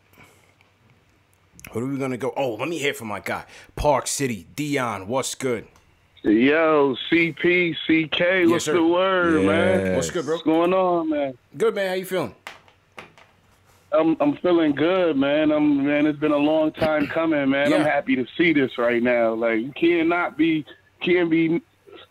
[1.72, 2.34] Who are we gonna go?
[2.36, 3.46] Oh, let me hear from my guy.
[3.76, 5.68] Park City, Dion, what's good?
[6.24, 8.74] Yo, CP, CK, what's sir.
[8.74, 9.96] the word, man?
[9.96, 10.36] What's good, bro?
[10.36, 11.38] What's going on, man?
[11.56, 12.36] Good man, how you feeling?
[13.92, 15.52] I'm I'm feeling good, man.
[15.52, 16.06] I'm man.
[16.06, 17.74] It's been a long time coming, man.
[17.74, 19.34] I'm happy to see this right now.
[19.34, 20.66] Like you cannot be,
[21.02, 21.62] can't be,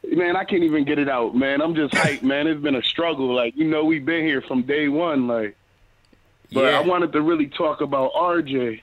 [0.05, 0.37] man.
[0.37, 1.61] I can't even get it out, man.
[1.61, 2.47] I'm just hyped, man.
[2.47, 3.33] It's been a struggle.
[3.33, 5.57] Like you know, we've been here from day one, like.
[6.53, 6.79] But Yeah.
[6.79, 8.81] I wanted to really talk about RJ.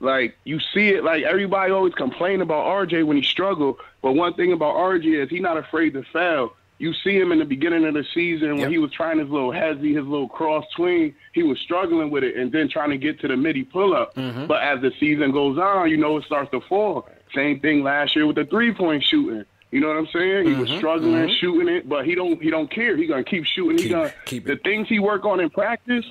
[0.00, 3.78] Like you see it, like everybody always complain about RJ when he struggle.
[4.00, 6.52] But one thing about RJ is he's not afraid to fail.
[6.78, 8.70] You see him in the beginning of the season when Yep.
[8.70, 11.14] he was trying his little hezzy, his little cross swing.
[11.32, 14.14] He was struggling with it and then trying to get to the midi pull up.
[14.14, 14.46] Mm-hmm.
[14.46, 17.08] But as the season goes on, you know it starts to fall.
[17.34, 19.44] Same thing last year with the three point shooting.
[19.70, 20.46] You know what I'm saying?
[20.46, 20.60] He Mm-hmm.
[20.62, 22.96] was struggling shooting it, but he don't he don't care.
[22.96, 23.76] He gonna keep shooting.
[23.76, 26.04] He Keep- gonna keep the things he work on in practice.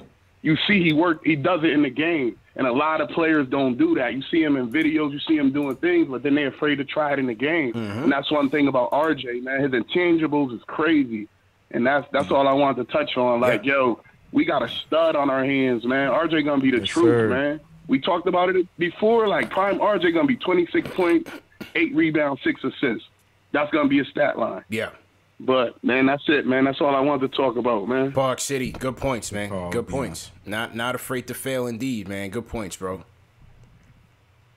[0.44, 1.22] You see, he work.
[1.26, 4.14] He does it in the game, and a lot of players don't do that.
[4.14, 5.14] You see him in videos.
[5.14, 7.72] You see him doing things, but then they're afraid to try it in the game.
[7.74, 8.04] Mm-hmm.
[8.04, 9.62] And that's one thing about RJ, man.
[9.62, 11.28] His intangibles is crazy,
[11.72, 13.40] and that's that's all I wanted to touch on.
[13.40, 14.02] Like, yo,
[14.32, 16.10] we got a stud on our hands, man.
[16.12, 17.30] RJ gonna be the Yes, truth, sir.
[17.30, 17.60] man.
[17.88, 19.28] We talked about it before.
[19.28, 21.32] Like, prime RJ gonna be 26 points,
[21.76, 23.08] eight rebounds, six assists.
[23.54, 24.64] That's gonna be a stat line.
[24.68, 24.90] Yeah.
[25.40, 26.66] But man, that's it, man.
[26.66, 28.12] That's all I wanted to talk about, man.
[28.12, 29.52] Park City, good points, man.
[29.52, 29.92] Oh, good yeah.
[29.92, 30.32] points.
[30.46, 32.30] Not not afraid to fail, indeed, man.
[32.30, 33.04] Good points, bro.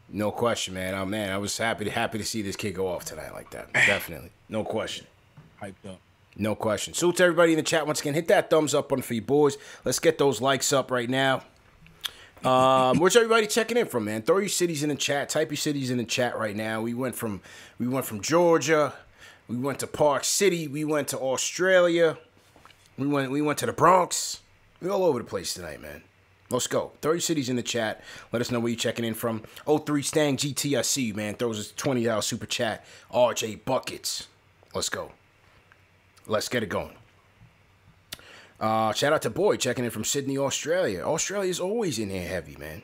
[0.09, 0.95] No question, man.
[0.95, 3.51] Oh man, I was happy to happy to see this kid go off tonight like
[3.51, 3.73] that.
[3.75, 5.07] Definitely, no question.
[5.63, 6.01] Hyped up.
[6.37, 6.95] No question.
[6.95, 8.15] So to everybody in the chat once again.
[8.15, 9.59] Hit that thumbs up button for you boys.
[9.85, 11.43] Let's get those likes up right now.
[12.45, 14.23] Um, where's everybody checking in from, man?
[14.23, 15.29] Throw your cities in the chat.
[15.29, 16.81] Type your cities in the chat right now.
[16.81, 17.43] We went from
[17.79, 18.95] we went from Georgia,
[19.51, 22.17] we went to Park City, we went to Australia,
[22.97, 24.41] we went we went to the Bronx.
[24.81, 26.03] We all over the place tonight, man.
[26.51, 26.93] Let's go.
[27.03, 28.01] Throw your cities in the chat.
[28.33, 29.43] Let us know where you're checking in from.
[29.67, 31.35] 03 Stang GT, I see you, man.
[31.35, 32.85] Throws us $20 super chat.
[33.13, 34.29] RJ Buckets.
[34.73, 35.13] Let's go.
[36.27, 36.95] Let's get it going.
[38.59, 41.03] Uh, shout out to Boy checking in from Sydney, Australia.
[41.03, 42.83] Australia's always in here heavy, man.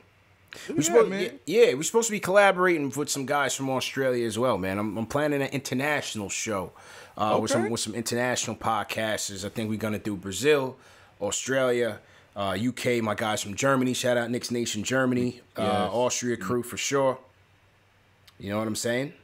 [0.69, 4.39] We're supposed, yeah, yeah, we're supposed to be collaborating with some guys from Australia as
[4.39, 4.79] well, man.
[4.79, 6.73] I'm, I'm planning an international show
[7.19, 7.41] uh, Okay.
[7.43, 9.45] with some with some international podcasters.
[9.45, 10.77] I think we're gonna do Brazil,
[11.21, 12.01] Australia,
[12.37, 13.03] uh, UK.
[13.03, 13.95] My guys from Germany.
[13.95, 17.19] Shout out Knicks Nation Germany, uh, Austria crew for sure.
[18.39, 19.15] You know what I'm saying?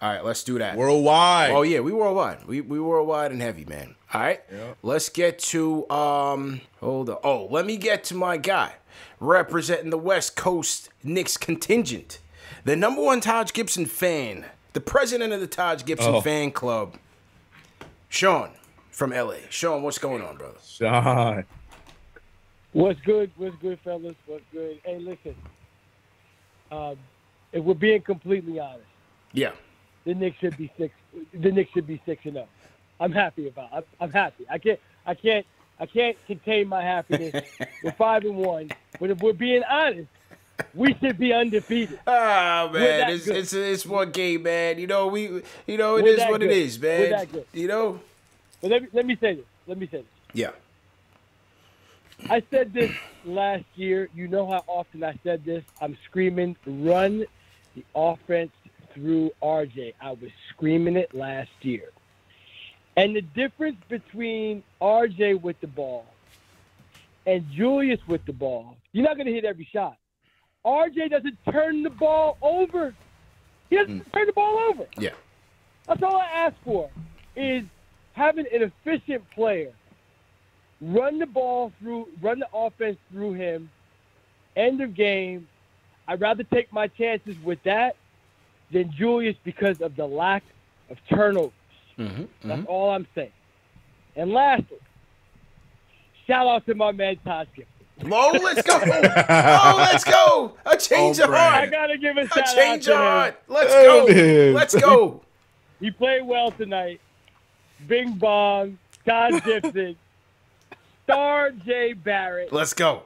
[0.00, 0.76] All right, let's do that.
[0.76, 1.50] Worldwide.
[1.50, 2.44] Oh yeah, we worldwide.
[2.46, 3.94] We we worldwide and heavy, man.
[4.14, 4.40] All right.
[4.82, 6.60] Let's get to um.
[6.80, 7.18] Hold on.
[7.24, 8.74] Oh, let me get to my guy
[9.20, 12.18] representing the West Coast Knicks contingent,
[12.64, 16.20] the number one Taj Gibson fan, the president of the Taj Gibson Oh.
[16.20, 16.96] fan club,
[18.08, 18.50] Sean
[18.90, 19.36] from LA.
[19.50, 20.58] Sean, what's going on, brother?
[20.64, 21.44] Sean.
[22.72, 23.30] What's good?
[23.36, 24.14] What's good, fellas?
[24.26, 24.80] What's good?
[24.84, 25.34] Hey, listen.
[26.70, 26.96] Um,
[27.52, 28.84] if we're being completely honest,
[29.32, 29.52] Yeah.
[30.04, 30.94] the Knicks should be six.
[31.32, 32.48] The Knicks should be six and zero.
[33.00, 33.70] I'm happy about.
[33.72, 34.44] I'm, I'm happy.
[34.50, 34.78] I can't.
[35.06, 35.46] I can't.
[35.80, 37.44] I can't contain my happiness.
[37.82, 38.70] we're five and one.
[39.00, 40.08] But if we're being honest,
[40.74, 42.00] we should be undefeated.
[42.06, 44.78] Ah We're man, it's, it's it's one game, man.
[44.78, 46.56] You know we, you know it We're is what it good.
[46.56, 47.10] is, We're man.
[47.10, 47.46] that good.
[47.52, 48.00] You know.
[48.60, 49.44] But let me let me say this.
[49.68, 50.06] Let me say this.
[50.34, 50.50] Yeah.
[52.28, 52.90] I said this
[53.24, 54.08] last year.
[54.14, 55.62] You know how often I said this.
[55.80, 57.24] I'm screaming, run
[57.76, 58.50] the offense
[58.94, 59.94] through RJ.
[60.00, 61.90] I was screaming it last year.
[62.98, 66.04] And the difference between RJ with the ball
[67.26, 69.96] and Julius with the ball, you're not going to hit every shot.
[70.66, 72.92] RJ doesn't turn the ball over.
[73.70, 74.12] He doesn't mm.
[74.12, 74.86] turn the ball over.
[74.98, 75.10] Yeah.
[75.86, 76.90] That's all I ask for
[77.36, 77.62] is
[78.14, 79.72] having an efficient player
[80.80, 83.70] run the ball through, run the offense through him.
[84.56, 85.46] End of game.
[86.08, 87.94] I'd rather take my chances with that
[88.72, 90.42] than Julius because of the lack
[90.90, 91.52] of turnovers.
[91.98, 92.24] Mm-hmm.
[92.48, 93.32] That's all I'm saying.
[94.16, 94.78] And lastly,
[96.26, 98.12] shout out to my man Taj Gibson.
[98.12, 98.78] Oh, let's go!
[98.80, 100.52] oh, let's go!
[100.66, 101.54] A change Oh, of heart.
[101.54, 103.04] I gotta give a a shout out change to of him.
[103.04, 103.42] heart.
[103.48, 104.06] Let's go!
[104.08, 104.54] it is.
[104.54, 105.22] Let's go!
[105.80, 107.00] He played well tonight.
[107.86, 109.94] Bing bong, Todd Gibson,
[111.04, 112.52] Star J Barrett.
[112.52, 113.04] Let's go.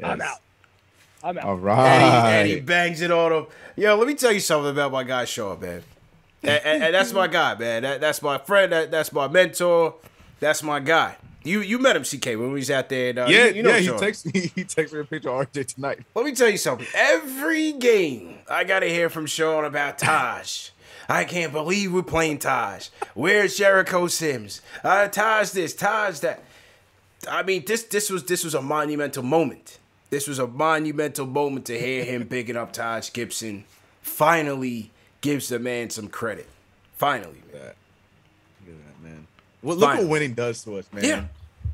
[0.00, 0.38] I'm out.
[1.24, 1.44] I'm out.
[1.44, 1.88] All right.
[1.88, 3.46] And he, and he bangs it on him.
[3.74, 5.82] Yo, let me tell you something about my guy Sean, man.
[6.46, 7.82] And, and- and that's my guy, man.
[7.82, 8.72] That, that's my friend.
[8.72, 9.94] That, that's my mentor.
[10.40, 11.16] That's my guy.
[11.46, 13.10] You you met him, CK, when we was out there.
[13.10, 13.78] and, uh, yeah, you, you know yeah.
[13.80, 14.40] He texted me.
[14.54, 15.98] He texted me a picture of RJ tonight.
[16.14, 16.86] Let me tell you something.
[16.94, 20.70] Every game, I gotta hear from Sean about Taj.
[21.06, 22.88] I can't believe we're playing Taj.
[23.12, 24.62] Where's Jericho Sims?
[24.82, 26.42] Uh, Taj this, Taj that.
[27.30, 29.78] I mean, this this was this was a monumental moment.
[30.08, 33.64] This was a monumental moment to hear him picking up Taj Gibson.
[34.00, 34.92] Finally
[35.24, 36.46] gives the man some credit.
[36.96, 37.62] Finally, man.
[38.66, 39.26] Look at that, man.
[39.62, 40.04] Well, look Finally.
[40.04, 41.04] what winning does to us, man.
[41.04, 41.24] Yeah.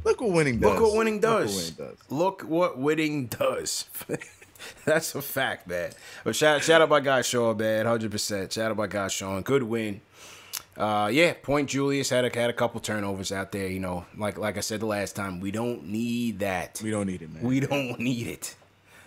[0.05, 0.71] Look what winning does.
[0.71, 1.51] Look what winning does.
[1.51, 2.11] what winning does.
[2.11, 3.87] Look what winning does.
[4.85, 5.91] That's a fact, man.
[6.23, 7.87] But shout, shout out my guy Sean, man.
[7.87, 8.53] Hundred percent.
[8.53, 9.43] Shout out my guy Sean.
[9.43, 10.01] Good win.
[10.77, 13.67] Uh, yeah, Point Julius had a had a couple turnovers out there.
[13.67, 16.81] You know, like like I said the last time, we don't need that.
[16.83, 17.43] We don't need it, man.
[17.43, 18.55] We don't need it.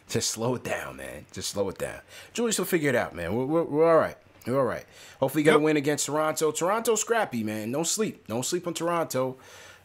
[0.09, 1.25] Just slow it down, man.
[1.31, 1.99] Just slow it down.
[2.33, 3.33] Julius will figure it out, man.
[3.33, 4.17] We're, we're, we're all right.
[4.47, 4.85] All right.
[5.19, 6.51] Hopefully, you get a win against Toronto.
[6.51, 7.71] Toronto scrappy, man.
[7.71, 8.27] Don't sleep.
[8.27, 9.37] Don't sleep on Toronto.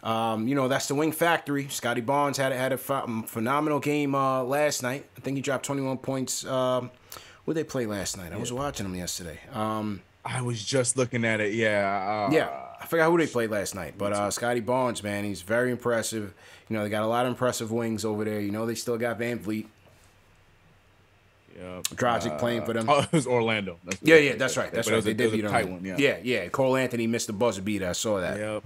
[0.03, 1.69] Um, you know that's the wing factory.
[1.69, 5.07] Scottie Barnes had a, had a um, phenomenal game uh, last night.
[5.17, 6.47] I think he dropped 21 points.
[6.47, 6.91] Um,
[7.45, 8.33] what did they play last night?
[8.33, 9.41] I was watching them yesterday.
[9.53, 11.55] Um, I was just looking at it.
[11.55, 12.29] Yeah.
[12.29, 15.43] Uh, yeah, I forgot who they played last night, but uh, Scottie Barnes, man, he's
[15.43, 16.35] very impressive.
[16.69, 18.41] You know, they got a lot of impressive wings over there.
[18.41, 19.67] You know, they still got VanVleet.
[21.57, 21.81] Yeah.
[21.95, 22.87] Dragic playing for them.
[22.89, 23.79] Oh, it was Orlando.
[23.85, 24.71] That's Yeah, yeah, that's right.
[24.73, 25.05] That's But right.
[25.05, 25.73] They did was a debuted on tight them.
[25.75, 25.97] one, yeah.
[25.99, 26.49] yeah, yeah.
[26.49, 27.89] Cole Anthony missed the buzzer beater.
[27.89, 28.39] I saw that.
[28.39, 28.63] Yep.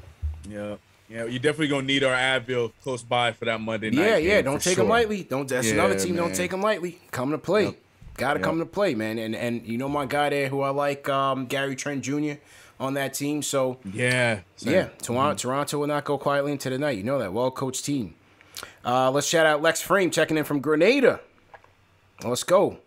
[0.50, 0.80] Yep.
[1.08, 4.06] Yeah, you're definitely gonna need our Advil close by for that Monday night.
[4.06, 4.42] Yeah, yeah.
[4.42, 4.84] Don't take sure.
[4.84, 5.22] them lightly.
[5.24, 5.46] Don't.
[5.48, 6.16] That's another Yeah, team.
[6.16, 6.98] Don't take them lightly.
[7.10, 7.64] Come to play.
[7.66, 7.74] Yep.
[8.16, 8.44] Got to Yep.
[8.44, 9.18] come to play, man.
[9.18, 12.34] And and you know my guy there who I like, um, Gary Trent Jr.
[12.80, 13.42] on that team.
[13.42, 14.40] So Yeah.
[14.56, 14.72] same.
[14.72, 16.96] yeah, Toronto, Toronto will not go quietly into the night.
[16.96, 17.32] You know that.
[17.32, 18.14] Well coached team.
[18.84, 21.20] Uh, let's shout out Lex Frame checking in from Grenada.
[22.24, 22.78] Let's go.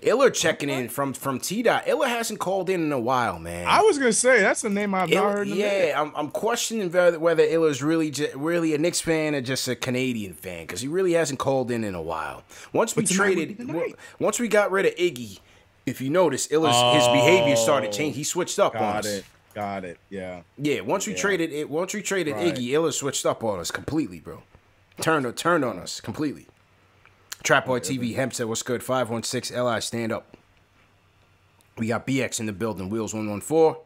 [0.00, 1.88] Iller checking in from from T Dot.
[1.88, 3.66] Iller hasn't called in in a while, man.
[3.66, 5.48] I was gonna say that's the name I've not heard.
[5.48, 9.40] In yeah, I'm, I'm questioning whether, whether Iller's really ju- really a Knicks fan or
[9.40, 12.44] just a Canadian fan because he really hasn't called in in a while.
[12.72, 13.96] Once we But tonight would traded, be the night.
[14.20, 15.40] once we got rid of Iggy,
[15.84, 18.14] if you notice, Iller's his behavior started changing.
[18.14, 19.06] He switched up on Oh, Got us.
[19.06, 19.24] it.
[19.54, 19.98] Got it.
[20.10, 20.42] Yeah.
[20.58, 21.18] Yeah, once we Yeah.
[21.18, 22.54] traded it, once we traded Right.
[22.54, 24.44] Iggy, Iller switched up on us completely, bro.
[25.00, 26.46] Turned turned on us completely.
[27.42, 30.36] Trap Boy TV Hemp said, "What's good?" Five one six Li stand up.
[31.76, 32.90] We got BX in the building.
[32.90, 33.80] Wheels one one four.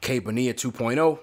[0.00, 1.18] K Bonilla 2.0.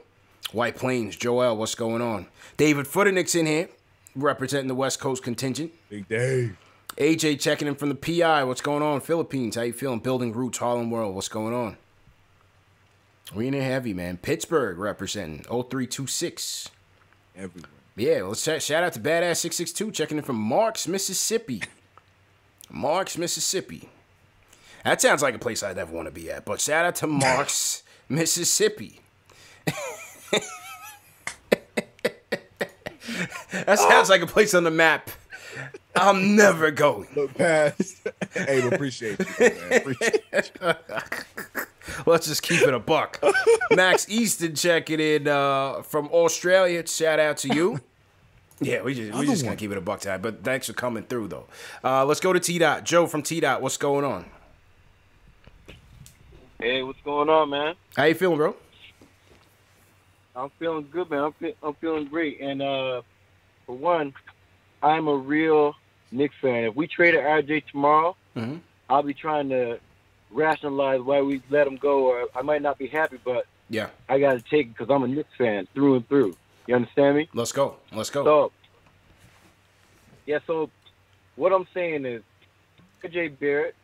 [0.51, 1.55] White Plains Joel.
[1.57, 2.27] What's going on?
[2.57, 3.69] David Footernick's in here,
[4.15, 5.71] representing the West Coast contingent.
[5.89, 6.57] Big Dave.
[6.97, 8.43] AJ checking in from the PI.
[8.45, 9.01] What's going on?
[9.01, 9.55] Philippines.
[9.55, 9.99] How you feeling?
[9.99, 11.13] Building Roots, Harlem World.
[11.13, 11.77] What's going on?
[13.35, 14.17] We in heavy, man.
[14.17, 16.69] Pittsburgh representing 0326.
[17.35, 17.69] Everywhere.
[17.99, 21.63] Yeah, let's shout, shout out to Badass 662 checking in from Marks, Mississippi.
[22.69, 23.89] Marks, Mississippi.
[24.85, 27.07] That sounds like a place I'd never want to be at, but shout out to
[27.07, 29.01] Marks, Mississippi.
[33.51, 34.13] that sounds oh.
[34.13, 35.09] like a place on the map
[35.99, 37.07] I'm never going.
[37.15, 38.07] Look past.
[38.34, 39.77] hey, appreciate you, man.
[39.81, 40.23] Appreciate
[40.61, 40.73] you.
[42.05, 43.21] Let's just keep it a buck.
[43.71, 46.85] Max Easton checking in uh, from Australia.
[46.88, 47.80] Shout out to you.
[48.61, 50.17] Yeah, we just we just gonna keep it a buck tonight.
[50.17, 51.45] But thanks for coming through though.
[51.81, 52.84] Uh, let's go to T Dot.
[52.84, 53.61] Joe from T Dot.
[53.61, 54.26] What's going on?
[56.59, 57.76] Hey, what's going on, man?
[57.95, 58.55] How you feeling, bro?
[60.35, 61.23] I'm feeling good, man.
[61.23, 62.41] I'm, fe- I'm feeling great.
[62.41, 63.01] And uh,
[63.65, 64.13] for one,
[64.84, 65.73] I'm a real
[66.11, 66.64] Knicks fan.
[66.65, 68.57] If we traded RJ tomorrow, Mm-hmm.
[68.90, 69.80] I'll be trying to
[70.31, 73.90] rationalize why we let him go, or I might not be happy, but Yeah.
[74.07, 76.36] I got to take it because I'm a Knicks fan through and through.
[76.68, 77.27] You understand me?
[77.34, 77.77] Let's go.
[77.91, 78.23] Let's go.
[78.23, 78.52] So,
[80.26, 80.40] yeah.
[80.48, 80.69] So,
[81.36, 82.22] what I'm saying is,
[83.03, 83.76] RJ Barrett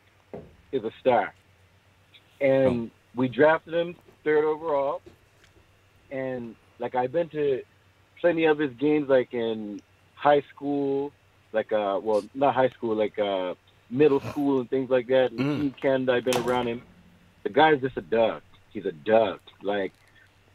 [0.72, 1.34] is a star,
[2.42, 5.02] and we drafted him third overall.
[6.12, 7.64] And like I've been to
[8.22, 9.82] plenty of his games, like in
[10.16, 11.12] high school,
[11.56, 13.56] like uh, well, not high school, like uh,
[13.90, 15.32] middle school and things like that.
[15.32, 16.82] And in Canada, I've been around him.
[17.44, 18.44] The guy's just a duck.
[18.72, 19.40] He's a duck.
[19.64, 19.94] Like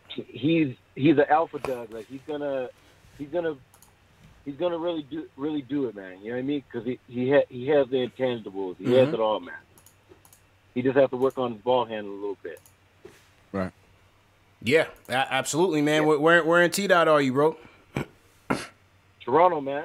[0.08, 1.88] he's he's an alpha duck.
[1.90, 2.68] Like he's gonna
[3.18, 3.56] he's gonna
[4.44, 6.18] he's gonna really do really do it, man.
[6.20, 6.62] You know what I mean?
[6.70, 8.76] Because he he ha- he has the intangibles.
[8.78, 9.14] He has Mhm.
[9.14, 9.54] it all, man.
[10.74, 12.60] He just has to work on his ball handle a little bit.
[13.52, 13.72] Right.
[14.62, 16.04] Yeah, absolutely, man.
[16.06, 17.56] Where, where where in T Dot are you, bro?
[19.24, 19.84] Toronto, man.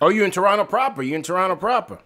[0.00, 1.02] Oh, you in Toronto proper?
[1.02, 1.98] You in Toronto proper?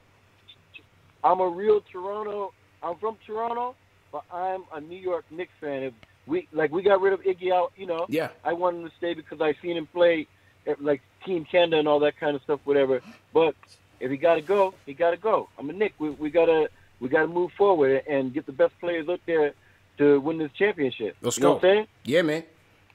[1.23, 2.53] I'm a real Toronto.
[2.83, 3.75] I'm from Toronto,
[4.13, 5.85] but I'm a New York Knicks fan.
[5.85, 5.95] If
[6.27, 7.73] we like, we got rid of Iggy out.
[7.77, 8.29] You know, Yeah.
[8.45, 10.27] I wanted him to stay because I seen him play
[10.67, 13.01] at, like Team Canada and all that kind of stuff, whatever.
[13.33, 13.55] But
[14.01, 15.49] if he got to go, he got to go.
[15.59, 15.95] I'm a Nick.
[15.99, 16.69] We, we gotta
[17.01, 19.55] we gotta move forward and get the best players out there
[19.99, 21.17] to win this championship.
[21.23, 21.55] Let's you know go.
[21.55, 21.87] what I'm saying?
[22.05, 22.43] Yeah, man.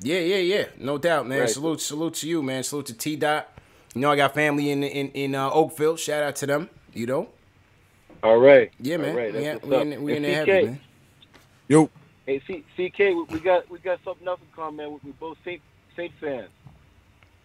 [0.01, 0.65] Yeah, yeah, yeah.
[0.77, 1.39] No doubt, man.
[1.41, 1.49] Right.
[1.49, 2.63] Salute, salute to you, man.
[2.63, 3.49] Salute to T Dot.
[3.95, 5.97] You know, I got family in in in uh, Oakville.
[5.97, 6.69] Shout out to them.
[6.93, 7.29] You know.
[8.21, 8.71] All right.
[8.79, 9.09] Yeah, man.
[9.11, 9.33] All right.
[9.33, 9.81] We, That's in- what's we up.
[9.99, 10.79] in, we in there man.
[11.67, 11.89] Yo.
[12.25, 14.91] Hey, C- CK, we- we got we got something else in common, man.
[14.91, 15.61] We, we both Saint
[15.95, 16.49] Saint fans.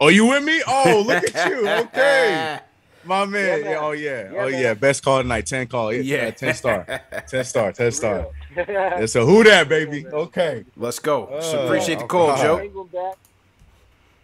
[0.00, 0.62] Oh, you with me?
[0.66, 1.68] Oh, look at you.
[1.68, 2.58] Okay.
[3.06, 3.44] My man.
[3.46, 3.78] Yeah, Yeah, man.
[3.82, 4.32] oh yeah.
[4.32, 4.60] Yeah, oh man.
[4.62, 4.74] yeah.
[4.74, 5.46] Best call tonight.
[5.46, 5.92] 10 call.
[5.92, 6.00] Yeah.
[6.24, 6.30] Yeah.
[6.30, 6.86] 10 star.
[7.28, 7.72] 10 star.
[7.80, 8.26] 10 star.
[8.56, 8.64] Yeah.
[9.00, 10.06] Yeah, so who that, baby?
[10.06, 10.64] Okay.
[10.76, 11.28] Let's go.
[11.42, 12.70] So Uh, appreciate the call, all Joe.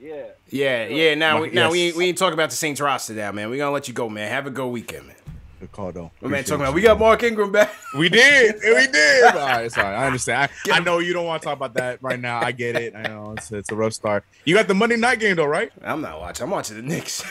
[0.01, 0.09] Right.
[0.09, 0.37] Ingram back.
[0.51, 0.87] Yeah.
[0.89, 1.15] Yeah, yeah.
[1.15, 1.89] Now, we, My- now we yes.
[1.89, 3.51] ain't, we ain't talking about the Saints roster now, man.
[3.51, 4.31] We gonna let you go, man.
[4.31, 5.17] Have a good weekend, man.
[5.61, 6.11] Good call though.
[6.23, 7.71] My man Appreciate talking about we got Mark Ingram back.
[7.95, 8.55] We did.
[8.65, 9.25] We did.
[9.25, 9.95] All right, sorry.
[9.95, 10.51] I understand.
[10.67, 12.41] I, I know you don't want to talk about that right now.
[12.41, 12.97] I get it.
[12.97, 14.25] I know it's, it's a rough start.
[14.47, 15.71] You got the Monday night game though, right?
[15.83, 16.45] I'm not watching.
[16.45, 17.23] I'm watching the Knicks.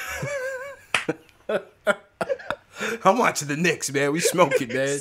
[3.03, 4.11] I'm watching the Knicks, man.
[4.11, 4.99] We smoking, man.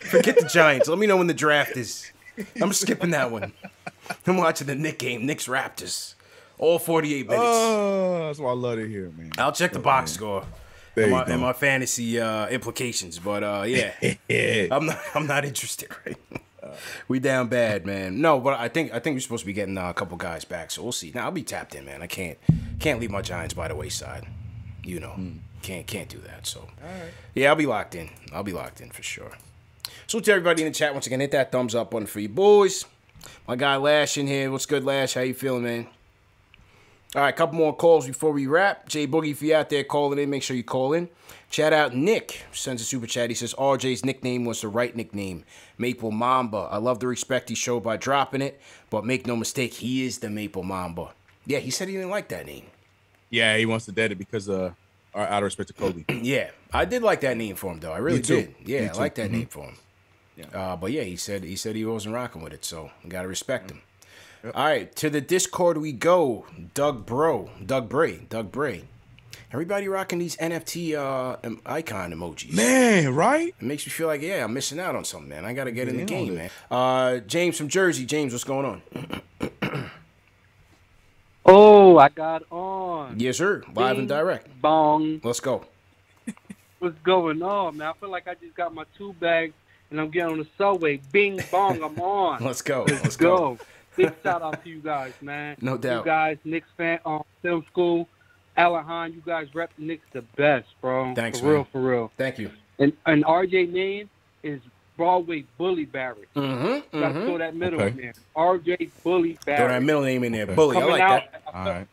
[0.00, 0.86] Forget the Giants.
[0.86, 2.12] Let me know when the draft is.
[2.60, 3.54] I'm skipping that one.
[4.26, 6.14] I'm watching the Knick game, Knicks Raptors.
[6.58, 7.42] All 48 minutes.
[7.44, 9.32] Oh, that's what I love to hear, man.
[9.38, 10.44] I'll check the box score
[10.94, 13.92] There and my, and my fantasy uh, implications, but uh, yeah,
[14.70, 14.98] I'm not.
[15.14, 16.16] I'm not interested right.
[17.08, 18.20] We down bad, man.
[18.20, 20.44] No, but I think I think we're supposed to be getting uh, a couple guys
[20.44, 21.12] back, so we'll see.
[21.14, 22.02] Now I'll be tapped in, man.
[22.02, 22.38] I can't
[22.80, 24.26] can't leave my Giants by the wayside.
[24.82, 25.18] You know,
[25.62, 26.46] can't can't do that.
[26.46, 26.68] So
[27.34, 28.10] yeah, I'll be locked in.
[28.32, 29.32] I'll be locked in for sure.
[30.06, 32.28] So to everybody in the chat, once again, hit that thumbs up button for you
[32.28, 32.84] boys.
[33.48, 34.50] My guy Lash in here.
[34.50, 35.14] What's good, Lash?
[35.14, 35.86] How you feeling, man?
[37.16, 38.86] All right, couple more calls before we wrap.
[38.90, 41.08] Jay Boogie, if you're out there calling in, make sure you call in.
[41.48, 43.30] Chat out Nick sends a super chat.
[43.30, 45.44] He says RJ's nickname was the right nickname,
[45.78, 46.68] Maple Mamba.
[46.70, 48.60] I love the respect he showed by dropping it,
[48.90, 51.14] but make no mistake, he is the Maple Mamba.
[51.46, 52.66] Yeah, he said he didn't like that name.
[53.30, 54.72] Yeah, he wants to dead it because uh,
[55.14, 56.04] our out of respect to Kobe.
[56.22, 57.92] Yeah, I did like that name for him though.
[57.92, 58.54] I really did.
[58.62, 59.32] Yeah, I like that Mhm.
[59.32, 59.76] name for him.
[60.52, 63.26] Uh, but yeah, he said he said he wasn't rocking with it, so you gotta
[63.28, 63.80] respect him.
[64.54, 66.46] All right, to the Discord we go.
[66.74, 68.84] Doug Bro, Doug Bray, Doug Bray.
[69.52, 72.52] Everybody rocking these NFT uh, icon emojis.
[72.52, 73.48] Man, right?
[73.48, 75.44] It makes me feel like, yeah, I'm missing out on something, man.
[75.44, 76.50] I gotta get in the game, man.
[76.70, 78.06] Uh, James from Jersey.
[78.06, 79.90] James, what's going on?
[81.48, 83.20] Oh, I got on.
[83.20, 83.62] Yes, sir.
[83.72, 84.48] Live and direct.
[84.60, 85.20] Bong.
[85.22, 85.64] Let's go.
[86.80, 87.86] What's going on, man?
[87.86, 89.54] I feel like I just got my two bags
[89.90, 91.00] and I'm getting on the subway.
[91.12, 92.42] Bing bong, I'm on.
[92.44, 92.84] Let's go.
[92.88, 93.36] Let's, Let's go.
[93.36, 93.58] go.
[93.96, 95.56] Big shout out to you guys, man.
[95.60, 96.00] No doubt.
[96.04, 98.08] You guys, Knicks fan, um, film school,
[98.56, 101.14] Alahan, you guys rep the Knicks the best, bro.
[101.14, 102.12] Thanks, for real, for real.
[102.16, 102.50] Thank you.
[102.78, 104.10] And and RJ name
[104.42, 104.60] is
[104.96, 106.28] Broadway Bully Barrett.
[106.34, 106.98] Mm-hmm.
[107.00, 107.90] Gotta throw that middle Okay.
[107.90, 108.14] in there.
[108.36, 109.60] RJ Bully Barrett.
[109.60, 110.46] Throw that middle name in there.
[110.46, 110.76] Bully.
[110.76, 111.42] I like out, that.
[111.54, 111.88] I felt,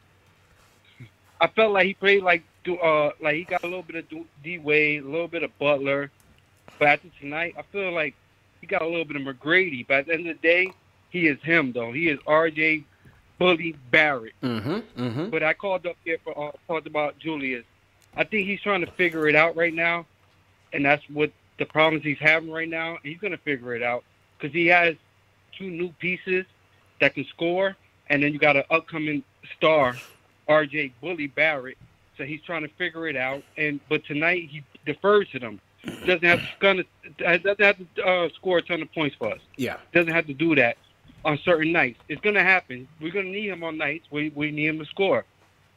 [1.42, 4.06] I felt like he played like do- uh like he got a little bit of
[4.44, 6.12] D Wade, a little bit of Butler,
[6.80, 8.16] but after tonight, I feel like
[8.62, 9.86] he got a little bit of McGrady.
[9.86, 10.72] But at the end of the day,
[11.14, 11.92] he is him though.
[11.94, 12.84] He is R.J.
[13.40, 14.34] Bully Barrett.
[14.42, 15.02] Mm-hmm.
[15.02, 15.30] Mm-hmm.
[15.30, 17.64] But I called up here for uh, talked about Julius.
[18.16, 20.06] I think he's trying to figure it out right now,
[20.74, 22.98] and that's what the problems he's having right now.
[23.04, 24.04] He's gonna figure it out
[24.38, 24.96] because he has
[25.58, 26.46] two new pieces
[27.00, 27.76] that can score,
[28.08, 29.24] and then you got an upcoming
[29.56, 29.96] star,
[30.48, 30.94] R.J.
[31.00, 31.78] Bully Barrett.
[32.18, 33.44] So he's trying to figure it out.
[33.58, 35.60] And but tonight he defers to them.
[36.06, 36.84] Doesn't have to gonna
[37.18, 39.78] doesn't have to uh, score a ton of points for us Yeah.
[39.94, 40.78] doesn't have to do that
[41.26, 42.00] on certain nights.
[42.10, 42.88] It's gonna happen.
[43.00, 45.26] We're gonna need him on nights we we need him to score.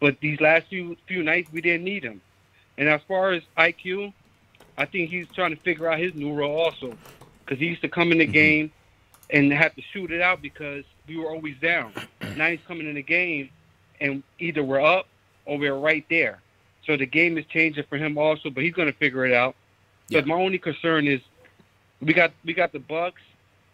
[0.01, 2.21] But these last few few nights we didn't need him.
[2.79, 4.13] And as far as IQ,
[4.77, 6.97] I think he's trying to figure out his new role also,
[7.45, 8.33] because he used to come in the mm-hmm.
[8.33, 8.73] game
[9.31, 11.93] and have to shoot it out because we were always down.
[12.37, 13.51] Now he's coming in the game,
[14.01, 15.09] and either we're up
[15.47, 16.41] or we're right there.
[16.85, 19.57] So the game is changing for him also, but he's gonna figure it out.
[20.11, 21.21] But my only concern is
[22.01, 23.23] we got we got the Bucks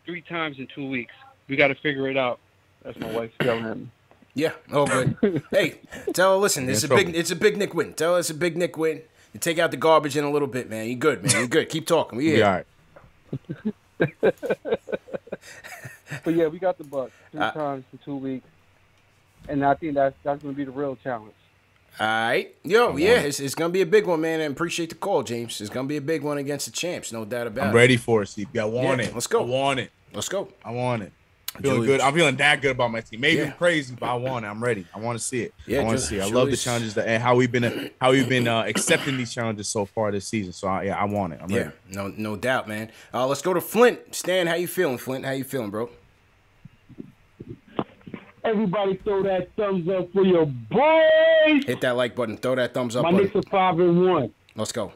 [0.06, 1.14] three times in two weeks.
[1.52, 2.38] We got to figure it out.
[2.82, 3.88] That's my wife yelling at me.
[4.32, 4.52] Yeah.
[4.72, 5.42] Oh, good.
[5.50, 5.80] hey,
[6.14, 7.92] tell her, listen, it's a You're big, it's a big Nick win.
[7.92, 9.02] Tell her it's a big Nick win.
[9.34, 10.88] You take out the garbage in a little bit, man.
[10.88, 11.42] You good, man.
[11.42, 11.68] You good.
[11.68, 12.16] Keep talking.
[12.16, 12.46] We Be here.
[12.46, 12.52] all
[14.00, 14.32] right.
[16.24, 18.46] But yeah, we got the Bucks three Uh, times in two weeks,
[19.48, 21.34] and I think that's that's going to be the real challenge.
[22.00, 22.54] All right.
[22.64, 24.40] Yo, yeah, it's, it's gonna be a big one, man.
[24.40, 25.60] And appreciate the call, James.
[25.60, 27.68] It's gonna be a big one against the champs, no doubt about it.
[27.68, 28.58] I'm ready for it, CP.
[28.58, 29.14] I want Yeah, it.
[29.14, 29.42] let's go.
[29.42, 29.90] I want it.
[30.14, 30.48] Let's go.
[30.64, 31.12] I want it.
[31.60, 31.86] Feeling Julius.
[31.86, 32.00] good.
[32.00, 33.20] I'm feeling that good about my team.
[33.20, 33.46] Maybe Yeah.
[33.48, 34.48] I'm crazy, but I want it.
[34.48, 34.86] I'm ready.
[34.94, 35.54] I want to see it.
[35.66, 36.22] Yeah, I want to see it.
[36.22, 39.16] I love the challenges that and how we've been uh, how we've been uh, accepting
[39.18, 40.52] these challenges so far this season.
[40.54, 41.40] So I, yeah, I want it.
[41.42, 41.72] I'm Yeah, ready.
[41.90, 42.90] no, no doubt, man.
[43.12, 44.14] Uh, let's go to Flint.
[44.14, 45.26] Stan, how you feeling, Flint?
[45.26, 45.90] How you feeling, bro?
[48.44, 51.64] Everybody throw that thumbs up for your boys.
[51.64, 52.36] Hit that like button.
[52.36, 53.04] Throw that thumbs up.
[53.04, 53.26] My button.
[53.26, 54.34] Knicks are five and one.
[54.56, 54.92] Let's go.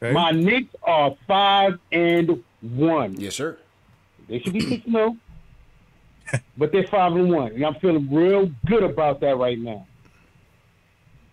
[0.00, 3.18] My Knicks are five and one.
[3.18, 3.58] Yes, sir.
[4.28, 5.16] They should be six and zero,
[6.56, 9.86] but they're five and one, and I'm feeling real good about that right now.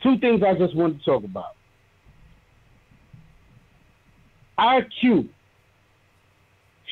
[0.02, 1.56] Two things I just wanted to talk about.
[4.58, 5.30] IQ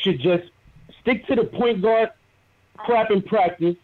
[0.01, 0.49] should just
[1.01, 2.11] stick to the point guard
[2.77, 3.75] crap in practice.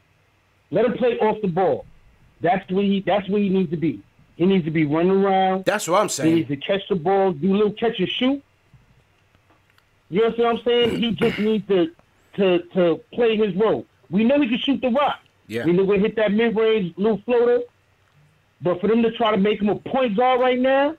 [0.72, 1.86] Let him play off the ball.
[2.42, 3.02] That's where he.
[3.02, 4.02] That's where he needs to be.
[4.36, 5.66] He needs to be running around.
[5.66, 6.30] That's what I'm saying.
[6.30, 8.44] He needs to catch the ball, do a little catch and shoot.
[10.10, 11.02] You understand what I'm saying?
[11.02, 11.92] He just needs to
[12.36, 13.86] to to play his role.
[14.10, 15.20] We know he can shoot the rock.
[15.48, 15.66] Yeah.
[15.66, 17.62] We know we hit that mid range little floater.
[18.62, 20.96] But for them to try to make him a point guard right now,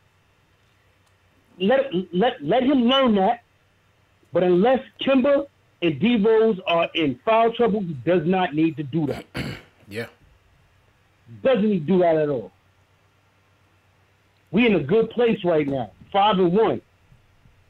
[1.58, 3.42] let let let him learn that.
[4.32, 5.46] But unless Kemba
[5.80, 9.24] and D Rose are in foul trouble, he does not need to do that.
[9.86, 10.06] Yeah.
[11.42, 12.50] Doesn't he do that at all?
[14.50, 15.90] We in a good place right now.
[16.10, 16.80] Five and one.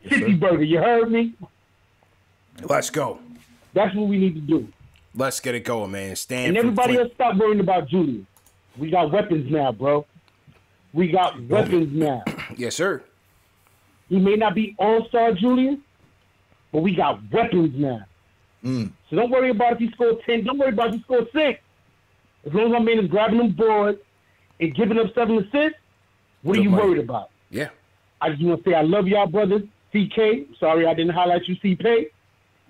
[0.08, 1.34] Fifty burger, you heard me?
[2.62, 3.18] Let's go.
[3.72, 4.68] That's what we need to do.
[5.16, 6.16] Let's get it going, man.
[6.16, 6.48] Stan.
[6.48, 8.26] And everybody else stop worrying about Julius.
[8.76, 10.06] We got weapons now, bro.
[10.92, 12.24] We got oh, weapons now.
[12.56, 13.02] Yes, sir.
[14.08, 15.78] He may not be all star Julius,
[16.72, 18.04] but we got weapons now.
[18.62, 18.92] Mm.
[19.10, 20.44] So don't worry about if he scored 10.
[20.44, 21.60] Don't worry about if he scored 6.
[22.46, 23.98] As long as my man is grabbing them boards
[24.60, 25.78] and giving up seven assists,
[26.42, 27.30] what are you worried about?
[27.50, 27.70] Yeah.
[28.20, 29.62] I just want to say I love y'all brothers.
[29.92, 32.06] CK, sorry I didn't highlight you, CP.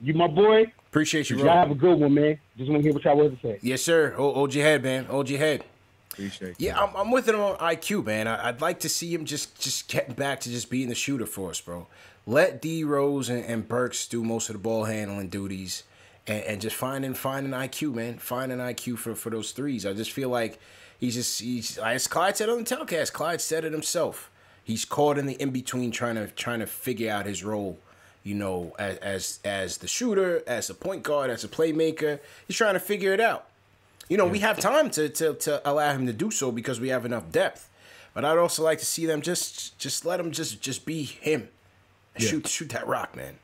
[0.02, 0.72] You my boy.
[0.94, 2.38] Appreciate you, Y'all have a good one, man.
[2.56, 3.58] Just want to hear what y'all want to say.
[3.62, 4.12] Yes, sir.
[4.12, 5.06] Hold, hold your head, man.
[5.06, 5.64] Hold your head.
[6.12, 8.28] Appreciate Yeah, I'm, I'm with him on IQ, man.
[8.28, 11.26] I, I'd like to see him just just getting back to just being the shooter
[11.26, 11.88] for us, bro.
[12.28, 15.82] Let D Rose and, and Burks do most of the ball handling duties,
[16.28, 18.18] and, and just finding and find an IQ, man.
[18.18, 19.84] Find an IQ for for those threes.
[19.84, 20.60] I just feel like
[21.00, 23.12] he's just he's as Clyde said on the telecast.
[23.12, 24.30] Clyde said it himself.
[24.62, 27.80] He's caught in the in between, trying to trying to figure out his role,
[28.24, 32.18] you know, as as as the shooter, as a point guard, as a playmaker.
[32.48, 33.46] He's trying to figure it out.
[34.08, 36.88] You know, we have time to, to to allow him to do so because we
[36.88, 37.68] have enough depth.
[38.14, 41.48] But I'd also like to see them just just let him just just be him.
[42.18, 42.28] Yeah.
[42.28, 43.34] Shoot shoot that rock, man.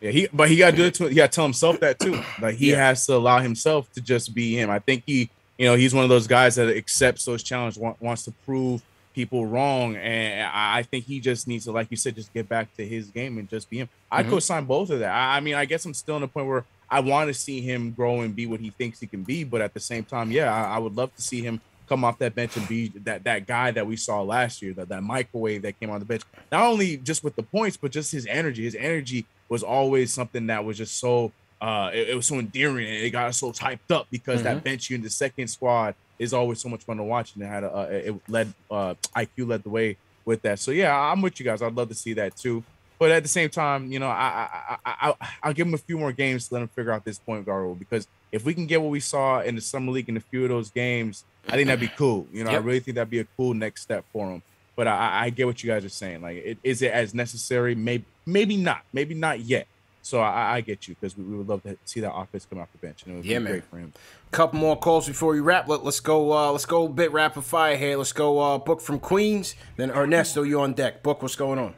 [0.00, 1.98] Yeah, he but he got to do it to he got to tell himself that
[2.00, 2.20] too.
[2.40, 2.76] Like he Yeah.
[2.88, 4.70] has to allow himself to just be him.
[4.70, 7.94] I think he, you know, he's one of those guys that accepts those challenges, wa-
[8.00, 8.82] wants to prove
[9.14, 12.68] people wrong, and I think he just needs to, like you said, just get back
[12.78, 13.88] to his game and just be him.
[14.10, 14.30] I Mhm.
[14.30, 15.10] co-sign both of that.
[15.12, 17.60] I, I mean, I guess I'm still in a point where I want to see
[17.60, 20.30] him grow and be what he thinks he can be, but at the same time,
[20.30, 23.24] yeah, I, I would love to see him come off that bench and be that
[23.24, 26.22] that guy that we saw last year, that that microwave that came on the bench.
[26.50, 28.64] Not only just with the points, but just his energy.
[28.64, 32.86] His energy was always something that was just so uh it, it was so endearing
[32.86, 34.64] and it got us so hyped up because that Mhm.
[34.64, 37.64] bench unit, the second squad, is always so much fun to watch and it had
[37.64, 40.58] a uh, it led uh IQ led the way with that.
[40.58, 41.60] So yeah, I'm with you guys.
[41.62, 42.62] I'd love to see that too.
[42.98, 45.78] But at the same time, you know, I I, I, I I'll give him a
[45.88, 48.54] few more games to let him figure out this point guard role because if we
[48.54, 51.24] can get what we saw in the summer league in a few of those games,
[51.48, 52.26] I think that'd be cool.
[52.32, 54.42] You know, I really think that'd be a cool next step for him.
[54.76, 56.22] But I, I- I get what you guys are saying.
[56.22, 57.74] Like, it, is it as necessary?
[57.74, 58.82] Maybe, maybe not.
[58.92, 59.66] Maybe not yet.
[60.04, 62.58] So I, I get you because we, we would love to see that offense come
[62.58, 63.52] off the bench, and it would Yeah, be man.
[63.52, 63.92] great for him.
[64.32, 65.68] Couple more calls before we wrap.
[65.68, 66.32] Let, let's go.
[66.32, 67.96] Uh, let's go a bit rapid fire here.
[67.96, 68.38] Let's go.
[68.40, 69.54] Uh, Book from Queens.
[69.76, 71.02] Then Ernesto, you on deck.
[71.02, 71.74] Book, what's going on?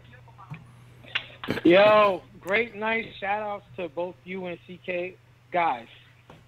[1.64, 5.16] Yo, great nice Shout outs to both you and CK.
[5.52, 5.86] Guys,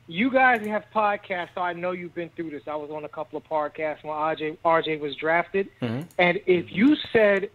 [0.08, 2.62] you guys have podcasts, so I know you've been through this.
[2.66, 5.68] I was on a couple of podcasts when RJ, RJ was drafted.
[5.82, 7.50] And if you said,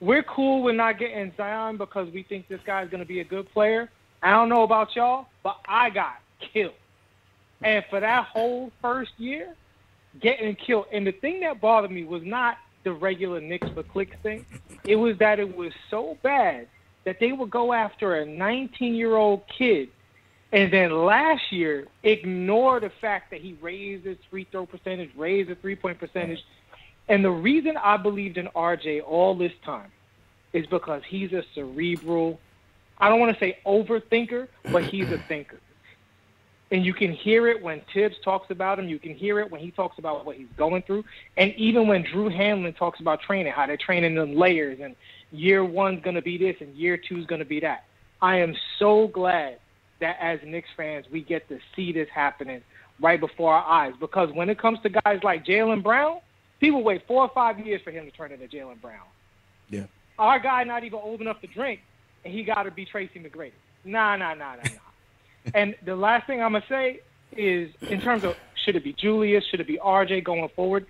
[0.00, 3.24] we're cool with not getting Zion because we think this guy's going to be a
[3.24, 3.90] good player,
[4.22, 6.16] I don't know about y'all, but I got
[6.52, 6.74] killed.
[7.62, 9.54] And for that whole first year,
[10.20, 10.86] getting killed.
[10.92, 14.46] And the thing that bothered me was not the regular Knicks for clicks thing.
[14.84, 16.68] It was that it was so bad
[17.04, 19.88] that they would go after a 19 year old kid
[20.52, 25.50] and then last year ignore the fact that he raised his free throw percentage, raised
[25.50, 26.42] his three point percentage.
[27.08, 29.90] And the reason I believed in RJ all this time
[30.52, 32.38] is because he's a cerebral,
[32.98, 35.58] I don't want to say overthinker, but he's a thinker.
[36.70, 38.88] And you can hear it when Thibs talks about him.
[38.88, 41.04] You can hear it when he talks about what he's going through.
[41.38, 44.94] And even when Drew Hanlen talks about training, how they're training in layers and
[45.32, 47.84] year one's going to be this and year two's going to be that.
[48.20, 49.58] I am so glad
[50.00, 52.62] that as Knicks fans, we get to see this happening
[53.00, 53.94] right before our eyes.
[53.98, 56.20] Because when it comes to guys like Jaylen Brown,
[56.60, 59.06] people wait four or five years for him to turn into Jaylen Brown.
[59.68, 59.84] Yeah.
[60.18, 61.80] Our guy not even old enough to drink,
[62.24, 63.52] and he got to be Tracy McGrady.
[63.84, 65.50] Nah, nah, nah, nah, nah.
[65.54, 67.00] and the last thing I'm gonna say
[67.36, 70.86] is, in terms of should it be Julius, should it be RJ going forward?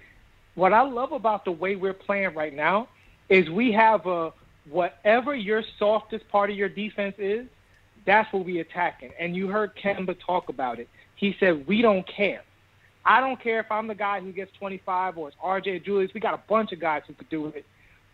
[0.54, 2.88] What I love about the way we're playing right now
[3.28, 4.32] is we have a
[4.70, 7.46] whatever your softest part of your defense is,
[8.04, 9.10] that's what we attacking.
[9.18, 10.88] And you heard Kemba talk about it.
[11.14, 12.42] He said we don't care.
[13.08, 16.12] I don't care if I'm the guy who gets 25 or it's RJ or Julius.
[16.12, 17.64] We got a bunch of guys who could do it.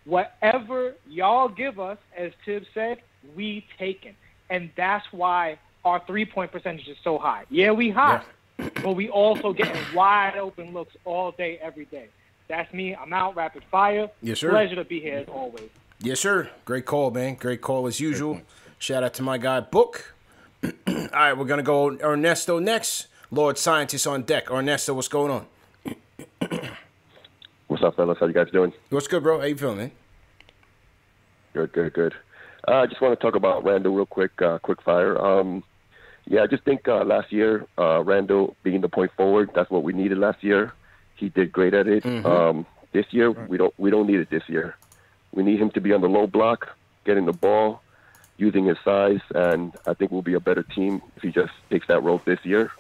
[0.05, 2.99] Whatever y'all give us, as Thibs said,
[3.35, 4.15] we taking.
[4.49, 7.45] And that's why our three point percentage is so high.
[7.51, 8.25] Yeah, we hot,
[8.57, 12.07] but we also getting wide open looks all day, every day.
[12.47, 12.95] That's me.
[12.95, 14.09] I'm out rapid fire.
[14.23, 14.51] Yes, sir.
[14.51, 15.71] Pleasure to be here as always.
[15.99, 16.51] Yes, sir.
[16.67, 17.35] Great call, man.
[17.35, 18.43] Great call as usual.
[18.79, 20.15] Shout out to my guy Book.
[20.65, 23.09] All right, we're gonna go Ernesto next.
[23.31, 24.51] Lord Scientist on deck.
[24.51, 25.47] Ernesto, what's going on?
[27.67, 28.19] What's up, fellas?
[28.21, 28.73] How you guys doing?
[28.91, 29.41] What's good, bro?
[29.41, 29.91] How you feeling, man?
[31.55, 32.15] Good, good, good.
[32.69, 35.19] Uh, I just want to talk about Randle real quick, uh, quick fire.
[35.19, 35.65] Um,
[36.27, 39.83] yeah, I just think uh, last year, uh, Randle being the point forward, that's what
[39.83, 40.73] we needed last year.
[41.17, 42.05] He did great at it.
[42.05, 42.25] Mhm.
[42.25, 44.77] Um, this year, we don't we don't need it this year.
[45.33, 47.83] We need him to be on the low block, getting the ball,
[48.37, 51.89] using his size, and I think we'll be a better team if he just takes
[51.89, 52.71] that role this year.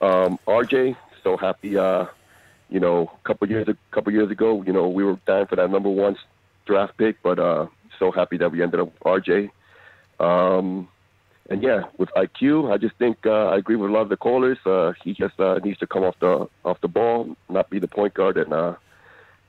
[0.00, 1.76] Um, RJ, so happy.
[1.76, 2.06] Uh,
[2.68, 5.56] you know, a couple years a couple years ago, you know, we were dying for
[5.56, 6.16] that number one
[6.66, 7.66] draft pick, but uh,
[7.98, 9.50] so happy that we ended up with RJ.
[10.18, 10.88] Um,
[11.48, 14.16] and yeah, with IQ, I just think uh, I agree with a lot of the
[14.16, 14.58] callers.
[14.66, 17.88] Uh, he just uh, needs to come off the off the ball, not be the
[17.88, 18.74] point guard, and uh,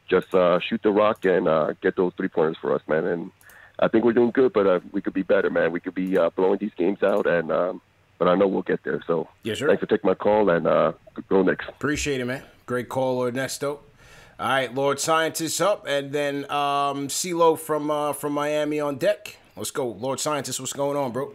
[0.07, 3.05] just uh, shoot the rock and uh, get those three pointers for us, man.
[3.05, 3.31] And
[3.79, 5.71] I think we're doing good, but uh, we could be better, man.
[5.71, 7.81] We could be uh, blowing these games out, and um,
[8.18, 9.02] but I know we'll get there.
[9.07, 9.68] So Yes, sir.
[9.68, 10.94] thanks for taking my call, and uh,
[11.30, 11.68] go next.
[11.69, 12.44] Appreciate it, man.
[12.65, 13.81] Great call, Ernesto.
[14.39, 19.38] All right, Lord Scientist up, and then um, CeeLo from uh, from Miami on deck.
[19.56, 20.60] Let's go, Lord Scientist.
[20.60, 21.34] What's going on, bro?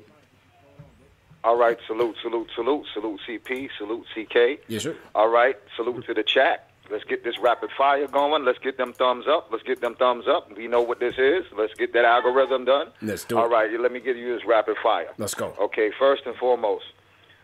[1.44, 4.60] All right, salute, salute, salute, salute CP, salute CK.
[4.68, 4.96] Yes, sir.
[5.16, 6.70] All right, salute to the chat.
[6.92, 8.44] Let's get this rapid fire going.
[8.44, 9.48] Let's get them thumbs up.
[9.50, 10.54] Let's get them thumbs up.
[10.54, 11.44] We know what this is.
[11.56, 12.88] Let's get that algorithm done.
[13.00, 13.48] Let's do All it.
[13.48, 15.08] right, let me give you this rapid fire.
[15.16, 15.54] Let's go.
[15.58, 16.84] Okay, first and foremost,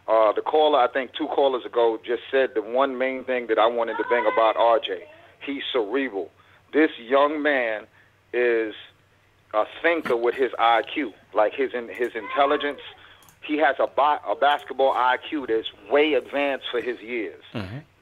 [0.06, 3.58] uh, the caller, I think two callers ago, just said the one main thing that
[3.58, 5.00] I wanted to bring about RJ.
[5.40, 6.30] He's cerebral.
[6.74, 7.86] This young man
[8.34, 8.74] is
[9.54, 12.80] a thinker with his IQ, like his in, his intelligence.
[13.42, 17.42] He has a, bi- a basketball IQ that's way advanced for his years.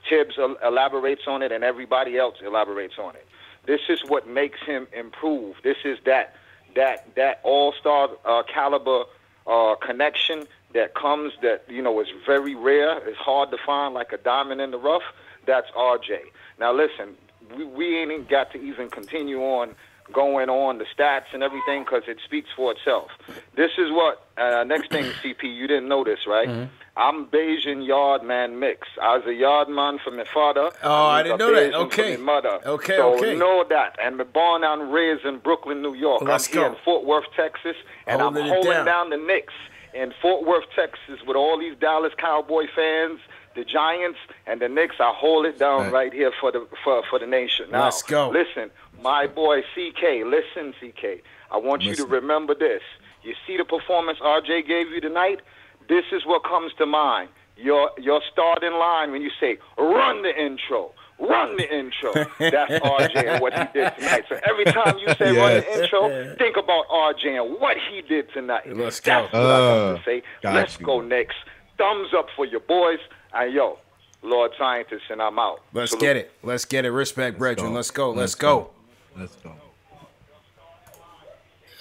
[0.08, 3.26] Thibs elaborates on it, and everybody else elaborates on it.
[3.66, 5.56] This is what makes him improve.
[5.62, 6.34] This is that
[6.76, 9.04] that that all star uh, caliber
[9.46, 12.98] uh, connection that comes that you know is very rare.
[13.08, 15.02] It's hard to find, like a diamond in the rough.
[15.46, 16.18] That's RJ.
[16.58, 17.16] Now listen,
[17.56, 19.74] we, we ain't got to even continue on
[20.12, 23.10] going on the stats and everything because it speaks for itself.
[23.56, 25.42] This is what uh, next thing, CP.
[25.42, 26.48] You didn't this, right?
[26.96, 28.88] I'm Bajan yard man mix.
[29.02, 30.70] I was a yard man from my father.
[30.82, 31.72] Oh, I didn't know that.
[31.72, 32.16] Bajan from Okay.
[32.16, 32.60] my mother.
[32.66, 33.36] Okay, so okay.
[33.36, 33.96] know that.
[34.02, 36.22] And me born and raised in Brooklyn, New York.
[36.22, 36.74] Let's I'm here go.
[36.74, 38.86] in Fort Worth, Texas, and Holding I'm holding down.
[38.86, 39.52] down the Knicks
[39.92, 43.20] in Fort Worth, Texas, with all these Dallas Cowboy fans,
[43.54, 44.96] the Giants, and the Knicks.
[44.98, 47.66] I hold it down right, here for the for for the nation.
[47.70, 48.30] Now, Let's go.
[48.30, 48.70] Listen,
[49.02, 50.24] my boy CK.
[50.24, 51.22] Listen, CK.
[51.50, 52.82] I want you to remember this.
[53.22, 55.40] You see the performance RJ gave you tonight.
[55.88, 57.28] This is what comes to mind.
[57.56, 60.92] Your your starting line when you say run the intro.
[61.18, 62.12] Run the intro.
[62.38, 64.24] That's RJ and what he did tonight.
[64.28, 68.30] So every time you say run the intro, think about RJ and what he did
[68.34, 68.64] tonight.
[68.76, 69.38] Let's That's go.
[69.38, 70.22] what I Uh, got to say.
[70.44, 70.84] Let's you.
[70.84, 71.36] go next.
[71.78, 72.98] Thumbs up for your boys.
[73.32, 73.78] And yo,
[74.22, 75.60] Lord Scientist, and I'm out.
[75.72, 76.02] Let's Salute.
[76.02, 76.32] get it.
[76.42, 76.90] Let's get it.
[76.90, 77.72] Respect, brethren.
[77.72, 78.08] Let's go.
[78.10, 78.70] Let's, Let's go.
[79.16, 79.52] Let's go.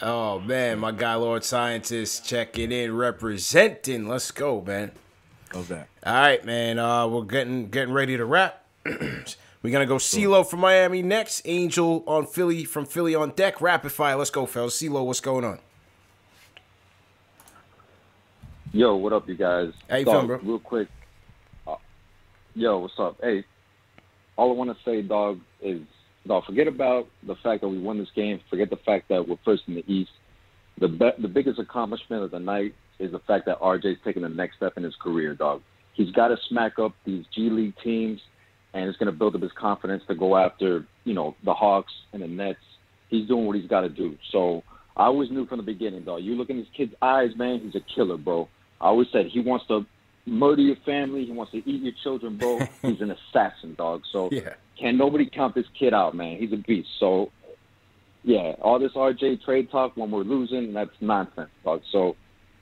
[0.01, 4.07] Oh man, my guy Lord Scientist checking in, representing.
[4.07, 4.91] Let's go, man.
[5.53, 5.83] Okay.
[6.05, 6.79] All right, man.
[6.79, 8.65] Uh, we're getting getting ready to wrap.
[8.85, 11.43] we're gonna go CeeLo from Miami next.
[11.45, 13.61] Angel on Philly from Philly on deck.
[13.61, 14.17] Rapid fire.
[14.17, 14.77] Let's go, fellas.
[14.81, 15.59] CeeLo, what's going on?
[18.73, 19.71] Yo, what up, you guys?
[19.89, 20.37] How you feeling, bro?
[20.43, 20.89] Real quick.
[21.65, 21.75] Uh,
[22.53, 23.17] yo, what's up?
[23.21, 23.45] Hey,
[24.35, 25.83] all I want to say, dog, is
[26.27, 26.45] dog.
[26.45, 28.39] Forget about the fact that we won this game.
[28.49, 30.11] Forget the fact that we're first in the East.
[30.79, 34.29] The be- the biggest accomplishment of the night is the fact that RJ's taking the
[34.29, 35.61] next step in his career, dog.
[35.93, 38.19] He's got to smack up these G League teams,
[38.73, 41.93] and it's going to build up his confidence to go after, you know, the Hawks
[42.11, 42.59] and the Nets.
[43.09, 44.17] He's doing what he's got to do.
[44.31, 44.63] So
[44.97, 46.23] I always knew from the beginning, dog.
[46.23, 47.61] You look in this kid's eyes, man.
[47.61, 48.49] He's a killer, bro.
[48.81, 49.85] I always said he wants to
[50.25, 51.25] murder your family.
[51.25, 52.59] He wants to eat your children, bro.
[52.81, 54.01] He's an assassin, dog.
[54.11, 54.55] So Yeah.
[54.79, 56.37] Can nobody count this kid out, man.
[56.37, 56.89] He's a beast.
[56.99, 57.31] So
[58.23, 61.81] yeah, all this RJ trade talk when we're losing, that's nonsense, dog.
[61.91, 62.15] So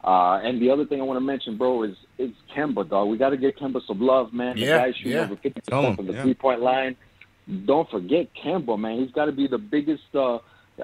[0.03, 3.07] uh and the other thing I want to mention, bro, is is Kemba, dog.
[3.10, 4.56] We got to get Kemba some love, man.
[4.56, 5.22] The Yeah, guy shooting yeah.
[5.22, 6.23] over 50% from the yeah.
[6.23, 6.95] three point line.
[7.65, 8.99] Don't forget Kemba, man.
[8.99, 10.03] He's got to be the biggest.
[10.15, 10.40] uh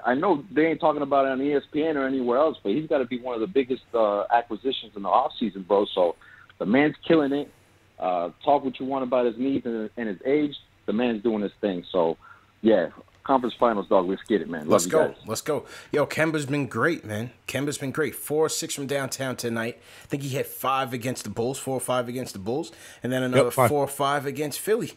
[0.05, 2.99] I know they ain't talking about it on ESPN or anywhere else, but he's got
[2.99, 5.85] to be one of the biggest uh acquisitions in the off season, bro.
[5.93, 6.15] So
[6.59, 7.51] the man's killing it.
[7.99, 10.55] Uh, talk what you want about his needs and, and his age.
[10.89, 11.85] The man's doing his thing.
[11.91, 12.17] So,
[12.63, 12.89] yeah,
[13.23, 14.09] conference finals, dog.
[14.09, 14.61] Let's get it, man.
[14.61, 15.07] Love Let's you go.
[15.09, 15.17] guys.
[15.27, 15.65] Let's go.
[15.91, 17.29] Yo, Kemba's been great, man.
[17.47, 18.15] Kemba's been great.
[18.15, 19.77] Four six from downtown tonight.
[20.03, 22.71] I think he had five against the Bulls, four or five against the Bulls,
[23.03, 23.69] and then another five.
[23.69, 24.93] four or five against Philly.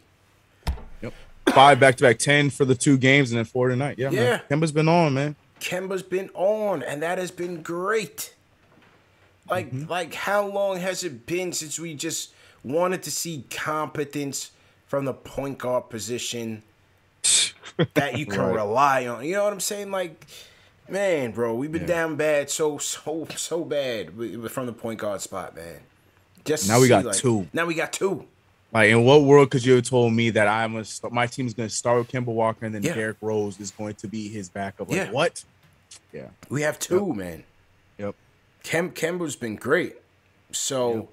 [1.03, 1.13] Yep.
[1.51, 3.99] Five back to back, ten for the two games, and then four tonight.
[3.99, 4.23] Yeah, Yeah.
[4.23, 4.41] man.
[4.61, 5.37] Kemba's been on, man.
[5.61, 8.35] Kemba's been on, and that has been great.
[9.51, 9.91] Like, Mm-hmm.
[9.91, 12.33] like how long has it been since we just
[12.65, 14.53] wanted to see competence
[14.93, 16.63] from the point guard position
[17.95, 18.55] that you can Right.
[18.57, 19.25] rely on?
[19.25, 19.91] You know what I'm saying?
[19.91, 20.27] Like,
[20.87, 24.09] man, bro, we've been down bad, so so so bad
[24.51, 25.81] from the point guard spot, man.
[26.45, 27.49] Just Now we see, got like- two.
[27.55, 28.27] Now we got two.
[28.71, 31.71] Like, in what world could you have told me that I'm start, my team's gonna
[31.71, 32.93] start with Kemba Walker and then Yeah.
[32.95, 34.91] Derrick Rose is going to be his backup?
[34.91, 35.11] Like, Yeah.
[35.11, 35.43] what?
[36.13, 36.29] Yeah.
[36.51, 37.45] We have two, man.
[37.97, 38.15] Yep.
[38.63, 39.97] Kem Kemba's been great.
[40.51, 41.09] So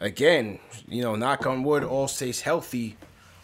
[0.00, 0.58] again,
[0.88, 2.96] you know, knock on wood, all stays healthy.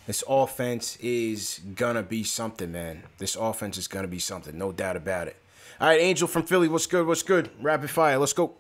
[0.09, 3.03] This offense is gonna be something, man.
[3.19, 5.37] This offense is gonna be something, no doubt about it.
[5.79, 7.07] All right, Angel from Philly, what's good?
[7.07, 7.51] What's good?
[7.61, 8.55] Rapid fire, let's go.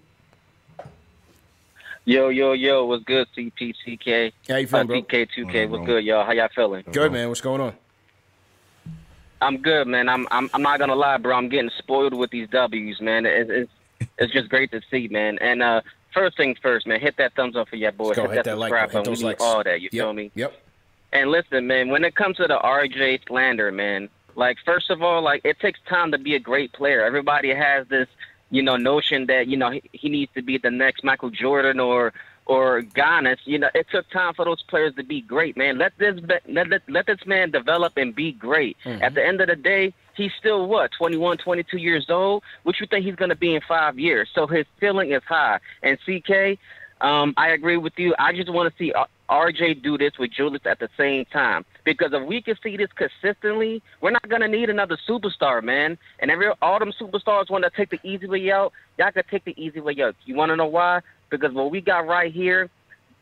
[2.04, 4.30] Yo, yo, yo, what's good, CPCK?
[4.46, 5.00] How you feeling, uh, bro?
[5.00, 6.22] DK2K, what's good, y'all?
[6.26, 6.84] How y'all feeling?
[6.92, 7.28] Good, man.
[7.28, 7.72] What's going on?
[9.40, 10.10] I'm good, man.
[10.10, 11.34] I'm, I'm, I'm not gonna lie, bro.
[11.34, 13.24] I'm getting spoiled with these W's, man.
[13.24, 15.38] It's, it's, it's just great to see, man.
[15.40, 15.80] And uh,
[16.12, 17.00] first things first, man.
[17.00, 18.08] Hit that thumbs up for your boy.
[18.08, 18.22] Let's go.
[18.24, 18.98] Hit, Hit that that like subscribe button.
[18.98, 19.12] Hit button.
[19.12, 19.42] those We need likes.
[19.42, 19.80] all that.
[19.80, 20.02] You Yep.
[20.04, 20.30] feel me?
[20.34, 20.62] Yep.
[21.12, 25.22] And listen, man, when it comes to the RJ slander, man, like first of all,
[25.22, 27.05] like it takes time to be a great player.
[27.05, 28.09] Everybody has this,
[28.51, 31.80] you know, notion that you know he, he needs to be the next Michael Jordan
[31.80, 32.12] or
[32.48, 35.76] or Giannis, you know, it took time for those players to be great, man.
[35.76, 38.76] Let this be- let, let, let this man develop and be great.
[38.86, 39.02] Mhm.
[39.02, 42.43] At the end of the day, he's still what 21, 22 years old.
[42.62, 44.30] What you think he's going to be in five years?
[44.35, 45.60] So his ceiling is high.
[45.82, 46.59] And CK,
[47.02, 48.14] um, I agree with you.
[48.18, 51.64] I just want to see uh, RJ do this with Julius at the same time
[51.84, 55.98] because if we can see this consistently, we're not going to need another superstar, man.
[56.18, 58.72] And every all them superstars want to take the easy way out.
[58.98, 60.16] Y'all could take the easy way out.
[60.24, 61.00] You want to know why?
[61.30, 62.70] Because what we got right here,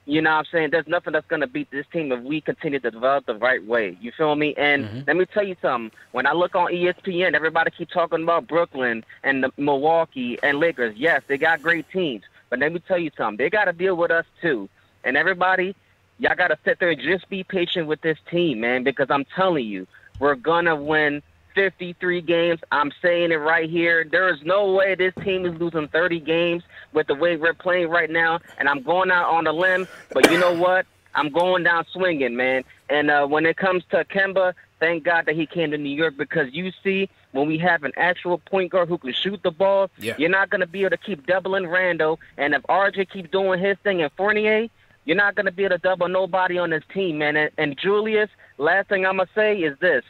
[0.07, 0.71] you know what I'm saying?
[0.71, 3.65] There's nothing that's going to beat this team if we continue to develop the right
[3.65, 3.99] way.
[4.01, 4.55] You feel me?
[4.57, 5.01] And mm-hmm.
[5.09, 5.91] let me tell you something.
[6.13, 10.97] When I look on ESPN, everybody keep talking about Brooklyn and the Milwaukee and Lakers.
[10.97, 12.23] Yes, they got great teams.
[12.51, 13.45] But let me tell you something.
[13.45, 14.69] They got to deal with us too.
[15.03, 15.75] And everybody,
[16.19, 19.25] y'all got to sit there and just be patient with this team, man, because I'm
[19.37, 19.87] telling you,
[20.19, 21.23] we're going to win
[21.55, 22.61] 53 games.
[22.71, 24.05] I'm saying it right here.
[24.11, 26.63] There is no way this team is losing 30 games
[26.93, 28.41] with the way we're playing right now.
[28.59, 30.87] And I'm going out on a limb, but you know what?
[31.15, 32.63] I'm going down swinging, man.
[32.91, 36.17] And uh, when it comes to Kemba, thank God that he came to New York
[36.19, 39.91] because you see, when we have an actual point guard who can shoot the ball,
[39.99, 40.15] Yeah.
[40.19, 42.21] you're not going to be able to keep doubling Randle.
[42.37, 44.69] And if RJ keeps doing his thing and Fournier,
[45.07, 47.37] you're not going to be able to double nobody on this team, man.
[47.37, 48.29] And, and Julius,
[48.59, 50.05] last thing I'm going to say is this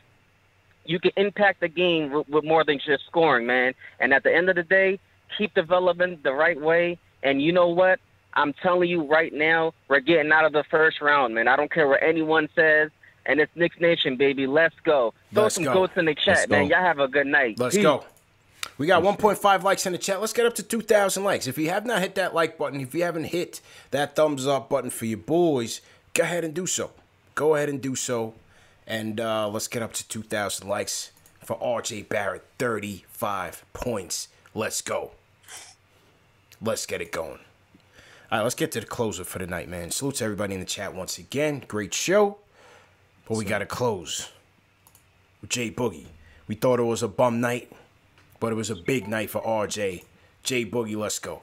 [0.84, 3.74] you can impact the game with, with more than just scoring, man.
[4.00, 4.98] And at the end of the day,
[5.36, 6.98] keep developing the right way.
[7.22, 8.00] And you know what?
[8.34, 11.48] I'm telling you right now, we're getting out of the first round, man.
[11.48, 12.90] I don't care what anyone says.
[13.24, 14.46] And it's Knicks Nation, baby.
[14.46, 15.12] Let's go.
[15.32, 15.72] Throw Let's some go.
[15.74, 16.68] goats in the chat, man.
[16.68, 17.58] Y'all have a good night.
[17.58, 17.82] Let's Peace.
[17.82, 18.04] go.
[18.78, 20.20] We got 1.5 likes in the chat.
[20.20, 21.46] Let's get up to 2,000 likes.
[21.46, 24.68] If you have not hit that like button, if you haven't hit that thumbs up
[24.68, 25.80] button for your boys,
[26.12, 26.90] go ahead and do so.
[27.34, 28.34] Go ahead and do so.
[28.86, 31.10] And uh, let's get up to 2,000 likes
[31.42, 32.44] for RJ Barrett.
[32.58, 34.28] 35 points.
[34.54, 35.12] Let's go.
[36.60, 37.40] Let's get it going.
[38.30, 39.90] All right, let's get to the closer for the night, man.
[39.90, 41.62] Salute to everybody in the chat once again.
[41.66, 42.38] Great show.
[43.28, 44.30] But we got to close
[45.40, 46.06] with Jay Boogie.
[46.48, 47.70] We thought it was a bum night,
[48.40, 50.04] but it was a big night for RJ.
[50.42, 51.42] Jay Boogie, let's go.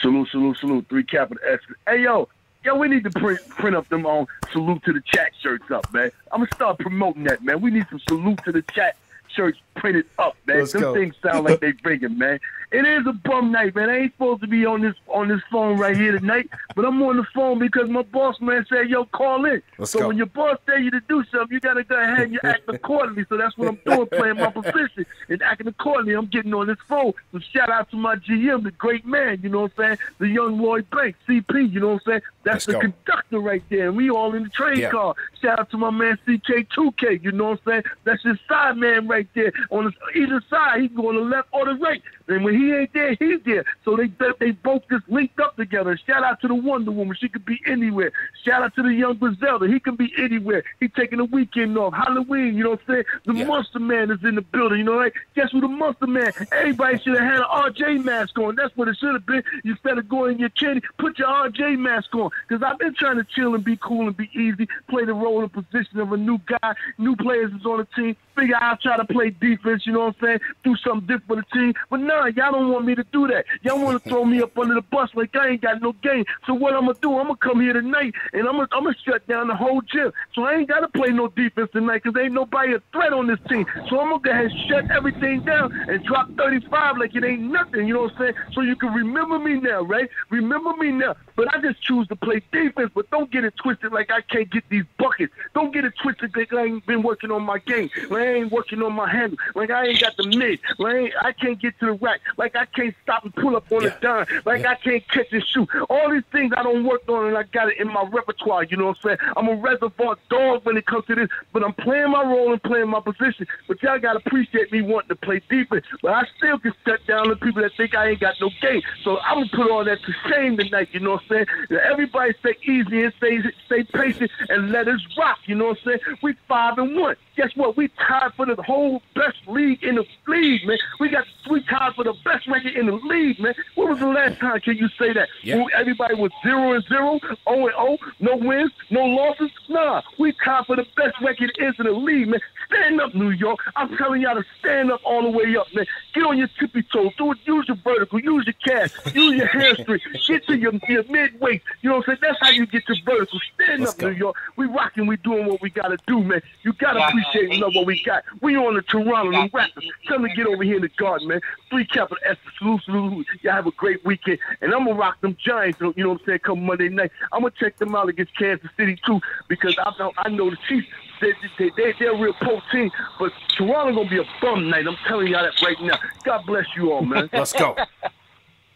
[0.00, 0.86] Salute, salute, salute.
[0.88, 1.60] Three capital S.
[1.88, 2.28] Hey, yo,
[2.64, 5.90] yo, we need to print print up them on salute to the chat shirts up,
[5.92, 6.10] man.
[6.32, 7.60] I'm gonna start promoting that, man.
[7.60, 8.96] We need some salute to the chat
[9.28, 10.60] shirts printed up, man.
[10.60, 10.94] Let's Them go.
[10.94, 12.38] things sound like they're bringing, man.
[12.72, 13.88] It is a bum night, man.
[13.90, 17.00] I ain't supposed to be on this on this phone right here tonight, but I'm
[17.02, 20.08] on the phone because my boss man said, "Yo, call in." Let's so go.
[20.08, 22.62] when your boss tell you to do something, you gotta go ahead and you act
[22.68, 23.24] accordingly.
[23.28, 26.14] So that's what I'm doing, playing my position and acting accordingly.
[26.14, 27.12] I'm getting on this phone.
[27.32, 29.40] So shout out to my GM, the great man.
[29.42, 29.98] You know what I'm saying?
[30.18, 31.72] The young Lloyd Banks, CP.
[31.72, 32.22] You know what I'm saying?
[32.42, 32.80] That's Let's the go.
[32.80, 33.88] conductor right there.
[33.88, 34.90] And we all in the train Yeah.
[34.90, 35.14] car.
[35.40, 37.22] Shout out to my man CK2K.
[37.22, 37.82] You know what I'm saying?
[38.04, 39.52] That's his side man right there.
[39.70, 42.02] On his, either side, he can go on the left or the right.
[42.28, 43.64] And when he ain't there, he's there.
[43.84, 45.98] So they they both just linked up together.
[46.06, 47.16] Shout out to the Wonder Woman.
[47.18, 48.12] She could be anywhere.
[48.44, 49.68] Shout out to the young Griselda.
[49.68, 50.64] He can be anywhere.
[50.80, 51.94] He taking a weekend off.
[51.94, 53.04] Halloween, you know what I'm saying?
[53.26, 54.78] The Monster Man is in the building.
[54.78, 56.32] You know, like guess who the Monster Man?
[56.52, 58.56] Everybody should have had an RJ mask on.
[58.56, 59.42] That's what it should have been.
[59.64, 62.30] Instead of going in your candy, put your RJ mask on.
[62.48, 65.42] Because I've been trying to chill and be cool and be easy, play the role
[65.42, 66.74] and position of a new guy.
[66.98, 68.16] New players is on the team.
[68.36, 70.40] Figure I'll try to play defense, you know what I'm saying?
[70.62, 71.74] Do something different for the team.
[71.90, 73.46] But nah, y'all don't want me to do that.
[73.62, 76.24] Y'all want to throw me up under the bus like I ain't got no game.
[76.46, 77.18] So what I'm gonna do?
[77.18, 80.12] I'm gonna come here tonight and I'm gonna I'm gonna shut down the whole gym.
[80.34, 83.38] So I ain't gotta play no defense tonight because ain't nobody a threat on this
[83.48, 83.66] team.
[83.88, 87.42] So I'm gonna go ahead and shut everything down and drop 35 like it ain't
[87.42, 87.86] nothing.
[87.86, 88.34] You know what I'm saying?
[88.52, 90.08] So you can remember me now, right?
[90.30, 91.16] Remember me now.
[91.36, 92.90] But I just choose to play defense.
[92.94, 95.32] But don't get it twisted like I can't get these buckets.
[95.54, 97.90] Don't get it twisted like I ain't been working on my game.
[98.10, 99.38] Like I ain't working on my handle.
[99.54, 100.60] Like I ain't got the mid.
[100.78, 102.20] Like I, I can't get to the rack.
[102.36, 104.26] Like I can't stop and pull up on a dime.
[104.44, 105.68] Like I can't catch and shoot.
[105.88, 108.64] All these things I don't work on and I got it in my repertoire.
[108.64, 109.30] You know what I'm saying?
[109.36, 111.28] I'm a reservoir dog when it comes to this.
[111.52, 113.46] But I'm playing my role and playing my position.
[113.68, 115.84] But y'all gotta appreciate me wanting to play defense.
[116.02, 118.82] But I still can shut down the people that think I ain't got no game.
[119.02, 120.88] So I'm gonna put all that to shame tonight.
[120.92, 121.80] You know what I'm saying?
[121.84, 125.38] Everybody stay easy and stay stay patient and let us rock.
[125.46, 126.16] You know what I'm saying?
[126.22, 127.16] We five and one.
[127.36, 127.76] Guess what?
[127.76, 130.78] We tied for the whole best league in the league, man.
[131.00, 133.54] We got we tied for the best record in the league, man.
[133.74, 135.28] When was the last time can you say that?
[135.42, 135.64] Yeah.
[135.74, 139.50] Everybody was zero and zero, zero and zero, no wins, no losses.
[139.68, 142.40] Nah, we tied for the best record is in the league, man.
[142.66, 143.60] Stand up, New York.
[143.76, 145.86] I'm telling y'all to stand up all the way up, man.
[146.14, 147.12] Get on your tippy toes.
[147.16, 147.38] Do it.
[147.44, 148.18] Use your vertical.
[148.18, 149.14] Use your cast.
[149.14, 150.00] Use your hamstring.
[150.26, 151.60] Get to your, your midway.
[151.82, 152.18] You know what I'm saying?
[152.22, 153.38] That's how you get your vertical.
[153.54, 154.36] Stand up, New York.
[154.56, 155.06] We rocking.
[155.06, 156.42] We doing what we gotta do, man.
[156.62, 158.24] You gotta appreciate and love what we cat.
[158.40, 159.88] We on the Toronto the Raptors.
[160.06, 161.40] Tell them to get over here in the garden, man.
[161.70, 162.36] Three capital S.
[162.58, 163.26] Salute, salute.
[163.42, 164.38] Y'all have a great weekend.
[164.60, 167.10] And I'm going to rock them Giants, you know what I'm saying, come Monday night.
[167.32, 170.50] I'm going to check them out against Kansas City, too, because I know, I know
[170.50, 170.86] the Chiefs,
[171.20, 174.70] they, they, they, they're a real pro team, but Toronto going to be a bum
[174.70, 174.86] night.
[174.86, 175.98] I'm telling y'all that right now.
[176.24, 177.28] God bless you all, man.
[177.32, 177.76] Let's go.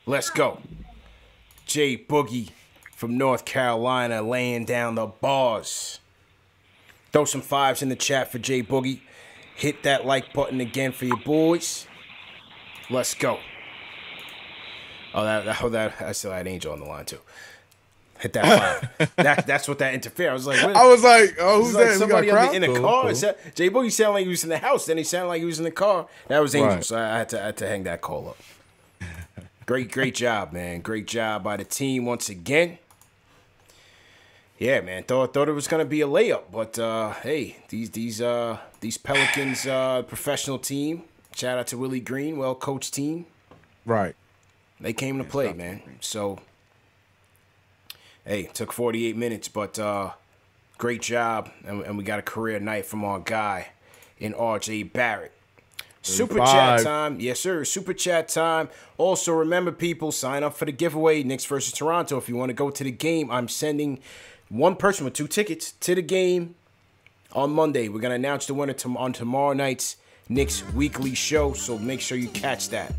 [0.07, 0.61] Let's go.
[1.67, 2.51] Jay Boogie
[2.97, 6.01] from North Carolina laying down the bars.
[7.13, 9.01] Throw some fives in the chat for Jay Boogie.
[9.61, 11.87] Hit that like button again for your boys.
[12.89, 13.39] Let's go.
[15.13, 17.19] Oh, that, that, oh, that I still had Angel on the line too.
[18.21, 19.13] Hit that five.
[19.17, 20.31] that, that's what that interfered.
[20.31, 20.75] I was like, what?
[20.77, 21.93] I was like, oh, who's like that?
[21.93, 23.03] We Somebody on the, in the Cool, car.
[23.03, 23.11] cool.
[23.11, 24.87] It sound- Jay Boogie sounded like he was in the house.
[24.87, 26.07] Then he sounded like he was in the car.
[26.29, 26.71] That was Angel.
[26.77, 26.85] Right.
[26.85, 28.39] So I had to I had to hang that call up.
[29.67, 30.81] Great, great job, man.
[30.81, 32.79] Great job by the team once again.
[34.61, 35.05] Yeah, man.
[35.05, 38.99] Thought thought it was gonna be a layup, but uh, hey, these these uh these
[38.99, 41.05] Pelicans uh professional team.
[41.35, 43.25] Shout out to Willie Green, well coached team.
[43.87, 44.15] Right.
[44.79, 45.81] They came to play, man.
[46.01, 46.41] So
[48.27, 50.11] hey, took 48 minutes, but uh
[50.77, 53.69] great job, and, and we got a career night from our guy
[54.19, 55.33] in RJ Barrett.
[56.03, 57.21] Super chat time.
[57.21, 57.65] Yes, sir.
[57.65, 58.71] Super chat time.
[58.97, 62.17] Also, remember, people, sign up for the giveaway Knicks versus Toronto.
[62.17, 64.01] If you want to go to the game, I'm sending
[64.51, 66.57] one person with two tickets to the game
[67.33, 67.89] on Monday.
[67.89, 69.97] We're going to announce the winner on tomorrow night's
[70.29, 72.93] Knicks weekly show, so make sure you catch that.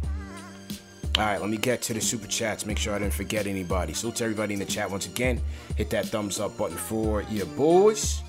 [1.17, 2.65] All right, let me get to the super chats.
[2.65, 3.93] Make sure I didn't forget anybody.
[3.93, 5.41] Salute to everybody in the chat once again.
[5.75, 8.21] Hit that thumbs up button for your boys.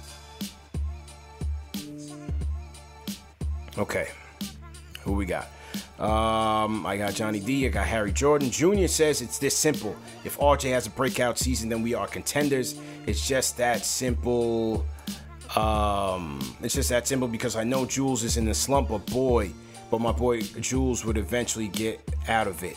[3.78, 4.08] Okay,
[5.00, 5.48] who we got?
[5.98, 7.66] Um, I got Johnny D.
[7.66, 8.50] I got Harry Jordan.
[8.50, 9.94] Junior says it's this simple.
[10.24, 12.76] If RJ has a breakout season, then we are contenders.
[13.06, 14.84] It's just that simple.
[15.56, 19.50] Um, it's just that simple because I know Jules is in the slump, but boy,
[19.90, 22.76] but my boy Jules would eventually get out of it.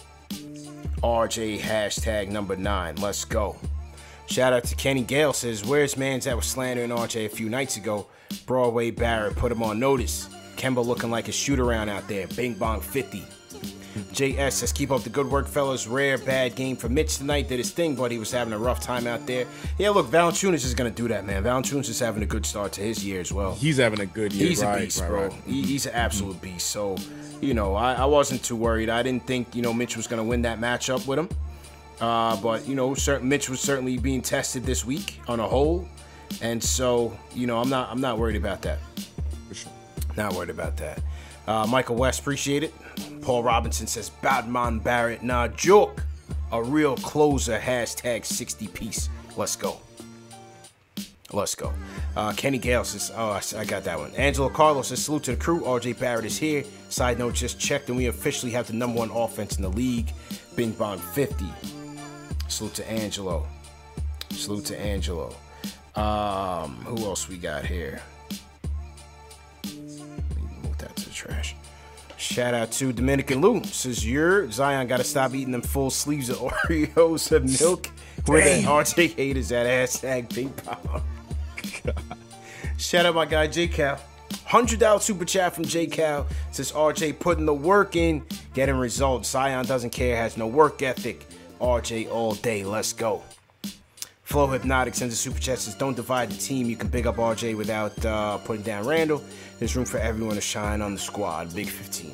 [1.04, 2.96] RJ hashtag number nine.
[2.96, 3.56] Let's go.
[4.28, 7.78] Shout out to Kenny Gale says, Where's Mans that was slandering RJ a few nights
[7.78, 8.08] ago?
[8.48, 10.28] Broadway Barrett put him on notice.
[10.58, 12.28] Kemba looking like a shoot around out there.
[12.30, 13.24] Bing bong 50.
[14.16, 15.88] JS says, Keep up the good work, fellas.
[15.88, 17.50] Rare bad game for Mitch tonight.
[17.50, 19.46] Did his thing, but he was having a rough time out there.
[19.78, 21.44] Yeah, look, Valanciunas is going to do that, man.
[21.44, 23.56] Valanciunas is having a good start to his year as well.
[23.56, 24.48] He's having a good year.
[24.48, 25.28] He's right, a beast, right, bro.
[25.28, 25.34] right.
[25.46, 26.70] He, he's an absolute beast.
[26.70, 26.96] So,
[27.42, 28.90] you know, I, I wasn't too worried.
[28.90, 31.30] I didn't think, you know, Mitch was going to win that matchup with him.
[32.00, 35.88] Uh, but, you know, certain, Mitch was certainly being tested this week on a whole.
[36.42, 38.80] And so, you know, I'm not I'm not worried about that.
[40.18, 41.02] Not worried about that.
[41.48, 42.74] Uh, Michael West, appreciate it.
[43.22, 46.04] Paul Robinson says, Badman Barrett, nah, joke.
[46.52, 49.10] A real closer, hashtag 60 piece.
[49.36, 49.78] Let's go.
[51.34, 51.74] Let's go.
[52.16, 54.12] Uh, Kenny Gale says, oh, I, got that one.
[54.16, 55.62] Angelo Carlos says, salute to the crew.
[55.62, 56.64] RJ Barrett is here.
[56.90, 60.12] Side note, just checked and we officially have the number one offense in the league.
[60.56, 61.46] Bing Bong 50.
[62.48, 63.46] Salute to Angelo.
[64.30, 65.36] Salute to Angelo.
[65.96, 68.02] Um, who else we got here?
[71.16, 71.56] Trash.
[72.18, 73.64] Shout out to Dominican Lou.
[73.64, 76.38] Says you're Zion got to stop eating them full sleeves of
[76.68, 77.90] Oreos of milk.
[78.26, 78.68] Where the.
[78.68, 80.30] RJ haters at hashtag
[80.66, 81.02] pong.
[82.78, 83.98] Shout out my guy J Cal.
[84.44, 88.22] Hundred dollar super chat from J Cal says RJ putting the work in,
[88.54, 89.30] getting results.
[89.30, 91.26] Zion doesn't care, has no work ethic.
[91.62, 92.66] RJ all day.
[92.66, 93.24] Let's go.
[94.24, 96.68] Flow Hypnotic sends a super chat says, Don't divide the team.
[96.68, 99.24] You can pick up RJ without uh, putting down Randle.
[99.60, 101.54] There's room for everyone to shine on the squad.
[101.56, 102.12] Big 15.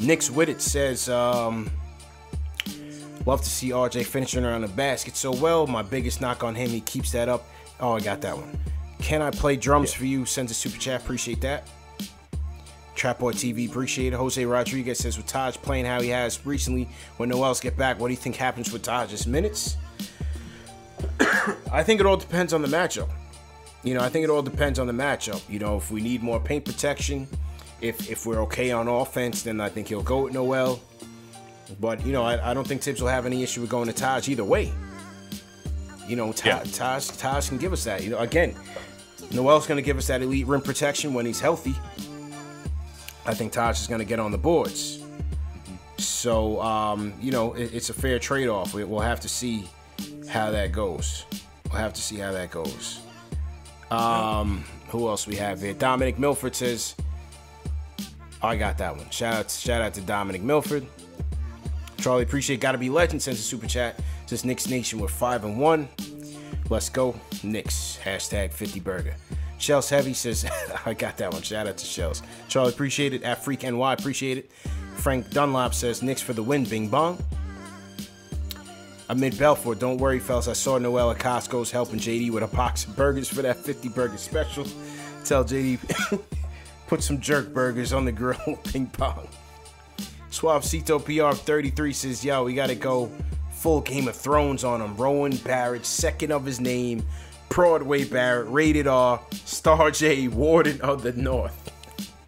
[0.00, 1.70] Nick's with it says, um,
[3.26, 5.66] Love to see RJ finishing around the basket so well.
[5.66, 7.46] My biggest knock on him, he keeps that up.
[7.80, 8.58] Oh, I got that one.
[8.98, 10.26] Can I play drums for you?
[10.26, 11.00] Sends a super chat.
[11.00, 11.66] Appreciate that.
[12.94, 14.16] Trap Boy TV, appreciate it.
[14.16, 18.08] Jose Rodriguez says, with Taj playing how he has recently, when Noel's get back, what
[18.08, 19.76] do you think happens with Taj's minutes?
[21.72, 23.10] I think it all depends on the matchup.
[23.84, 25.42] You know, I think it all depends on the matchup.
[25.48, 27.28] You know, if we need more paint protection,
[27.80, 30.80] if if we're okay on offense, then I think he'll go with Noel.
[31.80, 33.92] But you know, I, I don't think Thibs will have any issue with going to
[33.92, 34.72] Taj either way.
[36.06, 38.02] You know, Ta- Taj Taj can give us that.
[38.02, 38.54] You know, again,
[39.32, 41.74] Noel's going to give us that elite rim protection when he's healthy.
[43.26, 45.02] I think Taj is going to get on the boards.
[45.98, 48.74] So, um, you know, it, it's a fair trade off.
[48.74, 49.68] We, we'll have to see
[50.28, 51.24] how that goes.
[51.70, 53.00] We'll have to see how that goes.
[53.90, 55.74] Um, who else we have here?
[55.74, 56.94] Dominic Milford says,
[58.42, 59.08] I got that one.
[59.10, 60.86] Shout out, shout out to Dominic Milford.
[61.98, 63.98] Charlie, appreciate Gotta Be Legend sends a super chat.
[64.26, 65.88] Says Knicks Nation with five and one.
[66.70, 67.14] Let's go.
[67.42, 67.98] Knicks.
[68.02, 69.14] Hashtag 50 burger.
[69.58, 70.44] Shells Heavy says,
[70.86, 71.42] I got that one.
[71.42, 72.22] Shout out to Shells.
[72.48, 73.22] Charlie, appreciate it.
[73.22, 74.50] At Freak NY, appreciate it.
[74.96, 76.64] Frank Dunlop says, Knicks for the win.
[76.64, 77.22] Bing bong.
[79.08, 80.48] Amid Belfort, don't worry, fellas.
[80.48, 83.90] I saw Noel at Costco's helping JD with a box of burgers for that 50
[83.90, 84.66] burger special.
[85.24, 86.22] Tell JD,
[86.86, 88.58] put some jerk burgers on the grill.
[88.64, 89.28] Ping pong.
[90.30, 93.10] Suavecito PR 33 says, Yo, we got to go
[93.50, 94.96] full Game of Thrones on him.
[94.96, 97.04] Rowan Barrett, second of his name.
[97.50, 99.20] Broadway Barrett, rated R.
[99.32, 101.70] Star J, Warden of the North.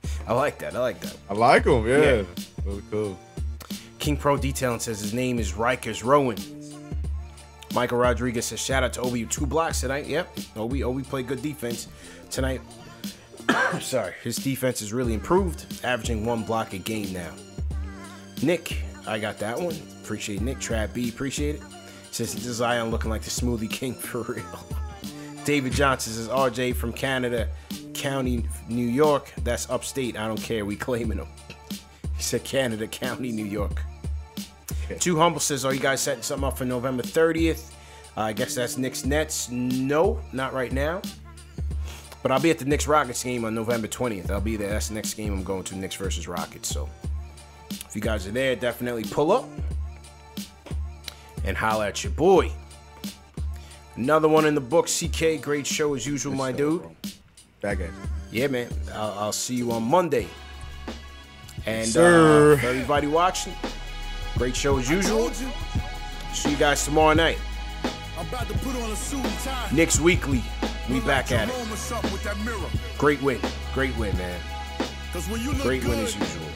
[0.28, 0.76] I like that.
[0.76, 1.16] I like that.
[1.28, 1.86] I like him.
[1.86, 1.98] Yeah.
[1.98, 2.22] Yeah.
[2.64, 3.18] Really cool.
[3.98, 6.36] King Pro Detailing says his name is Rikers Rowan.
[7.74, 10.06] Michael Rodriguez says shout out to with two blocks tonight.
[10.06, 11.88] Yep, Obi Obi played good defense
[12.30, 12.60] tonight.
[13.80, 17.32] Sorry, his defense has really improved, averaging one block a game now.
[18.42, 19.74] Nick, I got that one.
[20.02, 20.58] Appreciate Nick.
[20.60, 21.62] Trap B, appreciate it.
[22.10, 24.66] Says Zion looking like the Smoothie King for real.
[25.44, 27.48] David Johnson says RJ from Canada,
[27.94, 29.32] County, New York.
[29.44, 30.16] That's upstate.
[30.16, 30.64] I don't care.
[30.64, 31.28] We claiming him.
[32.16, 33.82] He said Canada, County, New York.
[35.00, 37.72] Too Humble says, Are you guys setting something up for November 30th?
[38.16, 39.50] Uh, I guess that's Knicks Nets.
[39.50, 41.02] No, not right now.
[42.22, 44.30] But I'll be at the Knicks Rockets game on November 20th.
[44.30, 44.70] I'll be there.
[44.70, 46.68] That's the next game I'm going to Knicks versus Rockets.
[46.68, 46.88] So
[47.70, 49.44] if you guys are there, definitely pull up
[51.44, 52.50] and holla at your boy.
[53.96, 55.40] Another one in the book, CK.
[55.40, 56.84] Great show as usual, my dude.
[57.60, 57.90] Back at
[58.30, 58.68] Yeah, man.
[58.92, 60.26] I'll, I'll see you on Monday.
[61.64, 63.54] And uh, everybody watching,
[64.36, 65.30] great show as usual.
[66.32, 67.38] See you guys tomorrow night.
[69.72, 70.42] Knicks Weekly.
[70.90, 71.54] We back at it.
[72.98, 73.40] Great win.
[73.74, 74.40] Great win, man.
[75.62, 76.46] Great win as usual.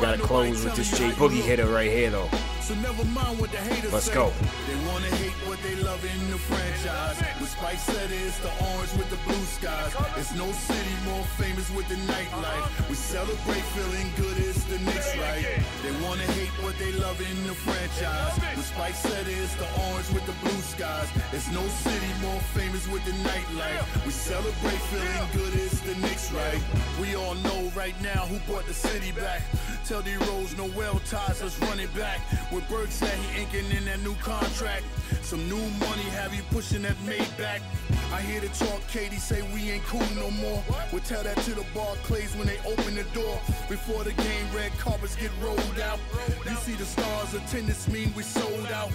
[0.00, 2.28] Gotta close with this J Boogie hitter right here, though.
[2.68, 4.12] So never mind what the haters Let's say.
[4.12, 4.30] go.
[4.68, 7.16] They wanna hate what they love in the franchise.
[7.40, 9.96] With Spike said it's the orange with the blue skies.
[10.20, 12.68] It's no city more famous with the nightlife.
[12.90, 15.48] We celebrate feeling good, it's the Knicks right.
[15.80, 18.36] They wanna hate what they love in the franchise.
[18.54, 21.08] With Spike said it's the orange with the blue skies.
[21.32, 24.04] It's no city more famous with the nightlife.
[24.04, 26.60] We celebrate feeling good, it's the Knicks right.
[27.00, 29.40] We all know right now who brought the city back.
[29.88, 32.20] Tell D Rose Noel ties, let's run it back.
[32.58, 34.82] With Berg said he inking in that new contract.
[35.22, 37.60] Some new money have you pushing that Maybach.
[38.12, 40.64] I hear the talk, Katie say we ain't cool no more.
[40.90, 43.38] We'll tell that to the Barclays when they open the door.
[43.68, 46.00] Before the game, red carpets get rolled out.
[46.48, 48.90] You see the stars, attendance mean we sold out.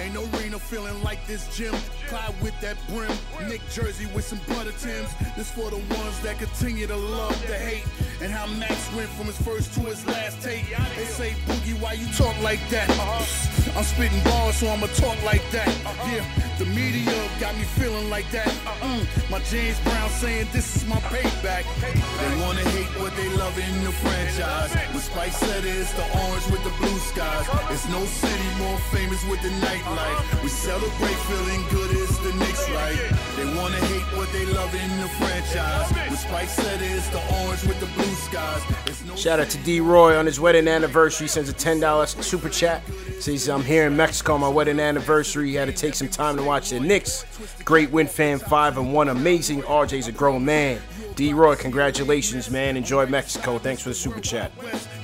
[0.00, 1.74] Ain't no arena feeling like this gym.
[2.08, 3.16] Clyde with that brim,
[3.48, 5.10] Knick Jersey with some butter Tims.
[5.36, 7.86] This for the ones that continue to love the hate.
[8.22, 10.64] And how Max went from his first to his last take.
[10.96, 12.88] They say, Boogie, why you talk like that?
[13.04, 13.53] lost.
[13.76, 15.68] I'm spitting bars, so I'ma talk like that.
[15.68, 16.10] Uh-huh.
[16.12, 16.24] Yeah,
[16.58, 18.46] the media got me feeling like that.
[18.46, 18.86] Uh-huh.
[18.86, 21.64] Mm, my James Brown saying this is my payback.
[21.80, 24.70] They wanna hate what they love in the franchise.
[24.92, 27.48] With Spice said it's the orange with the blue skies.
[27.48, 27.72] Uh-huh.
[27.74, 30.42] It's no city more famous with the nightlife.
[30.42, 32.98] We celebrate feeling good, it's the Knicks right.
[33.36, 35.88] They wanna hate what they love in the franchise.
[36.10, 38.62] With Spice said it's the orange with the blue skies.
[38.86, 41.28] It's no Shout out to D Roy on his wedding anniversary.
[41.28, 42.82] Sends a ten dollars super chat.
[43.20, 45.52] Says I'm here in Mexico on my wedding anniversary.
[45.52, 47.24] Had to take some time to watch the Knicks.
[47.64, 49.08] Great win, fan five and one.
[49.08, 49.62] Amazing.
[49.62, 50.80] RJ's a grown man.
[51.14, 52.76] D Roy, congratulations, man.
[52.76, 53.60] Enjoy Mexico.
[53.60, 54.50] Thanks for the super chat.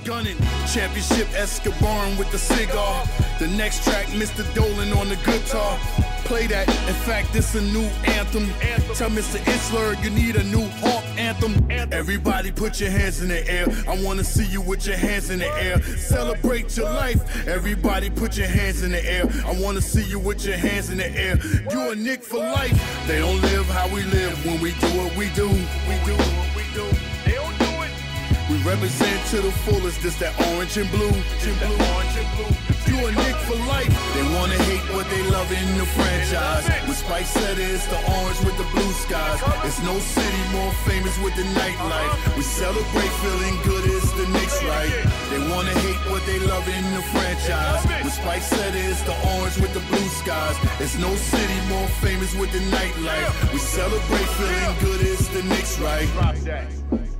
[0.04, 0.36] Gunning,
[0.66, 3.06] championship Escobar with the cigar.
[3.38, 4.42] The next track, Mr.
[4.52, 5.78] Dolan on the guitar.
[6.30, 6.68] Play that.
[6.68, 8.46] In fact, it's a new anthem.
[8.94, 9.38] Tell Mr.
[9.50, 11.66] Isler you need a new Hawk anthem.
[11.90, 13.66] Everybody put your hands in the air.
[13.88, 15.82] I wanna see you with your hands in the air.
[15.82, 17.48] Celebrate your life.
[17.48, 19.24] Everybody put your hands in the air.
[19.44, 21.36] I wanna see you with your hands in the air.
[21.68, 22.78] You a Knick for life.
[23.08, 25.48] They don't live how we live when we do what we do.
[25.48, 26.39] We do.
[28.64, 31.08] Represent to the fullest, this that orange and blue.
[31.08, 32.52] Orange and blue.
[32.92, 33.88] You a Knick for life.
[34.12, 36.68] They wanna hate what they love in the franchise.
[36.86, 39.40] With Spice said it's the orange with the blue skies.
[39.64, 42.36] It's no city more famous with the nightlife.
[42.36, 44.92] We celebrate feeling good, it's the Knicks right.
[45.30, 47.80] They wanna hate what they love in the franchise.
[48.04, 50.56] With Spice said it's the orange with the blue skies.
[50.80, 53.52] It's no city more famous with the nightlife.
[53.54, 56.08] We celebrate feeling good, it's the Knicks right.
[56.44, 57.19] Just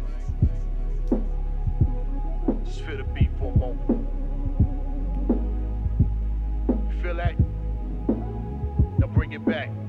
[9.51, 9.80] back.